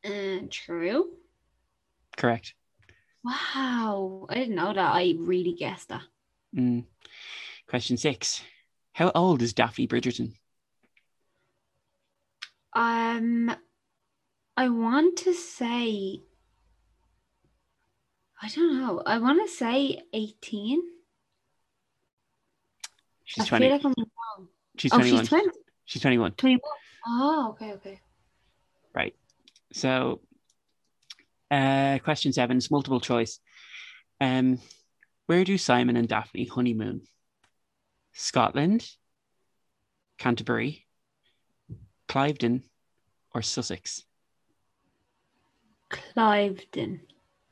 uh, 0.04 0.46
true. 0.50 1.10
Correct. 2.16 2.54
Wow, 3.24 4.26
I 4.28 4.34
didn't 4.34 4.54
know 4.54 4.72
that. 4.72 4.94
I 4.94 5.14
really 5.18 5.52
guessed 5.52 5.88
that. 5.88 6.02
Mm. 6.56 6.84
Question 7.68 7.96
six. 7.96 8.42
How 8.92 9.12
old 9.14 9.42
is 9.42 9.52
Daphne 9.52 9.86
Bridgerton? 9.86 10.32
Um, 12.72 13.54
I 14.56 14.68
want 14.68 15.18
to 15.18 15.34
say, 15.34 16.22
I 18.42 18.48
don't 18.48 18.78
know. 18.78 19.02
I 19.04 19.18
want 19.18 19.46
to 19.46 19.52
say 19.54 20.02
eighteen. 20.12 20.80
She's 23.24 23.44
I 23.44 23.46
20. 23.48 23.64
feel 23.66 23.72
like 23.76 23.84
I'm 23.84 23.94
wrong. 23.96 24.48
she's 24.76 24.92
Oh, 24.92 24.96
21. 24.98 25.20
she's 25.20 25.28
20. 25.28 25.48
she's 25.84 26.02
21. 26.02 26.32
21. 26.32 26.60
Oh, 27.06 27.48
okay, 27.50 27.72
okay. 27.74 28.00
Right. 28.92 29.14
So, 29.72 30.20
uh, 31.50 31.98
question 32.04 32.32
seven 32.32 32.56
is 32.56 32.70
multiple 32.70 33.00
choice. 33.00 33.38
Um, 34.20 34.58
where 35.26 35.44
do 35.44 35.56
Simon 35.58 35.96
and 35.96 36.08
Daphne 36.08 36.44
honeymoon? 36.44 37.02
Scotland, 38.12 38.88
Canterbury, 40.18 40.86
Cliveden, 42.08 42.62
or 43.34 43.42
Sussex? 43.42 44.04
Cliveden. 45.90 47.00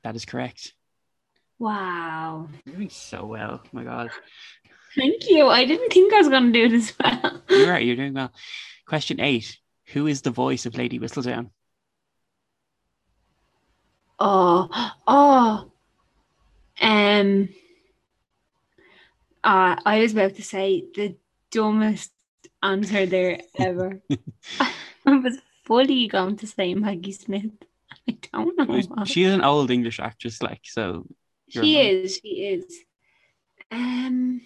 That 0.02 0.16
is 0.16 0.24
correct. 0.24 0.74
Wow. 1.58 2.48
You're 2.64 2.76
doing 2.76 2.90
so 2.90 3.26
well. 3.26 3.60
Oh 3.64 3.68
my 3.72 3.84
God. 3.84 4.10
Thank 4.94 5.28
you. 5.28 5.48
I 5.48 5.64
didn't 5.64 5.92
think 5.92 6.12
I 6.12 6.18
was 6.18 6.28
going 6.28 6.52
to 6.52 6.68
do 6.68 6.68
this 6.68 6.92
well. 7.02 7.42
You're 7.48 7.70
right. 7.70 7.84
You're 7.84 7.96
doing 7.96 8.14
well. 8.14 8.32
Question 8.86 9.20
eight. 9.20 9.58
Who 9.88 10.06
is 10.06 10.22
the 10.22 10.30
voice 10.30 10.66
of 10.66 10.76
Lady 10.76 10.98
Whistledown? 10.98 11.50
Oh, 14.18 14.68
oh. 15.06 15.70
Um. 16.80 17.48
Uh, 19.44 19.76
I 19.84 20.00
was 20.00 20.12
about 20.12 20.34
to 20.34 20.42
say 20.42 20.84
the 20.94 21.16
dumbest 21.50 22.12
answer 22.62 23.06
there 23.06 23.40
ever. 23.56 24.00
I 24.60 25.16
was 25.16 25.38
fully 25.64 26.08
going 26.08 26.36
to 26.36 26.46
say 26.46 26.74
Maggie 26.74 27.12
Smith. 27.12 27.52
I 28.08 28.18
don't 28.32 28.58
know. 28.58 28.80
why. 28.88 29.04
She's 29.04 29.32
an 29.32 29.42
old 29.42 29.70
English 29.70 30.00
actress, 30.00 30.42
like, 30.42 30.62
so. 30.64 31.06
She 31.48 31.78
is. 31.78 32.20
She 32.22 32.28
is. 32.28 32.64
Um. 33.70 34.40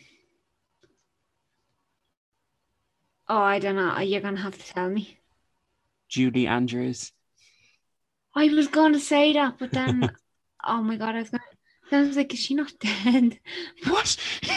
Oh, 3.28 3.38
I 3.38 3.58
don't 3.58 3.76
know. 3.76 3.98
You're 4.00 4.20
gonna 4.20 4.40
have 4.40 4.58
to 4.58 4.72
tell 4.72 4.88
me. 4.88 5.18
Julie 6.08 6.46
Andrews. 6.46 7.12
I 8.34 8.48
was 8.48 8.68
going 8.68 8.94
to 8.94 9.00
say 9.00 9.32
that, 9.34 9.58
but 9.58 9.72
then, 9.72 10.10
oh 10.64 10.82
my 10.82 10.96
god, 10.96 11.16
I 11.16 11.20
was 11.20 11.30
going. 11.30 11.40
to 11.90 11.96
I 11.96 12.00
was 12.00 12.16
like, 12.16 12.32
is 12.32 12.40
she 12.40 12.54
not 12.54 12.72
dead? 12.80 13.38
What? 13.86 14.16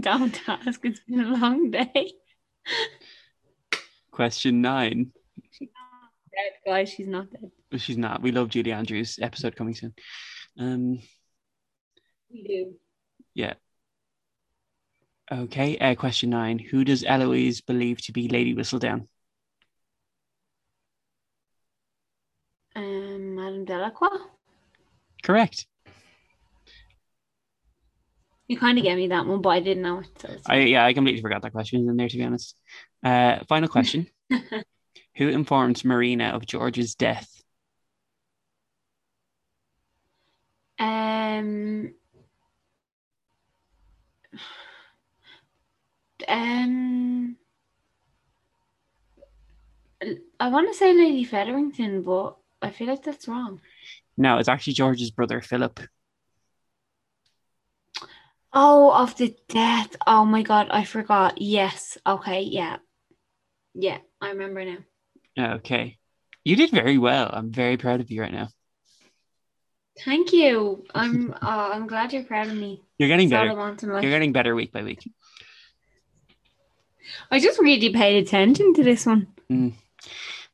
Don't 0.00 0.40
ask. 0.48 0.84
It's 0.84 1.00
been 1.00 1.20
a 1.20 1.36
long 1.36 1.70
day. 1.70 2.12
Question 4.10 4.60
nine. 4.60 5.12
Dead, 5.60 6.52
guys. 6.66 6.90
She's 6.90 7.06
not 7.08 7.30
dead. 7.30 7.50
She's 7.80 7.96
not. 7.98 8.22
We 8.22 8.32
love 8.32 8.48
Julie 8.48 8.72
Andrews. 8.72 9.18
Episode 9.20 9.56
coming 9.56 9.74
soon. 9.74 9.94
Um. 10.58 11.00
We 12.30 12.42
do. 12.42 12.74
Yeah. 13.34 13.54
Okay. 15.30 15.78
Uh, 15.78 15.94
question 15.94 16.30
nine. 16.30 16.58
Who 16.58 16.84
does 16.84 17.04
Eloise 17.04 17.60
believe 17.60 18.00
to 18.02 18.12
be 18.12 18.28
Lady 18.28 18.54
Whistledown? 18.54 19.06
Um, 22.78 23.34
Madame 23.34 23.57
Delacroix. 23.68 24.18
Correct. 25.22 25.66
You 28.48 28.56
kind 28.56 28.78
of 28.78 28.84
gave 28.84 28.96
me 28.96 29.08
that 29.08 29.26
one, 29.26 29.42
but 29.42 29.50
I 29.50 29.60
didn't 29.60 29.82
know 29.82 30.00
it. 30.00 30.08
So 30.18 30.34
I 30.46 30.60
yeah, 30.60 30.84
I 30.84 30.94
completely 30.94 31.20
forgot 31.20 31.42
that 31.42 31.52
question 31.52 31.86
in 31.86 31.96
there 31.96 32.08
to 32.08 32.16
be 32.16 32.24
honest. 32.24 32.56
Uh, 33.04 33.44
final 33.46 33.68
question. 33.68 34.08
Who 35.16 35.28
informed 35.28 35.84
Marina 35.84 36.28
of 36.28 36.46
George's 36.46 36.94
death? 36.94 37.28
Um. 40.78 41.92
Um. 46.26 47.36
I 50.40 50.48
want 50.48 50.68
to 50.68 50.74
say 50.74 50.94
Lady 50.94 51.24
Featherington, 51.24 52.02
but 52.02 52.36
I 52.60 52.70
feel 52.70 52.88
like 52.88 53.02
that's 53.02 53.28
wrong. 53.28 53.60
No, 54.16 54.38
it's 54.38 54.48
actually 54.48 54.72
George's 54.74 55.10
brother 55.10 55.40
Philip. 55.40 55.80
Oh, 58.52 58.90
of 58.90 59.16
the 59.16 59.36
death. 59.48 59.94
Oh 60.06 60.24
my 60.24 60.42
god, 60.42 60.68
I 60.70 60.84
forgot. 60.84 61.40
Yes. 61.40 61.98
Okay. 62.06 62.42
Yeah. 62.42 62.78
Yeah, 63.74 63.98
I 64.20 64.30
remember 64.30 64.64
now. 64.64 65.54
Okay. 65.56 65.98
You 66.44 66.56
did 66.56 66.70
very 66.70 66.98
well. 66.98 67.30
I'm 67.32 67.52
very 67.52 67.76
proud 67.76 68.00
of 68.00 68.10
you 68.10 68.22
right 68.22 68.32
now. 68.32 68.48
Thank 70.04 70.32
you. 70.32 70.84
I'm. 70.94 71.34
oh, 71.42 71.72
I'm 71.72 71.86
glad 71.86 72.12
you're 72.12 72.24
proud 72.24 72.48
of 72.48 72.56
me. 72.56 72.82
You're 72.98 73.08
getting 73.08 73.28
That's 73.28 73.48
better. 73.82 74.00
You're 74.02 74.10
getting 74.10 74.32
better 74.32 74.54
week 74.54 74.72
by 74.72 74.82
week. 74.82 75.08
I 77.30 77.38
just 77.38 77.58
really 77.58 77.90
paid 77.90 78.22
attention 78.22 78.74
to 78.74 78.82
this 78.82 79.06
one. 79.06 79.28
Mm. 79.50 79.74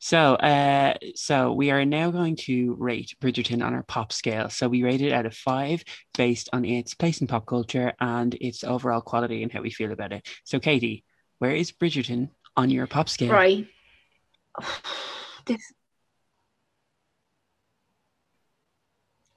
So, 0.05 0.34
uh, 0.34 0.98
so 1.14 1.55
we 1.55 1.70
are 1.70 1.86
now 1.86 2.11
going 2.11 2.36
to 2.44 2.76
rate 2.78 3.16
Bridgerton 3.22 3.64
on 3.64 3.72
our 3.72 3.84
pop 3.84 4.12
scale. 4.12 4.50
So 4.50 4.68
we 4.68 4.82
rate 4.82 5.00
it 5.00 5.14
out 5.14 5.24
of 5.24 5.34
five 5.34 5.82
based 6.14 6.50
on 6.52 6.66
its 6.66 6.92
place 6.92 7.22
in 7.22 7.26
pop 7.26 7.46
culture 7.46 7.94
and 7.98 8.34
its 8.34 8.64
overall 8.64 9.00
quality 9.00 9.42
and 9.42 9.50
how 9.50 9.62
we 9.62 9.70
feel 9.70 9.92
about 9.92 10.12
it. 10.12 10.28
So, 10.44 10.61
Katie, 10.61 11.05
where 11.38 11.52
is 11.52 11.72
Bridgerton 11.72 12.28
on 12.55 12.68
your 12.68 12.86
pop 12.86 13.09
scale? 13.09 13.32
Right. 13.32 13.66
This. 15.46 15.72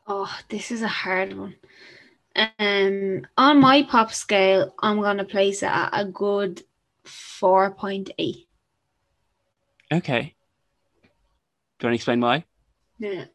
Oh, 0.05 0.37
this 0.49 0.71
is 0.71 0.81
a 0.81 0.87
hard 0.89 1.37
one. 1.37 1.55
Um, 2.59 3.25
on 3.37 3.61
my 3.61 3.83
pop 3.83 4.13
scale, 4.13 4.73
I'm 4.79 4.99
gonna 5.01 5.25
place 5.25 5.63
it 5.63 5.71
at 5.71 5.91
a 5.93 6.03
good 6.03 6.63
four 7.05 7.71
point 7.71 8.11
eight. 8.17 8.47
Okay. 9.91 10.33
Do 11.79 11.85
you 11.85 11.89
want 11.89 11.93
to 11.93 11.95
explain 11.95 12.21
why? 12.21 12.45
Yeah. 12.99 13.25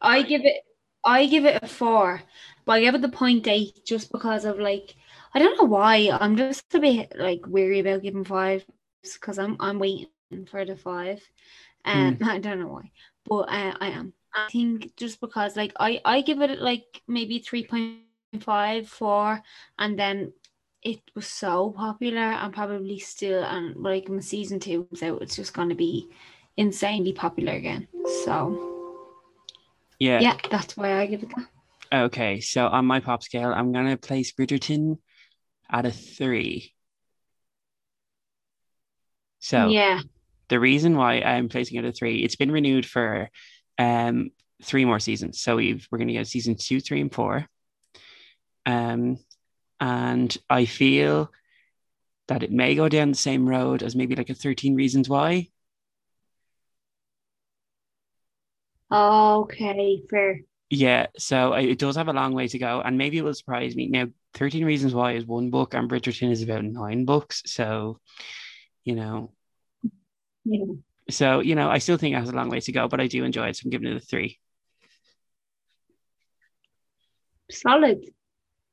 I 0.00 0.22
give 0.22 0.42
it 0.44 0.62
I 1.02 1.26
give 1.26 1.46
it 1.46 1.62
a 1.62 1.66
four, 1.66 2.22
but 2.66 2.72
I 2.72 2.80
give 2.80 2.94
it 2.94 3.00
the 3.00 3.08
point 3.08 3.48
eight 3.48 3.84
just 3.86 4.12
because 4.12 4.44
of 4.44 4.58
like 4.58 4.94
I 5.32 5.38
don't 5.38 5.56
know 5.56 5.64
why. 5.64 6.10
I'm 6.12 6.36
just 6.36 6.74
a 6.74 6.80
bit 6.80 7.12
like 7.16 7.40
weary 7.46 7.80
about 7.80 8.02
giving 8.02 8.24
fives 8.24 8.64
because 9.02 9.38
I'm 9.38 9.56
I'm 9.60 9.78
waiting 9.78 10.08
for 10.50 10.64
the 10.64 10.76
five. 10.76 11.22
Um 11.84 12.18
I 12.22 12.38
don't 12.38 12.60
know 12.60 12.68
why. 12.68 12.90
But 13.24 13.48
uh, 13.48 13.74
I 13.80 13.88
am. 13.88 14.12
I 14.34 14.48
think 14.50 14.96
just 14.96 15.20
because 15.20 15.56
like 15.56 15.72
I, 15.80 16.00
I 16.04 16.20
give 16.20 16.40
it 16.40 16.60
like 16.60 17.02
maybe 17.08 17.40
3.5, 17.40 18.86
4 18.86 19.42
and 19.78 19.98
then 19.98 20.32
it 20.82 21.00
was 21.14 21.26
so 21.26 21.70
popular 21.70 22.20
and 22.20 22.54
probably 22.54 22.98
still 22.98 23.42
and 23.42 23.76
like 23.76 24.08
when 24.08 24.22
season 24.22 24.60
two 24.60 24.84
comes 24.84 25.02
out 25.02 25.20
it's 25.20 25.36
just 25.36 25.52
gonna 25.52 25.74
be 25.74 26.08
insanely 26.56 27.12
popular 27.12 27.52
again. 27.52 27.88
So 28.24 29.06
Yeah. 29.98 30.20
yeah, 30.20 30.36
that's 30.50 30.76
why 30.76 30.98
I 31.00 31.06
give 31.06 31.22
it 31.22 31.30
that. 31.36 31.46
Okay. 32.04 32.40
So 32.40 32.66
on 32.66 32.86
my 32.86 33.00
pop 33.00 33.22
scale, 33.22 33.52
I'm 33.52 33.72
gonna 33.72 33.96
place 33.96 34.32
Bridgerton 34.32 34.98
at 35.70 35.86
a 35.86 35.90
three. 35.90 36.74
So 39.40 39.68
yeah. 39.68 40.00
the 40.48 40.60
reason 40.60 40.96
why 40.96 41.20
I'm 41.20 41.48
placing 41.48 41.78
it 41.78 41.84
at 41.84 41.96
three, 41.96 42.22
it's 42.22 42.36
been 42.36 42.52
renewed 42.52 42.86
for 42.86 43.30
um 43.78 44.30
three 44.62 44.84
more 44.84 45.00
seasons. 45.00 45.40
So 45.40 45.56
we've 45.56 45.86
we're 45.90 45.98
gonna 45.98 46.12
get 46.12 46.26
season 46.26 46.56
two, 46.56 46.80
three, 46.80 47.00
and 47.00 47.12
four. 47.12 47.46
Um, 48.66 49.18
and 49.80 50.36
I 50.48 50.66
feel 50.66 51.32
that 52.28 52.42
it 52.42 52.52
may 52.52 52.74
go 52.74 52.88
down 52.88 53.10
the 53.10 53.16
same 53.16 53.48
road 53.48 53.82
as 53.82 53.96
maybe 53.96 54.14
like 54.14 54.30
a 54.30 54.34
13 54.34 54.76
Reasons 54.76 55.08
Why. 55.08 55.48
Okay, 58.92 60.02
fair. 60.10 60.40
Yeah, 60.68 61.06
so 61.18 61.52
it 61.54 61.78
does 61.78 61.96
have 61.96 62.08
a 62.08 62.12
long 62.12 62.32
way 62.32 62.46
to 62.48 62.58
go, 62.58 62.80
and 62.80 62.96
maybe 62.96 63.18
it 63.18 63.24
will 63.24 63.34
surprise 63.34 63.74
me. 63.74 63.88
Now, 63.88 64.06
13 64.34 64.64
Reasons 64.64 64.94
Why 64.94 65.12
is 65.12 65.24
one 65.26 65.50
book, 65.50 65.74
and 65.74 65.90
Bridgerton 65.90 66.30
is 66.30 66.42
about 66.42 66.64
nine 66.64 67.04
books. 67.04 67.42
So, 67.46 67.98
you 68.84 68.94
know, 68.94 69.32
Yeah. 70.44 70.74
so 71.08 71.40
you 71.40 71.54
know, 71.56 71.68
I 71.68 71.78
still 71.78 71.96
think 71.96 72.14
it 72.14 72.20
has 72.20 72.28
a 72.28 72.34
long 72.36 72.50
way 72.50 72.60
to 72.60 72.72
go, 72.72 72.88
but 72.88 73.00
I 73.00 73.08
do 73.08 73.24
enjoy 73.24 73.48
it, 73.48 73.56
so 73.56 73.62
I'm 73.64 73.70
giving 73.70 73.88
it 73.88 73.96
a 73.96 74.00
three. 74.00 74.38
Solid. 77.50 78.04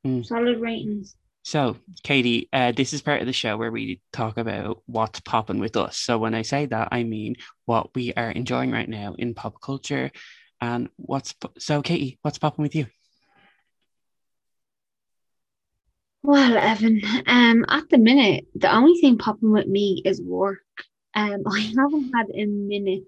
Mm. 0.06 0.24
Solid 0.24 0.60
ratings. 0.60 1.16
So, 1.48 1.78
Katie, 2.04 2.50
uh, 2.52 2.74
this 2.74 2.92
is 2.92 3.02
part 3.02 3.22
of 3.22 3.26
the 3.26 3.32
show 3.32 3.56
where 3.56 3.72
we 3.72 4.02
talk 4.12 4.38
about 4.38 4.84
what's 4.86 5.22
popping 5.22 5.60
with 5.60 5.78
us. 5.78 5.96
So, 5.96 6.18
when 6.18 6.36
I 6.36 6.42
say 6.42 6.66
that, 6.66 6.90
I 6.92 7.04
mean 7.04 7.38
what 7.64 7.96
we 7.96 8.14
are 8.16 8.30
enjoying 8.30 8.70
right 8.70 8.90
now 8.90 9.16
in 9.18 9.34
pop 9.34 9.62
culture. 9.62 10.12
And 10.60 10.90
what's 10.98 11.34
so, 11.58 11.82
Katie, 11.82 12.20
what's 12.22 12.38
popping 12.38 12.64
with 12.64 12.76
you? 12.76 12.88
Well, 16.22 16.58
Evan, 16.58 17.00
um, 17.28 17.64
at 17.70 17.88
the 17.88 17.98
minute, 17.98 18.48
the 18.54 18.76
only 18.76 19.00
thing 19.00 19.18
popping 19.18 19.54
with 19.54 19.68
me 19.68 20.02
is 20.04 20.22
work. 20.22 20.60
Um, 21.16 21.44
I 21.48 21.60
haven't 21.62 22.12
had 22.14 22.26
a 22.36 22.46
minute, 22.46 23.04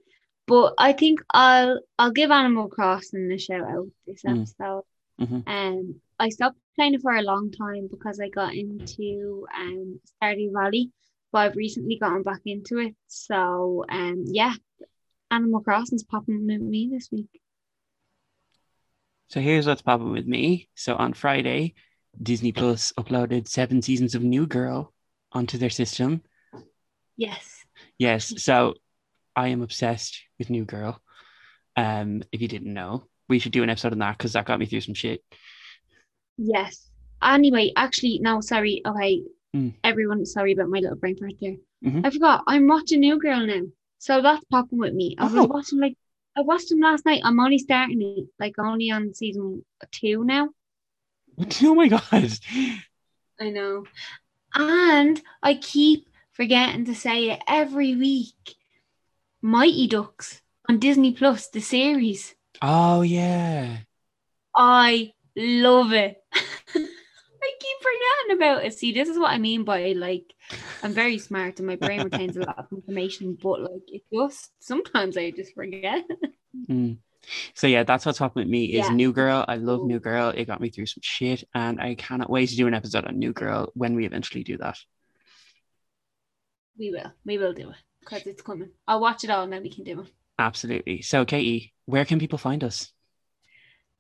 but 0.48 0.76
I 0.78 0.94
think 0.94 1.20
I'll 1.34 1.82
I'll 1.98 2.12
give 2.12 2.32
Animal 2.32 2.70
Crossing 2.70 3.34
a 3.34 3.38
shout 3.38 3.68
out 3.68 3.88
this 4.08 4.24
Mm. 4.24 4.44
episode. 4.44 4.84
Mhm. 5.20 5.44
Um, 5.46 6.02
I 6.20 6.30
stopped 6.30 6.58
playing 6.76 6.96
it 6.96 7.02
for 7.02 7.16
a 7.16 7.22
long 7.22 7.52
time 7.52 7.88
because 7.90 8.20
I 8.20 8.30
got 8.30 8.54
into 8.54 9.46
um 9.58 10.00
Stardew 10.22 10.52
Valley, 10.54 10.92
but 11.32 11.40
I've 11.40 11.56
recently 11.56 11.98
gotten 11.98 12.24
back 12.24 12.42
into 12.46 12.80
it. 12.80 12.96
So 13.08 13.86
um, 13.90 14.24
yeah, 14.26 14.54
Animal 15.32 15.62
Crossing's 15.62 16.04
popping 16.04 16.46
with 16.48 16.62
me 16.62 16.90
this 16.92 17.10
week. 17.12 17.30
So, 19.30 19.40
here's 19.40 19.68
what's 19.68 19.84
popping 19.84 20.12
with 20.12 20.26
me. 20.26 20.70
So, 20.74 20.96
on 20.96 21.14
Friday, 21.14 21.76
Disney 22.22 22.52
Plus 22.52 22.92
uploaded 22.98 23.48
seven 23.48 23.82
seasons 23.82 24.16
of 24.16 24.24
New 24.24 24.48
Girl 24.48 24.92
onto 25.32 25.60
their 25.60 25.70
system. 25.70 26.24
Yes. 27.16 27.64
Yes, 28.00 28.34
so 28.42 28.74
I 29.36 29.50
am 29.50 29.62
obsessed 29.62 30.20
with 30.40 30.50
New 30.50 30.66
Girl. 30.66 31.00
Um, 31.76 32.24
if 32.32 32.42
you 32.42 32.48
didn't 32.48 32.74
know, 32.74 33.04
we 33.28 33.38
should 33.38 33.52
do 33.52 33.62
an 33.62 33.70
episode 33.70 33.92
on 33.94 34.00
that 34.00 34.18
because 34.18 34.34
that 34.34 34.46
got 34.46 34.60
me 34.60 34.66
through 34.66 34.82
some 34.82 34.96
shit. 34.96 35.24
Yes. 36.42 36.90
Anyway, 37.22 37.74
actually, 37.76 38.20
no, 38.20 38.40
sorry. 38.40 38.82
Okay. 38.86 39.24
Mm. 39.56 39.74
Everyone, 39.84 40.26
sorry 40.26 40.54
about 40.54 40.70
my 40.70 40.80
little 40.80 40.96
brain 40.96 41.18
fart 41.18 41.34
there. 41.42 41.58
Mhm. 41.84 42.06
I 42.06 42.10
forgot. 42.12 42.44
I'm 42.48 42.68
watching 42.68 43.02
New 43.02 43.20
Girl 43.20 43.46
now. 43.46 43.64
So 43.98 44.22
that's 44.22 44.44
popping 44.46 44.80
with 44.80 44.94
me. 44.94 45.16
I 45.20 45.26
was 45.26 45.34
Oh. 45.36 45.46
watching 45.46 45.80
like 45.80 45.98
I 46.38 46.42
watched 46.42 46.70
them 46.70 46.80
last 46.80 47.06
night. 47.06 47.22
I'm 47.26 47.40
only 47.40 47.58
starting 47.58 48.02
it, 48.02 48.28
like 48.40 48.58
only 48.58 48.90
on 48.92 49.14
season 49.14 49.66
two 49.92 50.24
now. 50.24 50.50
Oh 51.64 51.76
my 51.76 51.88
god! 51.90 52.32
I 53.40 53.50
know. 53.50 53.86
And 54.56 55.22
I 55.44 55.56
keep 55.56 56.08
forgetting 56.32 56.86
to 56.86 56.96
say 56.96 57.32
it 57.32 57.42
every 57.48 57.96
week. 57.96 58.56
Mighty 59.42 59.88
Ducks 59.88 60.42
on 60.70 60.80
Disney 60.80 61.14
Plus, 61.14 61.50
the 61.50 61.60
series. 61.62 62.36
Oh 62.62 63.02
yeah, 63.02 63.80
I 64.56 65.14
love 65.36 65.94
it. 65.94 66.24
I 66.34 67.52
keep 67.60 67.78
forgetting 67.80 68.38
about 68.38 68.66
it. 68.66 68.74
See, 68.74 68.92
this 68.92 69.08
is 69.10 69.18
what 69.18 69.32
I 69.32 69.38
mean 69.38 69.64
by 69.64 69.94
like 69.94 70.34
I'm 70.84 70.94
very 70.94 71.18
smart 71.18 71.60
and 71.60 71.68
my 71.68 71.76
brain 71.76 72.04
retains 72.04 72.36
a 72.38 72.42
lot 72.42 72.58
of 72.58 72.68
information, 72.72 73.38
but 73.42 73.62
like 73.62 73.88
it 73.88 74.04
just 74.14 74.52
sometimes 74.60 75.18
I 75.18 75.32
just 75.32 75.54
forget. 75.54 76.06
Mm. 76.68 76.98
So 77.54 77.68
yeah, 77.68 77.84
that's 77.84 78.06
what's 78.06 78.18
happening 78.18 78.46
with 78.46 78.52
me 78.52 78.66
is 78.66 78.88
Yeah. 78.88 78.94
New 78.94 79.14
Girl. 79.14 79.46
I 79.48 79.56
love 79.56 79.84
New 79.86 80.00
Girl. 80.00 80.30
It 80.30 80.46
got 80.46 80.60
me 80.60 80.70
through 80.70 80.88
some 80.88 81.02
shit, 81.02 81.44
and 81.54 81.80
I 81.80 81.96
cannot 81.96 82.30
wait 82.30 82.50
to 82.50 82.56
do 82.56 82.68
an 82.68 82.74
episode 82.74 83.06
on 83.06 83.20
New 83.20 83.34
Girl 83.34 83.72
when 83.76 83.96
we 83.96 84.06
eventually 84.06 84.44
do 84.44 84.58
that. 84.58 84.78
We 86.78 86.92
will. 86.92 87.12
We 87.26 87.38
will 87.38 87.54
do 87.54 87.70
it. 87.70 87.76
Because 88.00 88.26
it's 88.26 88.42
coming. 88.42 88.70
I'll 88.88 89.02
watch 89.02 89.24
it 89.24 89.30
all 89.30 89.44
and 89.44 89.54
then 89.54 89.62
we 89.62 89.70
can 89.70 89.84
do 89.84 90.02
it. 90.02 90.08
Absolutely. 90.40 91.02
So 91.02 91.26
Katie, 91.26 91.74
where 91.86 92.06
can 92.06 92.20
people 92.20 92.38
find 92.38 92.64
us? 92.64 92.92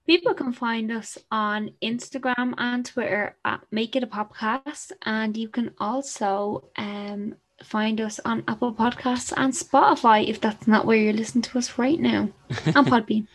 People 0.09 0.33
can 0.33 0.53
find 0.53 0.91
us 0.91 1.19
on 1.29 1.69
Instagram 1.83 2.55
and 2.57 2.83
Twitter 2.83 3.37
at 3.45 3.61
Make 3.69 3.95
It 3.95 4.01
a 4.01 4.07
Podcast. 4.07 4.91
And 5.03 5.37
you 5.37 5.49
can 5.49 5.75
also 5.79 6.71
um 6.77 7.35
find 7.61 8.01
us 8.01 8.19
on 8.25 8.43
Apple 8.47 8.73
Podcasts 8.73 9.31
and 9.37 9.53
Spotify 9.53 10.27
if 10.27 10.41
that's 10.41 10.67
not 10.67 10.87
where 10.87 10.97
you're 10.97 11.13
listening 11.13 11.43
to 11.43 11.59
us 11.59 11.77
right 11.77 11.99
now. 11.99 12.27
And 12.65 12.87
Podbean. 12.91 13.27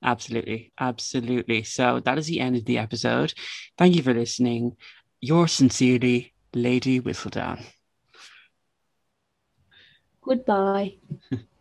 Absolutely. 0.00 0.72
Absolutely. 0.78 1.64
So 1.64 1.98
that 2.04 2.18
is 2.18 2.28
the 2.28 2.38
end 2.38 2.54
of 2.54 2.66
the 2.66 2.78
episode. 2.78 3.34
Thank 3.76 3.96
you 3.96 4.02
for 4.04 4.14
listening. 4.14 4.76
Yours 5.20 5.50
sincerely, 5.50 6.34
Lady 6.54 7.00
Whistledown. 7.00 7.64
Goodbye. 10.22 10.98